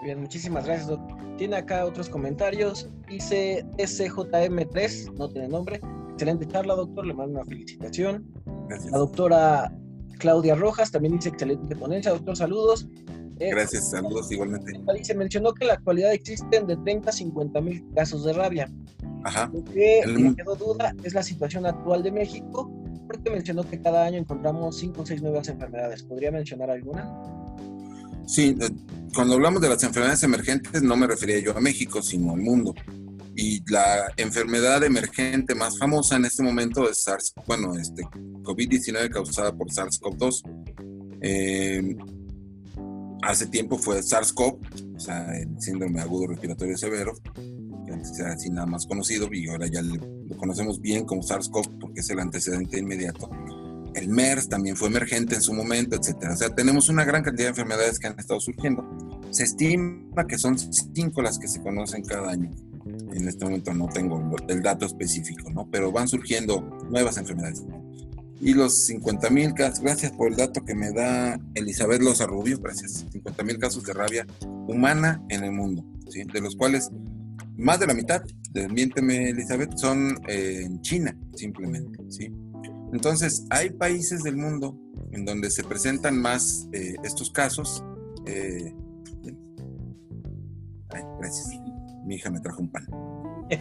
Bien, 0.03 0.19
muchísimas 0.21 0.65
gracias, 0.65 0.97
Tiene 1.37 1.57
acá 1.57 1.85
otros 1.85 2.09
comentarios. 2.09 2.89
Dice 3.07 3.65
SJM3, 3.77 5.13
no 5.15 5.29
tiene 5.29 5.49
nombre. 5.49 5.81
Excelente 6.13 6.47
charla, 6.47 6.75
doctor. 6.75 7.05
Le 7.05 7.13
mando 7.13 7.39
una 7.39 7.45
felicitación. 7.45 8.25
Gracias. 8.67 8.91
La 8.91 8.97
doctora 8.97 9.73
Claudia 10.19 10.55
Rojas 10.55 10.91
también 10.91 11.15
dice 11.15 11.29
excelente 11.29 11.75
ponencia. 11.75 12.11
Doctor, 12.11 12.37
saludos. 12.37 12.87
Eh, 13.39 13.51
gracias, 13.51 13.89
saludos 13.89 14.31
igualmente. 14.31 14.73
Se 15.03 15.15
mencionó 15.15 15.53
que 15.53 15.63
en 15.63 15.69
la 15.69 15.73
actualidad 15.75 16.13
existen 16.13 16.67
de 16.67 16.75
30 16.77 17.09
a 17.09 17.13
50 17.13 17.61
mil 17.61 17.85
casos 17.95 18.25
de 18.25 18.33
rabia. 18.33 18.69
Ajá. 19.23 19.49
Lo 19.53 19.63
que 19.63 20.03
me 20.07 20.35
quedó 20.35 20.55
duda 20.55 20.93
es 21.03 21.13
la 21.13 21.23
situación 21.23 21.65
actual 21.65 22.03
de 22.03 22.11
México, 22.11 22.69
porque 23.07 23.29
mencionó 23.29 23.63
que 23.63 23.81
cada 23.81 24.05
año 24.05 24.17
encontramos 24.17 24.77
5 24.77 25.01
o 25.01 25.05
6 25.05 25.21
nuevas 25.21 25.47
enfermedades. 25.47 26.03
¿Podría 26.03 26.31
mencionar 26.31 26.69
alguna? 26.69 27.09
Sí, 28.29 28.55
eh, 28.61 28.69
cuando 29.15 29.33
hablamos 29.33 29.59
de 29.59 29.69
las 29.69 29.83
enfermedades 29.83 30.21
emergentes 30.21 30.83
no 30.83 30.95
me 30.95 31.07
refería 31.07 31.39
yo 31.39 31.57
a 31.57 31.59
México, 31.59 31.99
sino 31.99 32.33
al 32.33 32.41
mundo. 32.41 32.75
Y 33.35 33.63
la 33.71 34.13
enfermedad 34.17 34.83
emergente 34.83 35.55
más 35.55 35.79
famosa 35.79 36.17
en 36.17 36.25
este 36.25 36.43
momento 36.43 36.87
es 36.87 37.01
SARS, 37.01 37.33
bueno, 37.47 37.75
este 37.75 38.03
COVID-19 38.03 39.09
causada 39.09 39.51
por 39.51 39.71
SARS-CoV-2. 39.71 40.43
Eh, 41.21 41.95
hace 43.23 43.47
tiempo 43.47 43.79
fue 43.79 44.03
SARS-CoV, 44.03 44.95
o 44.95 44.99
sea, 44.99 45.35
el 45.35 45.59
síndrome 45.59 45.99
agudo 45.99 46.27
respiratorio 46.27 46.77
severo, 46.77 47.13
que 47.33 47.91
antes 47.91 48.19
era 48.19 48.33
así 48.33 48.51
nada 48.51 48.67
más 48.67 48.85
conocido 48.85 49.27
y 49.33 49.47
ahora 49.47 49.65
ya 49.65 49.81
lo 49.81 50.37
conocemos 50.37 50.79
bien 50.79 51.03
como 51.05 51.23
SARS-CoV 51.23 51.79
porque 51.79 52.01
es 52.01 52.09
el 52.11 52.19
antecedente 52.19 52.77
inmediato 52.77 53.27
el 53.99 54.09
MERS 54.09 54.49
también 54.49 54.75
fue 54.75 54.87
emergente 54.87 55.35
en 55.35 55.41
su 55.41 55.53
momento, 55.53 55.95
etcétera. 55.95 56.33
O 56.33 56.37
sea, 56.37 56.49
tenemos 56.49 56.89
una 56.89 57.03
gran 57.05 57.23
cantidad 57.23 57.47
de 57.47 57.49
enfermedades 57.49 57.99
que 57.99 58.07
han 58.07 58.19
estado 58.19 58.39
surgiendo. 58.39 58.83
Se 59.29 59.43
estima 59.43 60.25
que 60.27 60.37
son 60.37 60.57
cinco 60.57 61.21
las 61.21 61.37
que 61.37 61.47
se 61.47 61.61
conocen 61.61 62.03
cada 62.03 62.31
año. 62.31 62.49
En 63.13 63.27
este 63.27 63.45
momento 63.45 63.73
no 63.73 63.87
tengo 63.87 64.35
el 64.47 64.61
dato 64.61 64.85
específico, 64.85 65.49
¿no? 65.51 65.69
Pero 65.69 65.91
van 65.91 66.07
surgiendo 66.07 66.61
nuevas 66.89 67.17
enfermedades. 67.17 67.63
Y 68.41 68.53
los 68.53 68.85
50 68.85 69.29
mil 69.29 69.53
casos, 69.53 69.81
gracias 69.81 70.13
por 70.13 70.29
el 70.29 70.37
dato 70.37 70.63
que 70.63 70.73
me 70.73 70.91
da 70.91 71.39
Elizabeth 71.55 72.01
Loza 72.01 72.25
Rubio, 72.25 72.59
gracias. 72.59 73.05
50 73.11 73.43
mil 73.43 73.59
casos 73.59 73.83
de 73.83 73.93
rabia 73.93 74.25
humana 74.67 75.21
en 75.29 75.43
el 75.43 75.51
mundo, 75.51 75.83
¿sí? 76.09 76.23
De 76.23 76.39
los 76.39 76.55
cuales 76.55 76.89
más 77.57 77.79
de 77.79 77.87
la 77.87 77.93
mitad, 77.93 78.23
desmiénteme 78.51 79.31
Elizabeth, 79.31 79.75
son 79.75 80.17
eh, 80.29 80.61
en 80.63 80.81
China, 80.81 81.15
simplemente, 81.35 81.99
¿sí? 82.07 82.31
Entonces, 82.91 83.45
hay 83.49 83.69
países 83.69 84.23
del 84.23 84.37
mundo 84.37 84.77
en 85.11 85.25
donde 85.25 85.51
se 85.51 85.63
presentan 85.63 86.19
más 86.19 86.67
eh, 86.73 86.95
estos 87.03 87.31
casos. 87.31 87.83
Eh, 88.25 88.73
gracias. 91.19 91.49
Mi 92.05 92.15
hija 92.15 92.29
me 92.29 92.39
trajo 92.39 92.61
un 92.61 92.71
pan. 92.71 92.87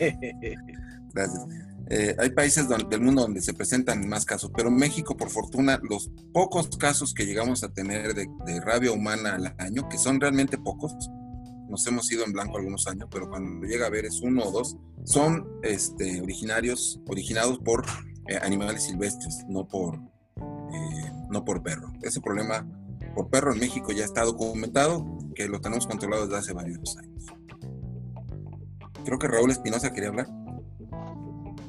Gracias. 1.15 1.47
Eh, 1.91 2.15
hay 2.19 2.31
países 2.31 2.67
del 2.69 3.01
mundo 3.01 3.23
donde 3.23 3.41
se 3.41 3.55
presentan 3.55 4.07
más 4.07 4.27
casos, 4.27 4.51
pero 4.55 4.71
México, 4.71 5.17
por 5.17 5.31
fortuna, 5.31 5.81
los 5.89 6.11
pocos 6.35 6.69
casos 6.77 7.15
que 7.15 7.25
llegamos 7.25 7.65
a 7.65 7.73
tener 7.73 8.15
de, 8.15 8.61
rabia 8.61 8.93
humana 8.93 9.37
al 9.37 9.55
año, 9.57 9.89
que 9.89 9.97
son 9.97 10.21
realmente 10.21 10.59
pocos, 10.59 10.93
nos 11.71 11.87
hemos 11.87 12.11
ido 12.13 12.27
en 12.27 12.33
blanco 12.33 12.59
algunos 12.59 12.87
años, 12.87 13.09
pero 13.11 13.31
cuando 13.31 13.67
llega 13.67 13.87
a 13.87 13.91
ver 13.91 14.05
es 14.05 14.21
uno 14.21 14.45
o 14.45 14.51
dos, 14.51 14.77
son 15.05 15.49
este, 15.63 16.21
originarios, 16.21 17.01
originados 17.07 17.59
por 17.59 17.87
eh, 18.29 18.39
animales 18.43 18.83
silvestres, 18.83 19.47
no 19.49 19.67
por, 19.67 19.97
eh, 19.97 21.13
no 21.31 21.45
por 21.47 21.63
perro. 21.63 21.91
Ese 22.03 22.21
problema 22.21 22.67
por 23.15 23.31
perro 23.31 23.55
en 23.55 23.59
México 23.59 23.91
ya 23.91 24.05
está 24.05 24.23
documentado, 24.23 25.19
que 25.35 25.49
lo 25.49 25.63
tenemos 25.63 25.87
controlado 25.87 26.27
desde 26.27 26.39
hace 26.39 26.53
varios 26.53 26.97
años. 26.99 27.25
Creo 29.05 29.19
que 29.19 29.29
Raúl 29.29 29.51
Espinosa 29.51 29.91
quería 29.95 30.11
hablar. 30.11 30.27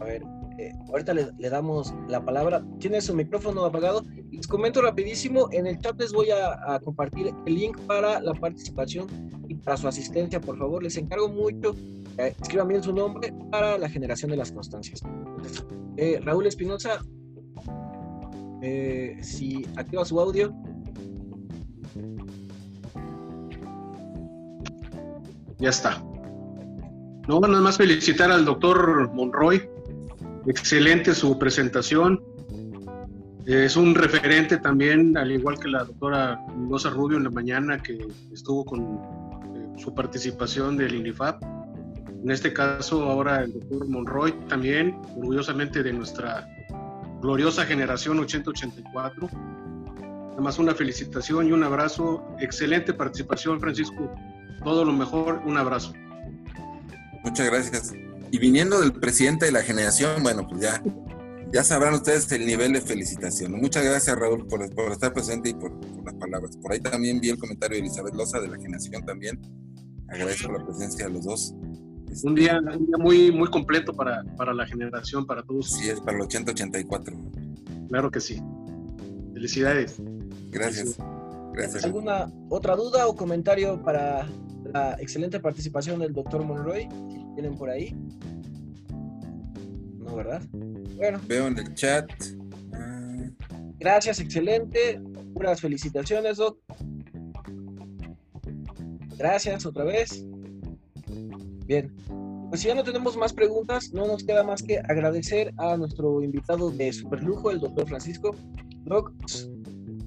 A 0.01 0.03
ver, 0.03 0.21
eh, 0.57 0.73
ahorita 0.89 1.13
le, 1.13 1.49
damos 1.49 1.93
la 2.09 2.25
palabra. 2.25 2.61
Tiene 2.79 2.99
su 2.99 3.15
micrófono 3.15 3.63
apagado. 3.63 4.03
Les 4.29 4.45
comento 4.45 4.81
rapidísimo, 4.81 5.47
en 5.53 5.65
el 5.65 5.79
chat 5.79 5.97
les 5.97 6.11
voy 6.11 6.31
a, 6.31 6.75
a, 6.75 6.79
compartir 6.81 7.33
el 7.45 7.55
link 7.55 7.79
para 7.87 8.19
la 8.19 8.33
participación 8.33 9.07
y 9.47 9.55
para 9.55 9.77
su 9.77 9.87
asistencia, 9.87 10.41
por 10.41 10.57
favor. 10.57 10.83
Les 10.83 10.97
encargo 10.97 11.29
mucho, 11.29 11.73
escriban 12.17 12.67
bien 12.67 12.83
su 12.83 12.91
nombre 12.91 13.33
para 13.49 13.77
la 13.77 13.87
generación 13.87 14.31
de 14.31 14.37
las 14.37 14.51
constancias. 14.51 15.01
Eh, 16.01 16.17
Raúl 16.23 16.47
Espinosa, 16.47 17.03
eh, 18.61 19.17
si 19.21 19.67
activa 19.75 20.05
su 20.05 20.17
audio. 20.17 20.53
Ya 25.57 25.69
está. 25.69 26.01
No, 27.27 27.41
nada 27.41 27.59
más 27.59 27.75
felicitar 27.75 28.31
al 28.31 28.45
doctor 28.45 29.11
Monroy. 29.13 29.69
Excelente 30.47 31.13
su 31.13 31.37
presentación. 31.37 32.23
Es 33.45 33.75
un 33.75 33.93
referente 33.93 34.55
también, 34.55 35.17
al 35.17 35.33
igual 35.33 35.59
que 35.59 35.67
la 35.67 35.83
doctora 35.83 36.39
Mendoza 36.55 36.91
Rubio 36.91 37.17
en 37.17 37.25
la 37.25 37.29
mañana, 37.29 37.83
que 37.83 38.07
estuvo 38.31 38.63
con 38.63 38.81
eh, 38.83 39.67
su 39.75 39.93
participación 39.93 40.77
del 40.77 40.95
INIFAP 40.95 41.58
en 42.23 42.31
este 42.31 42.53
caso, 42.53 43.03
ahora 43.03 43.43
el 43.43 43.53
doctor 43.53 43.87
Monroy, 43.87 44.33
también 44.47 44.99
orgullosamente 45.15 45.81
de 45.83 45.93
nuestra 45.93 46.47
gloriosa 47.21 47.65
generación 47.65 48.19
8084. 48.19 49.29
Además, 50.33 50.59
una 50.59 50.75
felicitación 50.75 51.47
y 51.47 51.51
un 51.51 51.63
abrazo. 51.63 52.25
Excelente 52.39 52.93
participación, 52.93 53.59
Francisco. 53.59 54.13
Todo 54.63 54.85
lo 54.85 54.93
mejor. 54.93 55.41
Un 55.45 55.57
abrazo. 55.57 55.93
Muchas 57.23 57.45
gracias. 57.47 57.93
Y 58.31 58.37
viniendo 58.37 58.79
del 58.79 58.93
presidente 58.93 59.45
de 59.45 59.51
la 59.51 59.63
generación, 59.63 60.21
bueno, 60.21 60.47
pues 60.47 60.61
ya, 60.61 60.81
ya 61.51 61.63
sabrán 61.63 61.93
ustedes 61.93 62.31
el 62.31 62.45
nivel 62.45 62.73
de 62.73 62.81
felicitación. 62.81 63.53
Muchas 63.53 63.83
gracias, 63.83 64.17
Raúl, 64.17 64.45
por, 64.47 64.61
estar 64.91 65.13
presente 65.13 65.49
y 65.49 65.53
por, 65.53 65.73
las 66.05 66.15
palabras. 66.15 66.55
Por 66.57 66.73
ahí 66.73 66.79
también 66.79 67.19
vi 67.19 67.29
el 67.29 67.37
comentario 67.37 67.75
de 67.75 67.81
Elizabeth 67.81 68.13
Loza 68.13 68.39
de 68.39 68.49
la 68.49 68.57
generación 68.57 69.05
también. 69.05 69.39
Agradezco 70.07 70.51
la 70.51 70.65
presencia 70.65 71.05
de 71.05 71.13
los 71.13 71.25
dos. 71.25 71.53
Un 72.23 72.35
día, 72.35 72.61
muy, 72.97 73.31
muy 73.31 73.49
completo 73.49 73.93
para, 73.93 74.23
para, 74.35 74.53
la 74.53 74.65
generación, 74.65 75.25
para 75.25 75.43
todos. 75.43 75.71
Sí, 75.71 75.89
es 75.89 75.99
para 75.99 76.17
el 76.17 76.23
8084. 76.23 77.15
Claro 77.89 78.11
que 78.11 78.19
sí. 78.19 78.41
Felicidades. 79.33 79.95
Gracias. 80.49 80.97
Gracias. 81.53 81.85
¿Alguna 81.85 82.31
otra 82.49 82.75
duda 82.75 83.07
o 83.07 83.15
comentario 83.15 83.81
para 83.81 84.27
la 84.73 84.93
excelente 84.99 85.39
participación 85.39 85.99
del 85.99 86.13
doctor 86.13 86.43
Monroy? 86.43 86.87
Tienen 87.35 87.55
por 87.55 87.69
ahí. 87.69 87.95
No, 89.97 90.15
¿verdad? 90.15 90.41
Bueno. 90.95 91.19
Veo 91.27 91.47
en 91.47 91.57
el 91.57 91.73
chat. 91.73 92.09
Gracias, 93.79 94.19
excelente. 94.19 95.01
Puras 95.33 95.61
felicitaciones, 95.61 96.37
Doc. 96.37 96.59
Gracias 99.17 99.65
otra 99.65 99.83
vez. 99.85 100.25
Bien, 101.69 101.93
pues 102.49 102.61
si 102.61 102.67
ya 102.67 102.73
no 102.73 102.83
tenemos 102.83 103.15
más 103.15 103.31
preguntas, 103.31 103.93
no 103.93 104.07
nos 104.07 104.23
queda 104.23 104.41
más 104.41 104.63
que 104.63 104.79
agradecer 104.79 105.53
a 105.57 105.77
nuestro 105.77 106.23
invitado 106.23 106.71
de 106.71 106.91
superlujo, 106.91 107.51
el 107.51 107.59
doctor 107.59 107.87
Francisco. 107.87 108.35
Doc, 108.85 109.13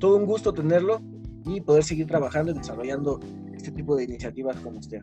todo 0.00 0.16
un 0.16 0.26
gusto 0.26 0.52
tenerlo 0.52 1.00
y 1.46 1.60
poder 1.60 1.84
seguir 1.84 2.08
trabajando 2.08 2.50
y 2.50 2.58
desarrollando 2.58 3.20
este 3.54 3.70
tipo 3.70 3.94
de 3.94 4.02
iniciativas 4.02 4.56
con 4.56 4.76
usted. 4.76 5.02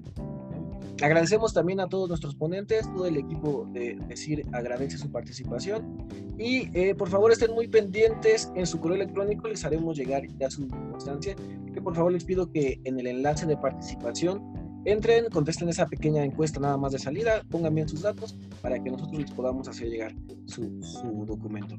agradecemos 1.01 1.53
también 1.53 1.79
a 1.79 1.87
todos 1.87 2.09
nuestros 2.09 2.35
ponentes, 2.35 2.91
todo 2.93 3.05
el 3.05 3.15
equipo 3.15 3.65
de 3.71 3.97
Decir 4.09 4.45
agradece 4.51 4.97
su 4.97 5.09
participación 5.09 6.09
y 6.37 6.69
eh, 6.77 6.93
por 6.93 7.07
favor 7.07 7.31
estén 7.31 7.53
muy 7.53 7.69
pendientes 7.69 8.51
en 8.55 8.67
su 8.67 8.81
correo 8.81 8.97
electrónico, 8.97 9.47
les 9.47 9.63
haremos 9.63 9.97
llegar 9.97 10.27
ya 10.37 10.49
su 10.49 10.67
constancia, 10.67 11.37
que 11.73 11.81
por 11.81 11.95
favor 11.95 12.11
les 12.11 12.25
pido 12.25 12.51
que 12.51 12.81
en 12.83 12.99
el 12.99 13.07
enlace 13.07 13.45
de 13.45 13.55
participación 13.55 14.58
entren, 14.85 15.29
contesten 15.29 15.69
esa 15.69 15.87
pequeña 15.87 16.23
encuesta 16.23 16.59
nada 16.59 16.77
más 16.77 16.91
de 16.91 16.99
salida, 16.99 17.43
pongan 17.49 17.75
bien 17.75 17.87
sus 17.87 18.01
datos 18.01 18.37
para 18.61 18.81
que 18.81 18.89
nosotros 18.89 19.21
les 19.21 19.31
podamos 19.31 19.67
hacer 19.67 19.89
llegar 19.89 20.13
su, 20.45 21.25
documento. 21.25 21.75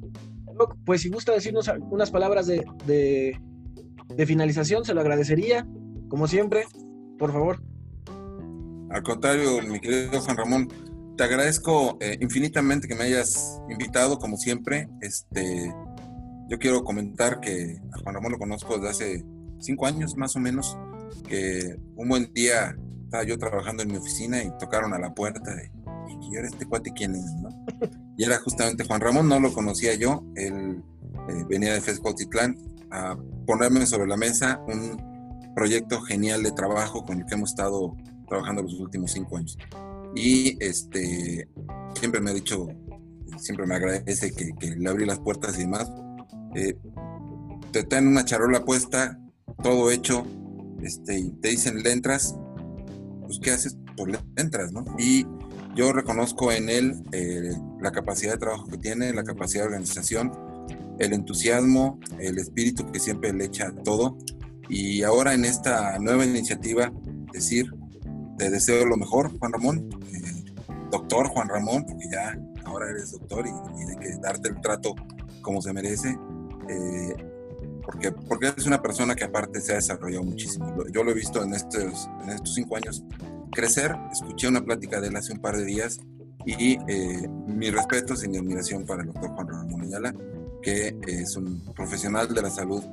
Pues 0.85 1.03
si 1.03 1.09
gusta 1.09 1.33
decirnos 1.33 1.71
unas 1.91 2.11
palabras 2.11 2.47
de, 2.47 2.65
de 4.17 4.27
finalización, 4.27 4.85
se 4.85 4.95
lo 4.95 5.01
agradecería, 5.01 5.67
como 6.09 6.27
siempre, 6.27 6.65
por 7.19 7.33
favor. 7.33 7.63
Al 8.91 9.03
contrario, 9.03 9.63
mi 9.63 9.79
querido 9.79 10.21
Juan 10.21 10.37
Ramón, 10.37 10.69
te 11.17 11.25
agradezco 11.25 11.97
eh, 12.01 12.17
infinitamente 12.21 12.89
que 12.89 12.95
me 12.95 13.05
hayas 13.05 13.61
invitado, 13.71 14.19
como 14.19 14.37
siempre. 14.37 14.89
Este, 15.01 15.73
yo 16.49 16.59
quiero 16.59 16.83
comentar 16.83 17.41
que 17.41 17.77
a 17.93 17.99
Juan 18.03 18.15
Ramón 18.15 18.33
lo 18.33 18.39
conozco 18.39 18.79
desde 18.79 18.89
hace 18.89 19.25
cinco 19.61 19.87
años 19.87 20.17
más 20.17 20.35
o 20.35 20.41
menos, 20.41 20.77
que 21.29 21.77
un 21.95 22.09
buen 22.09 22.33
día 22.33 22.77
estaba 23.11 23.25
yo 23.25 23.37
trabajando 23.39 23.83
en 23.83 23.91
mi 23.91 23.97
oficina 23.97 24.41
y 24.41 24.57
tocaron 24.57 24.95
a 24.95 24.99
la 25.01 25.13
puerta 25.13 25.53
¿y 26.23 26.37
era 26.37 26.47
este 26.47 26.65
cuate 26.65 26.93
quién 26.93 27.17
es? 27.17 27.35
¿no? 27.43 27.49
Y 28.17 28.23
era 28.23 28.39
justamente 28.39 28.85
Juan 28.85 29.01
Ramón, 29.01 29.29
no 29.29 29.41
lo 29.41 29.53
conocía 29.53 29.95
yo, 29.95 30.23
él 30.37 30.81
eh, 31.29 31.45
venía 31.49 31.73
de 31.73 31.81
Fescotitlán 31.81 32.57
a 32.91 33.17
ponerme 33.47 33.85
sobre 33.87 34.07
la 34.07 34.17
mesa 34.17 34.63
un 34.69 35.53
proyecto 35.57 36.01
genial 36.03 36.43
de 36.45 36.53
trabajo 36.53 37.05
con 37.05 37.19
el 37.19 37.27
que 37.27 37.35
hemos 37.35 37.51
estado 37.51 37.97
trabajando 38.29 38.63
los 38.63 38.75
últimos 38.75 39.11
cinco 39.11 39.39
años. 39.39 39.59
Y 40.15 40.63
este, 40.63 41.49
siempre 41.99 42.21
me 42.21 42.31
ha 42.31 42.35
dicho, 42.35 42.69
siempre 43.39 43.67
me 43.67 43.75
agradece 43.75 44.33
que, 44.33 44.53
le 44.77 44.89
abrí 44.89 45.07
las 45.07 45.19
puertas 45.19 45.57
y 45.57 45.63
demás. 45.63 45.91
Eh, 46.55 46.77
te 47.73 47.83
traen 47.85 48.07
una 48.07 48.25
charola 48.25 48.65
puesta, 48.65 49.19
todo 49.63 49.91
hecho, 49.91 50.27
este, 50.83 51.19
y 51.19 51.31
te 51.41 51.49
dicen, 51.49 51.83
le 51.83 51.91
entras, 51.91 52.37
pues 53.31 53.41
¿qué 53.45 53.51
haces? 53.53 53.77
Pues 53.97 54.11
le 54.11 54.19
entras, 54.37 54.73
¿no? 54.73 54.85
Y 54.99 55.25
yo 55.77 55.93
reconozco 55.93 56.51
en 56.51 56.69
él 56.69 57.01
eh, 57.13 57.53
la 57.81 57.93
capacidad 57.93 58.33
de 58.33 58.39
trabajo 58.39 58.67
que 58.67 58.77
tiene, 58.77 59.13
la 59.13 59.23
capacidad 59.23 59.63
de 59.63 59.69
organización, 59.69 60.33
el 60.99 61.13
entusiasmo, 61.13 62.01
el 62.19 62.39
espíritu 62.39 62.91
que 62.91 62.99
siempre 62.99 63.33
le 63.33 63.45
echa 63.45 63.73
todo. 63.85 64.19
Y 64.69 65.05
ahora 65.05 65.33
en 65.35 65.45
esta 65.45 65.97
nueva 66.01 66.25
iniciativa, 66.25 66.93
decir, 67.33 67.73
te 68.37 68.51
deseo 68.51 68.85
lo 68.85 68.97
mejor, 68.97 69.39
Juan 69.39 69.53
Ramón, 69.53 69.89
eh, 70.13 70.45
doctor 70.91 71.29
Juan 71.29 71.49
Ramón, 71.49 71.85
porque 71.87 72.09
ya 72.11 72.37
ahora 72.65 72.91
eres 72.91 73.13
doctor 73.13 73.47
y, 73.47 73.51
hay 73.51 73.97
que 73.97 74.17
darte 74.21 74.49
el 74.49 74.61
trato 74.61 74.97
como 75.41 75.63
se 75.63 75.73
merece, 75.73 76.19
eh, 76.69 77.15
porque, 77.91 78.13
porque 78.13 78.47
eres 78.47 78.67
una 78.67 78.81
persona 78.81 79.17
que 79.17 79.25
aparte 79.25 79.61
se 79.61 79.73
ha 79.73 79.77
desarrollado 79.77 80.23
muchísimo. 80.23 80.85
Yo 80.93 81.03
lo 81.03 81.11
he 81.11 81.15
visto 81.15 81.43
en 81.43 81.55
estos, 81.55 82.09
en 82.23 82.31
estos 82.31 82.55
cinco 82.55 82.77
años 82.77 83.03
crecer, 83.51 83.97
escuché 84.13 84.47
una 84.47 84.65
plática 84.65 85.01
de 85.01 85.09
él 85.09 85.17
hace 85.17 85.33
un 85.33 85.41
par 85.41 85.57
de 85.57 85.65
días 85.65 85.99
y 86.47 86.79
eh, 86.87 87.29
mi 87.49 87.69
respeto 87.71 88.15
y 88.23 88.29
mi 88.29 88.39
admiración 88.39 88.87
para 88.87 89.03
el 89.03 89.09
doctor 89.09 89.31
Juan 89.31 89.49
Ramón 89.49 89.83
Ayala, 89.83 90.15
que 90.63 90.97
es 91.09 91.37
un 91.37 91.61
profesional 91.75 92.33
de 92.33 92.43
la 92.43 92.51
salud 92.51 92.85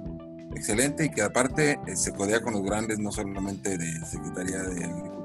excelente 0.56 1.06
y 1.06 1.10
que 1.12 1.22
aparte 1.22 1.80
se 1.94 2.12
codea 2.14 2.42
con 2.42 2.54
los 2.54 2.64
grandes, 2.64 2.98
no 2.98 3.12
solamente 3.12 3.78
de 3.78 4.06
Secretaría 4.06 4.64
de 4.64 5.18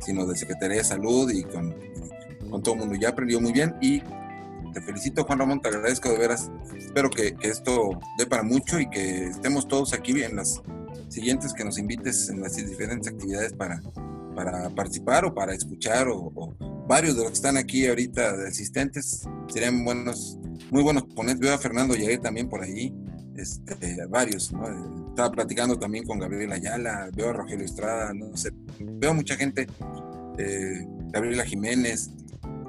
sino 0.00 0.26
de 0.26 0.36
Secretaría 0.36 0.78
de 0.78 0.84
Salud 0.84 1.30
y 1.30 1.44
con, 1.44 1.72
con 2.50 2.62
todo 2.62 2.74
el 2.74 2.80
mundo. 2.80 2.96
Ya 2.96 3.10
aprendió 3.10 3.40
muy 3.40 3.52
bien 3.52 3.76
y 3.80 4.02
te 4.72 4.80
felicito, 4.80 5.24
Juan 5.24 5.38
Ramón, 5.38 5.60
te 5.60 5.68
agradezco 5.68 6.10
de 6.10 6.18
veras. 6.18 6.50
Espero 6.76 7.10
que, 7.10 7.34
que, 7.34 7.48
esto 7.48 7.98
dé 8.18 8.26
para 8.26 8.42
mucho 8.42 8.78
y 8.80 8.88
que 8.88 9.28
estemos 9.28 9.66
todos 9.66 9.92
aquí 9.92 10.22
en 10.22 10.36
las 10.36 10.62
siguientes, 11.08 11.52
que 11.52 11.64
nos 11.64 11.78
invites 11.78 12.28
en 12.28 12.40
las 12.40 12.56
diferentes 12.56 13.12
actividades 13.12 13.52
para, 13.52 13.80
para 14.34 14.70
participar 14.70 15.24
o 15.24 15.34
para 15.34 15.52
escuchar 15.52 16.08
o, 16.08 16.54
varios 16.86 17.16
de 17.16 17.22
los 17.22 17.32
que 17.32 17.36
están 17.36 17.56
aquí 17.56 17.86
ahorita 17.86 18.30
asistentes 18.46 19.28
serían 19.48 19.84
buenos, 19.84 20.38
muy 20.70 20.82
buenos 20.82 21.04
ponentes. 21.04 21.40
Veo 21.40 21.54
a 21.54 21.58
Fernando 21.58 21.94
Yair 21.94 22.20
también 22.20 22.48
por 22.48 22.62
ahí, 22.62 22.94
este, 23.36 24.06
varios, 24.06 24.52
¿no? 24.52 25.08
estaba 25.10 25.30
platicando 25.32 25.78
también 25.78 26.04
con 26.04 26.18
Gabriela 26.18 26.54
Ayala, 26.54 27.10
veo 27.14 27.30
a 27.30 27.32
Rogelio 27.32 27.64
Estrada, 27.64 28.14
no 28.14 28.36
sé, 28.36 28.52
veo 28.78 29.12
mucha 29.12 29.36
gente, 29.36 29.66
eh, 30.38 30.86
Gabriela 31.12 31.44
Jiménez, 31.44 32.10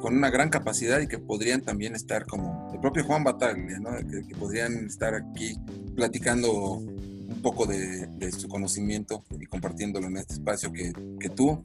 con 0.02 0.16
una 0.16 0.30
gran 0.30 0.50
capacidad 0.50 1.00
y 1.00 1.08
que 1.08 1.20
podrían 1.20 1.62
también 1.62 1.96
estar 1.96 2.26
como 2.26 2.72
el 2.74 2.80
propio 2.80 3.04
Juan 3.04 3.24
Bataglia, 3.24 3.80
¿no? 3.80 3.92
que, 3.98 4.36
podrían 4.36 4.86
estar 4.86 5.14
aquí 5.14 5.58
platicando 5.96 6.52
un 6.54 7.40
poco 7.42 7.66
de, 7.66 8.32
su 8.32 8.48
conocimiento 8.48 9.24
y 9.40 9.46
compartiéndolo 9.46 10.08
en 10.08 10.18
este 10.18 10.34
espacio 10.34 10.72
que, 10.72 10.94
que, 11.20 11.30
tú 11.30 11.64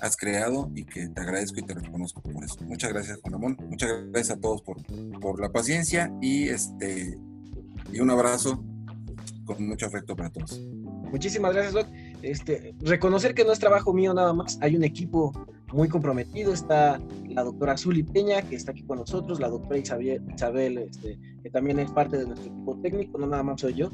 has 0.00 0.16
creado 0.16 0.70
y 0.74 0.84
que 0.84 1.08
te 1.08 1.20
agradezco 1.20 1.60
y 1.60 1.62
te 1.62 1.74
reconozco 1.74 2.22
por 2.22 2.44
eso. 2.44 2.56
Muchas 2.64 2.92
gracias, 2.92 3.18
Juan 3.20 3.32
Ramón. 3.32 3.56
Muchas 3.68 3.90
gracias 4.10 4.36
a 4.36 4.40
todos 4.40 4.62
por, 4.62 4.76
por 5.20 5.40
la 5.40 5.50
paciencia 5.50 6.12
y, 6.20 6.48
este, 6.48 7.18
y 7.92 8.00
un 8.00 8.10
abrazo 8.10 8.64
con 9.44 9.66
mucho 9.66 9.86
afecto 9.86 10.14
para 10.14 10.30
todos. 10.30 10.60
Muchísimas 11.10 11.52
gracias, 11.52 11.74
Doc. 11.74 11.88
Este, 12.22 12.74
reconocer 12.80 13.34
que 13.34 13.44
no 13.44 13.52
es 13.52 13.58
trabajo 13.58 13.92
mío 13.92 14.12
nada 14.14 14.32
más, 14.32 14.58
hay 14.60 14.76
un 14.76 14.84
equipo 14.84 15.32
muy 15.72 15.88
comprometido, 15.88 16.52
está 16.52 17.00
la 17.28 17.44
doctora 17.44 17.76
Zuli 17.76 18.02
Peña, 18.02 18.42
que 18.42 18.56
está 18.56 18.72
aquí 18.72 18.82
con 18.82 18.98
nosotros, 18.98 19.40
la 19.40 19.48
doctora 19.48 19.78
Isabel, 19.78 20.22
Isabel 20.34 20.78
este, 20.78 21.18
que 21.42 21.50
también 21.50 21.78
es 21.78 21.90
parte 21.90 22.16
de 22.16 22.26
nuestro 22.26 22.50
equipo 22.50 22.76
técnico, 22.80 23.18
no 23.18 23.26
nada 23.26 23.42
más 23.42 23.60
soy 23.60 23.74
yo. 23.74 23.90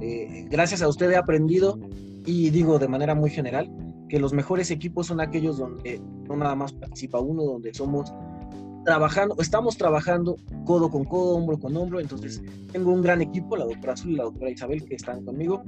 Eh, 0.00 0.46
gracias 0.48 0.82
a 0.82 0.88
usted 0.88 1.10
he 1.10 1.16
aprendido, 1.16 1.78
y 2.24 2.50
digo 2.50 2.78
de 2.78 2.88
manera 2.88 3.14
muy 3.14 3.30
general, 3.30 3.70
que 4.08 4.18
los 4.18 4.32
mejores 4.32 4.70
equipos 4.70 5.06
son 5.06 5.20
aquellos 5.20 5.58
donde 5.58 6.00
no 6.28 6.36
nada 6.36 6.54
más 6.54 6.72
participa 6.72 7.20
uno, 7.20 7.42
donde 7.44 7.74
somos 7.74 8.12
trabajando, 8.84 9.36
estamos 9.38 9.76
trabajando 9.76 10.36
codo 10.64 10.90
con 10.90 11.04
codo, 11.04 11.36
hombro 11.36 11.58
con 11.58 11.76
hombro, 11.76 12.00
entonces 12.00 12.42
tengo 12.72 12.92
un 12.92 13.02
gran 13.02 13.20
equipo, 13.20 13.56
la 13.56 13.66
doctora 13.66 13.92
Azul 13.92 14.12
y 14.12 14.16
la 14.16 14.24
doctora 14.24 14.50
Isabel 14.50 14.84
que 14.84 14.94
están 14.94 15.24
conmigo. 15.24 15.62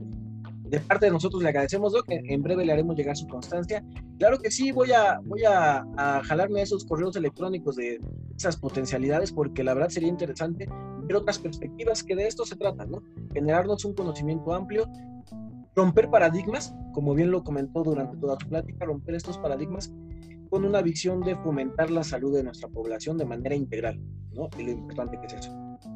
De 0.71 0.81
parte 0.81 1.07
de 1.07 1.13
nosotros 1.13 1.43
le 1.43 1.49
agradecemos, 1.49 1.93
que 2.07 2.21
en 2.25 2.43
breve 2.43 2.65
le 2.65 2.73
haremos 2.73 2.97
llegar 2.97 3.17
su 3.17 3.27
constancia. 3.27 3.85
Claro 4.19 4.39
que 4.39 4.51
sí, 4.51 4.71
voy 4.71 4.93
a, 4.93 5.19
voy 5.25 5.45
a, 5.45 5.85
a 5.97 6.23
jalarme 6.23 6.63
esos 6.63 6.85
correos 6.85 7.17
electrónicos 7.17 7.77
de 7.77 8.01
esas 8.37 8.57
potencialidades, 8.57 9.33
porque 9.33 9.65
la 9.65 9.75
verdad 9.75 9.89
sería 9.89 10.09
interesante 10.09 10.69
ver 11.03 11.17
otras 11.17 11.39
perspectivas, 11.39 12.05
que 12.05 12.15
de 12.15 12.27
esto 12.27 12.45
se 12.47 12.57
trata, 12.57 12.87
¿no? 12.87 13.03
Generarnos 13.33 13.85
un 13.85 13.95
conocimiento 13.95 14.55
amplio 14.55 14.89
romper 15.75 16.11
paradigmas, 16.11 16.75
como 16.93 17.15
bien 17.15 17.31
lo 17.31 17.43
comentó 17.43 17.83
durante 17.83 18.17
toda 18.17 18.37
su 18.41 18.49
plática, 18.49 18.85
romper 18.85 19.15
estos 19.15 19.39
paradigmas 19.39 19.93
con 20.51 20.65
una 20.65 20.83
visión 20.83 21.21
de 21.21 21.37
fomentar 21.37 21.91
la 21.91 22.03
salud 22.03 22.35
de 22.35 22.43
nuestra 22.43 22.69
población 22.69 23.17
de 23.17 23.25
manera 23.25 23.55
integral, 23.55 24.01
¿no? 24.33 24.49
Y 24.59 24.65
lo 24.65 24.73
importante 24.73 25.19
que 25.21 25.27
es 25.27 25.35
eso. 25.35 25.53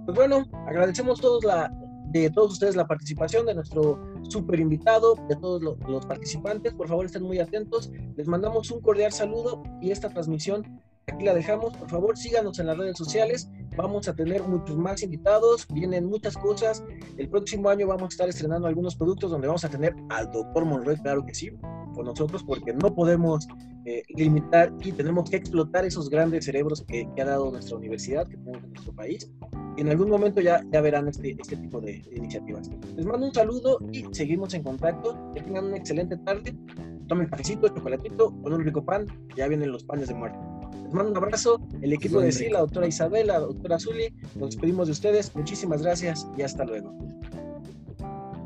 Pues 0.06 0.16
bueno, 0.16 0.44
agradecemos 0.66 1.20
todos 1.20 1.44
la, 1.44 1.72
de 2.20 2.30
todos 2.30 2.52
ustedes 2.52 2.76
la 2.76 2.86
participación, 2.86 3.46
de 3.46 3.54
nuestro 3.54 4.00
super 4.28 4.60
invitado, 4.60 5.16
de 5.28 5.36
todos 5.36 5.62
los 5.62 6.06
participantes. 6.06 6.74
Por 6.74 6.88
favor, 6.88 7.06
estén 7.06 7.22
muy 7.22 7.38
atentos. 7.38 7.90
Les 8.16 8.28
mandamos 8.28 8.70
un 8.70 8.80
cordial 8.80 9.12
saludo 9.12 9.62
y 9.80 9.90
esta 9.90 10.08
transmisión 10.08 10.80
aquí 11.06 11.24
la 11.24 11.34
dejamos. 11.34 11.76
Por 11.76 11.90
favor, 11.90 12.16
síganos 12.16 12.58
en 12.58 12.66
las 12.66 12.78
redes 12.78 12.96
sociales. 12.96 13.48
Vamos 13.76 14.08
a 14.08 14.14
tener 14.14 14.42
muchos 14.44 14.76
más 14.76 15.02
invitados, 15.02 15.66
vienen 15.72 16.06
muchas 16.06 16.36
cosas. 16.36 16.84
El 17.16 17.28
próximo 17.28 17.68
año 17.68 17.86
vamos 17.86 18.04
a 18.04 18.08
estar 18.08 18.28
estrenando 18.28 18.68
algunos 18.68 18.94
productos 18.94 19.30
donde 19.30 19.48
vamos 19.48 19.64
a 19.64 19.68
tener 19.68 19.94
al 20.10 20.30
doctor 20.30 20.64
Monroy, 20.64 20.96
claro 20.96 21.26
que 21.26 21.34
sí, 21.34 21.50
con 21.94 22.06
nosotros, 22.06 22.42
porque 22.42 22.72
no 22.72 22.94
podemos 22.94 23.48
eh, 23.86 24.02
limitar 24.08 24.72
y 24.82 24.92
tenemos 24.92 25.30
que 25.30 25.36
explotar 25.36 25.84
esos 25.84 26.08
grandes 26.10 26.44
cerebros 26.44 26.84
que, 26.86 27.08
ha 27.20 27.24
dado 27.24 27.50
nuestra 27.50 27.76
universidad, 27.76 28.26
que 28.26 28.36
tenemos 28.36 28.64
en 28.64 28.70
nuestro 28.72 28.92
país. 28.94 29.30
en 29.76 29.88
algún 29.88 30.10
momento 30.10 30.40
ya, 30.40 30.62
ya 30.72 30.80
verán 30.80 31.08
este, 31.08 31.36
este 31.38 31.56
tipo 31.56 31.80
de, 31.80 32.02
iniciativas. 32.14 32.70
Les 32.96 33.04
mando 33.04 33.26
un 33.26 33.34
saludo 33.34 33.78
y 33.92 34.04
seguimos 34.12 34.54
en 34.54 34.62
contacto. 34.62 35.16
Que 35.34 35.42
tengan 35.42 35.66
una 35.66 35.76
excelente 35.76 36.16
tarde. 36.18 36.56
Tomen 37.08 37.28
cafecito, 37.28 37.68
chocolatito, 37.68 38.34
con 38.42 38.52
un 38.52 38.64
rico 38.64 38.84
pan. 38.84 39.06
Ya 39.36 39.48
vienen 39.48 39.70
los 39.70 39.84
panes 39.84 40.08
de 40.08 40.14
muerte. 40.14 40.38
Les 40.82 40.92
mando 40.92 41.10
un 41.10 41.16
abrazo. 41.16 41.60
El 41.82 41.92
equipo 41.92 42.20
de 42.20 42.32
sí, 42.32 42.48
la 42.48 42.60
doctora 42.60 42.86
Isabel, 42.86 43.26
la 43.28 43.38
doctora 43.40 43.78
Zuli. 43.78 44.14
Nos 44.36 44.50
despedimos 44.50 44.86
de 44.88 44.92
ustedes. 44.92 45.34
Muchísimas 45.34 45.82
gracias 45.82 46.26
y 46.36 46.42
hasta 46.42 46.64
luego. 46.64 46.96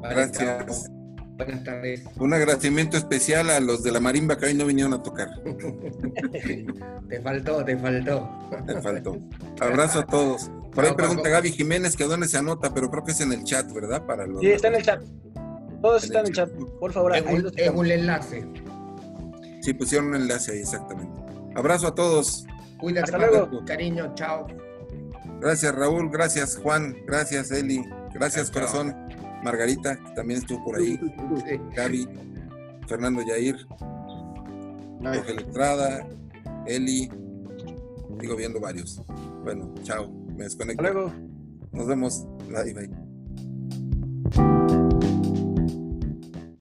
Gracias. 0.03 0.91
Buenas 1.39 1.63
tardes. 1.63 2.03
Un 2.17 2.35
agradecimiento 2.35 2.97
especial 2.97 3.49
a 3.51 3.61
los 3.61 3.85
de 3.85 3.93
la 3.93 4.01
marimba 4.01 4.37
que 4.37 4.47
hoy 4.47 4.55
no 4.55 4.67
vinieron 4.67 4.93
a 4.93 5.03
tocar. 5.05 5.31
te 7.09 7.21
faltó, 7.23 7.65
te 7.65 7.79
faltó. 7.79 8.29
Te 8.67 8.83
faltó. 8.83 9.19
Abrazo 9.61 10.01
a 10.01 10.07
todos. 10.07 10.51
Por 10.75 10.85
ahí 10.85 10.93
pregunta 10.95 11.29
Gaby 11.29 11.53
Jiménez 11.53 11.97
que 11.97 12.05
dónde 12.05 12.27
se 12.27 12.39
anota, 12.39 12.75
pero 12.75 12.91
creo 12.91 13.05
que 13.05 13.13
es 13.13 13.21
en 13.21 13.33
el 13.33 13.45
chat, 13.45 13.73
¿verdad? 13.73 14.05
Para 14.05 14.27
los 14.27 14.41
sí, 14.41 14.49
está 14.49 14.67
en 14.67 14.75
el 14.75 14.83
chat. 14.83 15.01
Todos 15.81 16.03
están 16.03 16.23
en 16.23 16.27
el 16.27 16.35
chat. 16.35 16.51
Por 16.81 16.93
favor, 16.93 17.17
es 17.17 17.25
un, 17.25 17.53
es 17.57 17.71
un 17.71 17.87
enlace. 17.87 18.45
Sí, 19.63 19.75
pusieron 19.75 20.09
un 20.09 20.17
enlace 20.17 20.53
ahí, 20.53 20.59
exactamente. 20.59 21.21
Abrazo 21.55 21.87
a 21.87 21.95
todos. 21.95 22.47
Cuídate, 22.81 23.15
Hasta 23.15 23.19
luego. 23.19 23.65
Cariño, 23.65 24.13
chao. 24.17 24.49
Gracias, 25.41 25.73
Raúl. 25.73 26.11
Gracias, 26.11 26.57
Juan. 26.57 26.97
Gracias, 27.07 27.53
Eli. 27.53 27.85
Gracias, 28.13 28.51
corazón. 28.51 29.08
Margarita, 29.43 29.97
que 29.97 30.11
también 30.13 30.41
estuvo 30.41 30.65
por 30.65 30.77
ahí. 30.77 30.99
Gaby, 31.75 32.09
Fernando 32.87 33.23
Yair, 33.23 33.57
Rogelio 35.01 35.41
Estrada, 35.41 36.09
Eli. 36.67 37.11
Sigo 38.21 38.37
viendo 38.37 38.61
varios. 38.61 39.01
Bueno, 39.45 39.73
chao. 39.83 40.11
Me 40.37 40.45
desconecto. 40.45 40.83
Hasta 40.83 40.95
luego. 40.95 41.13
Nos 41.73 41.87
vemos. 41.87 42.27
Bye, 42.49 42.75
bye. 42.75 42.91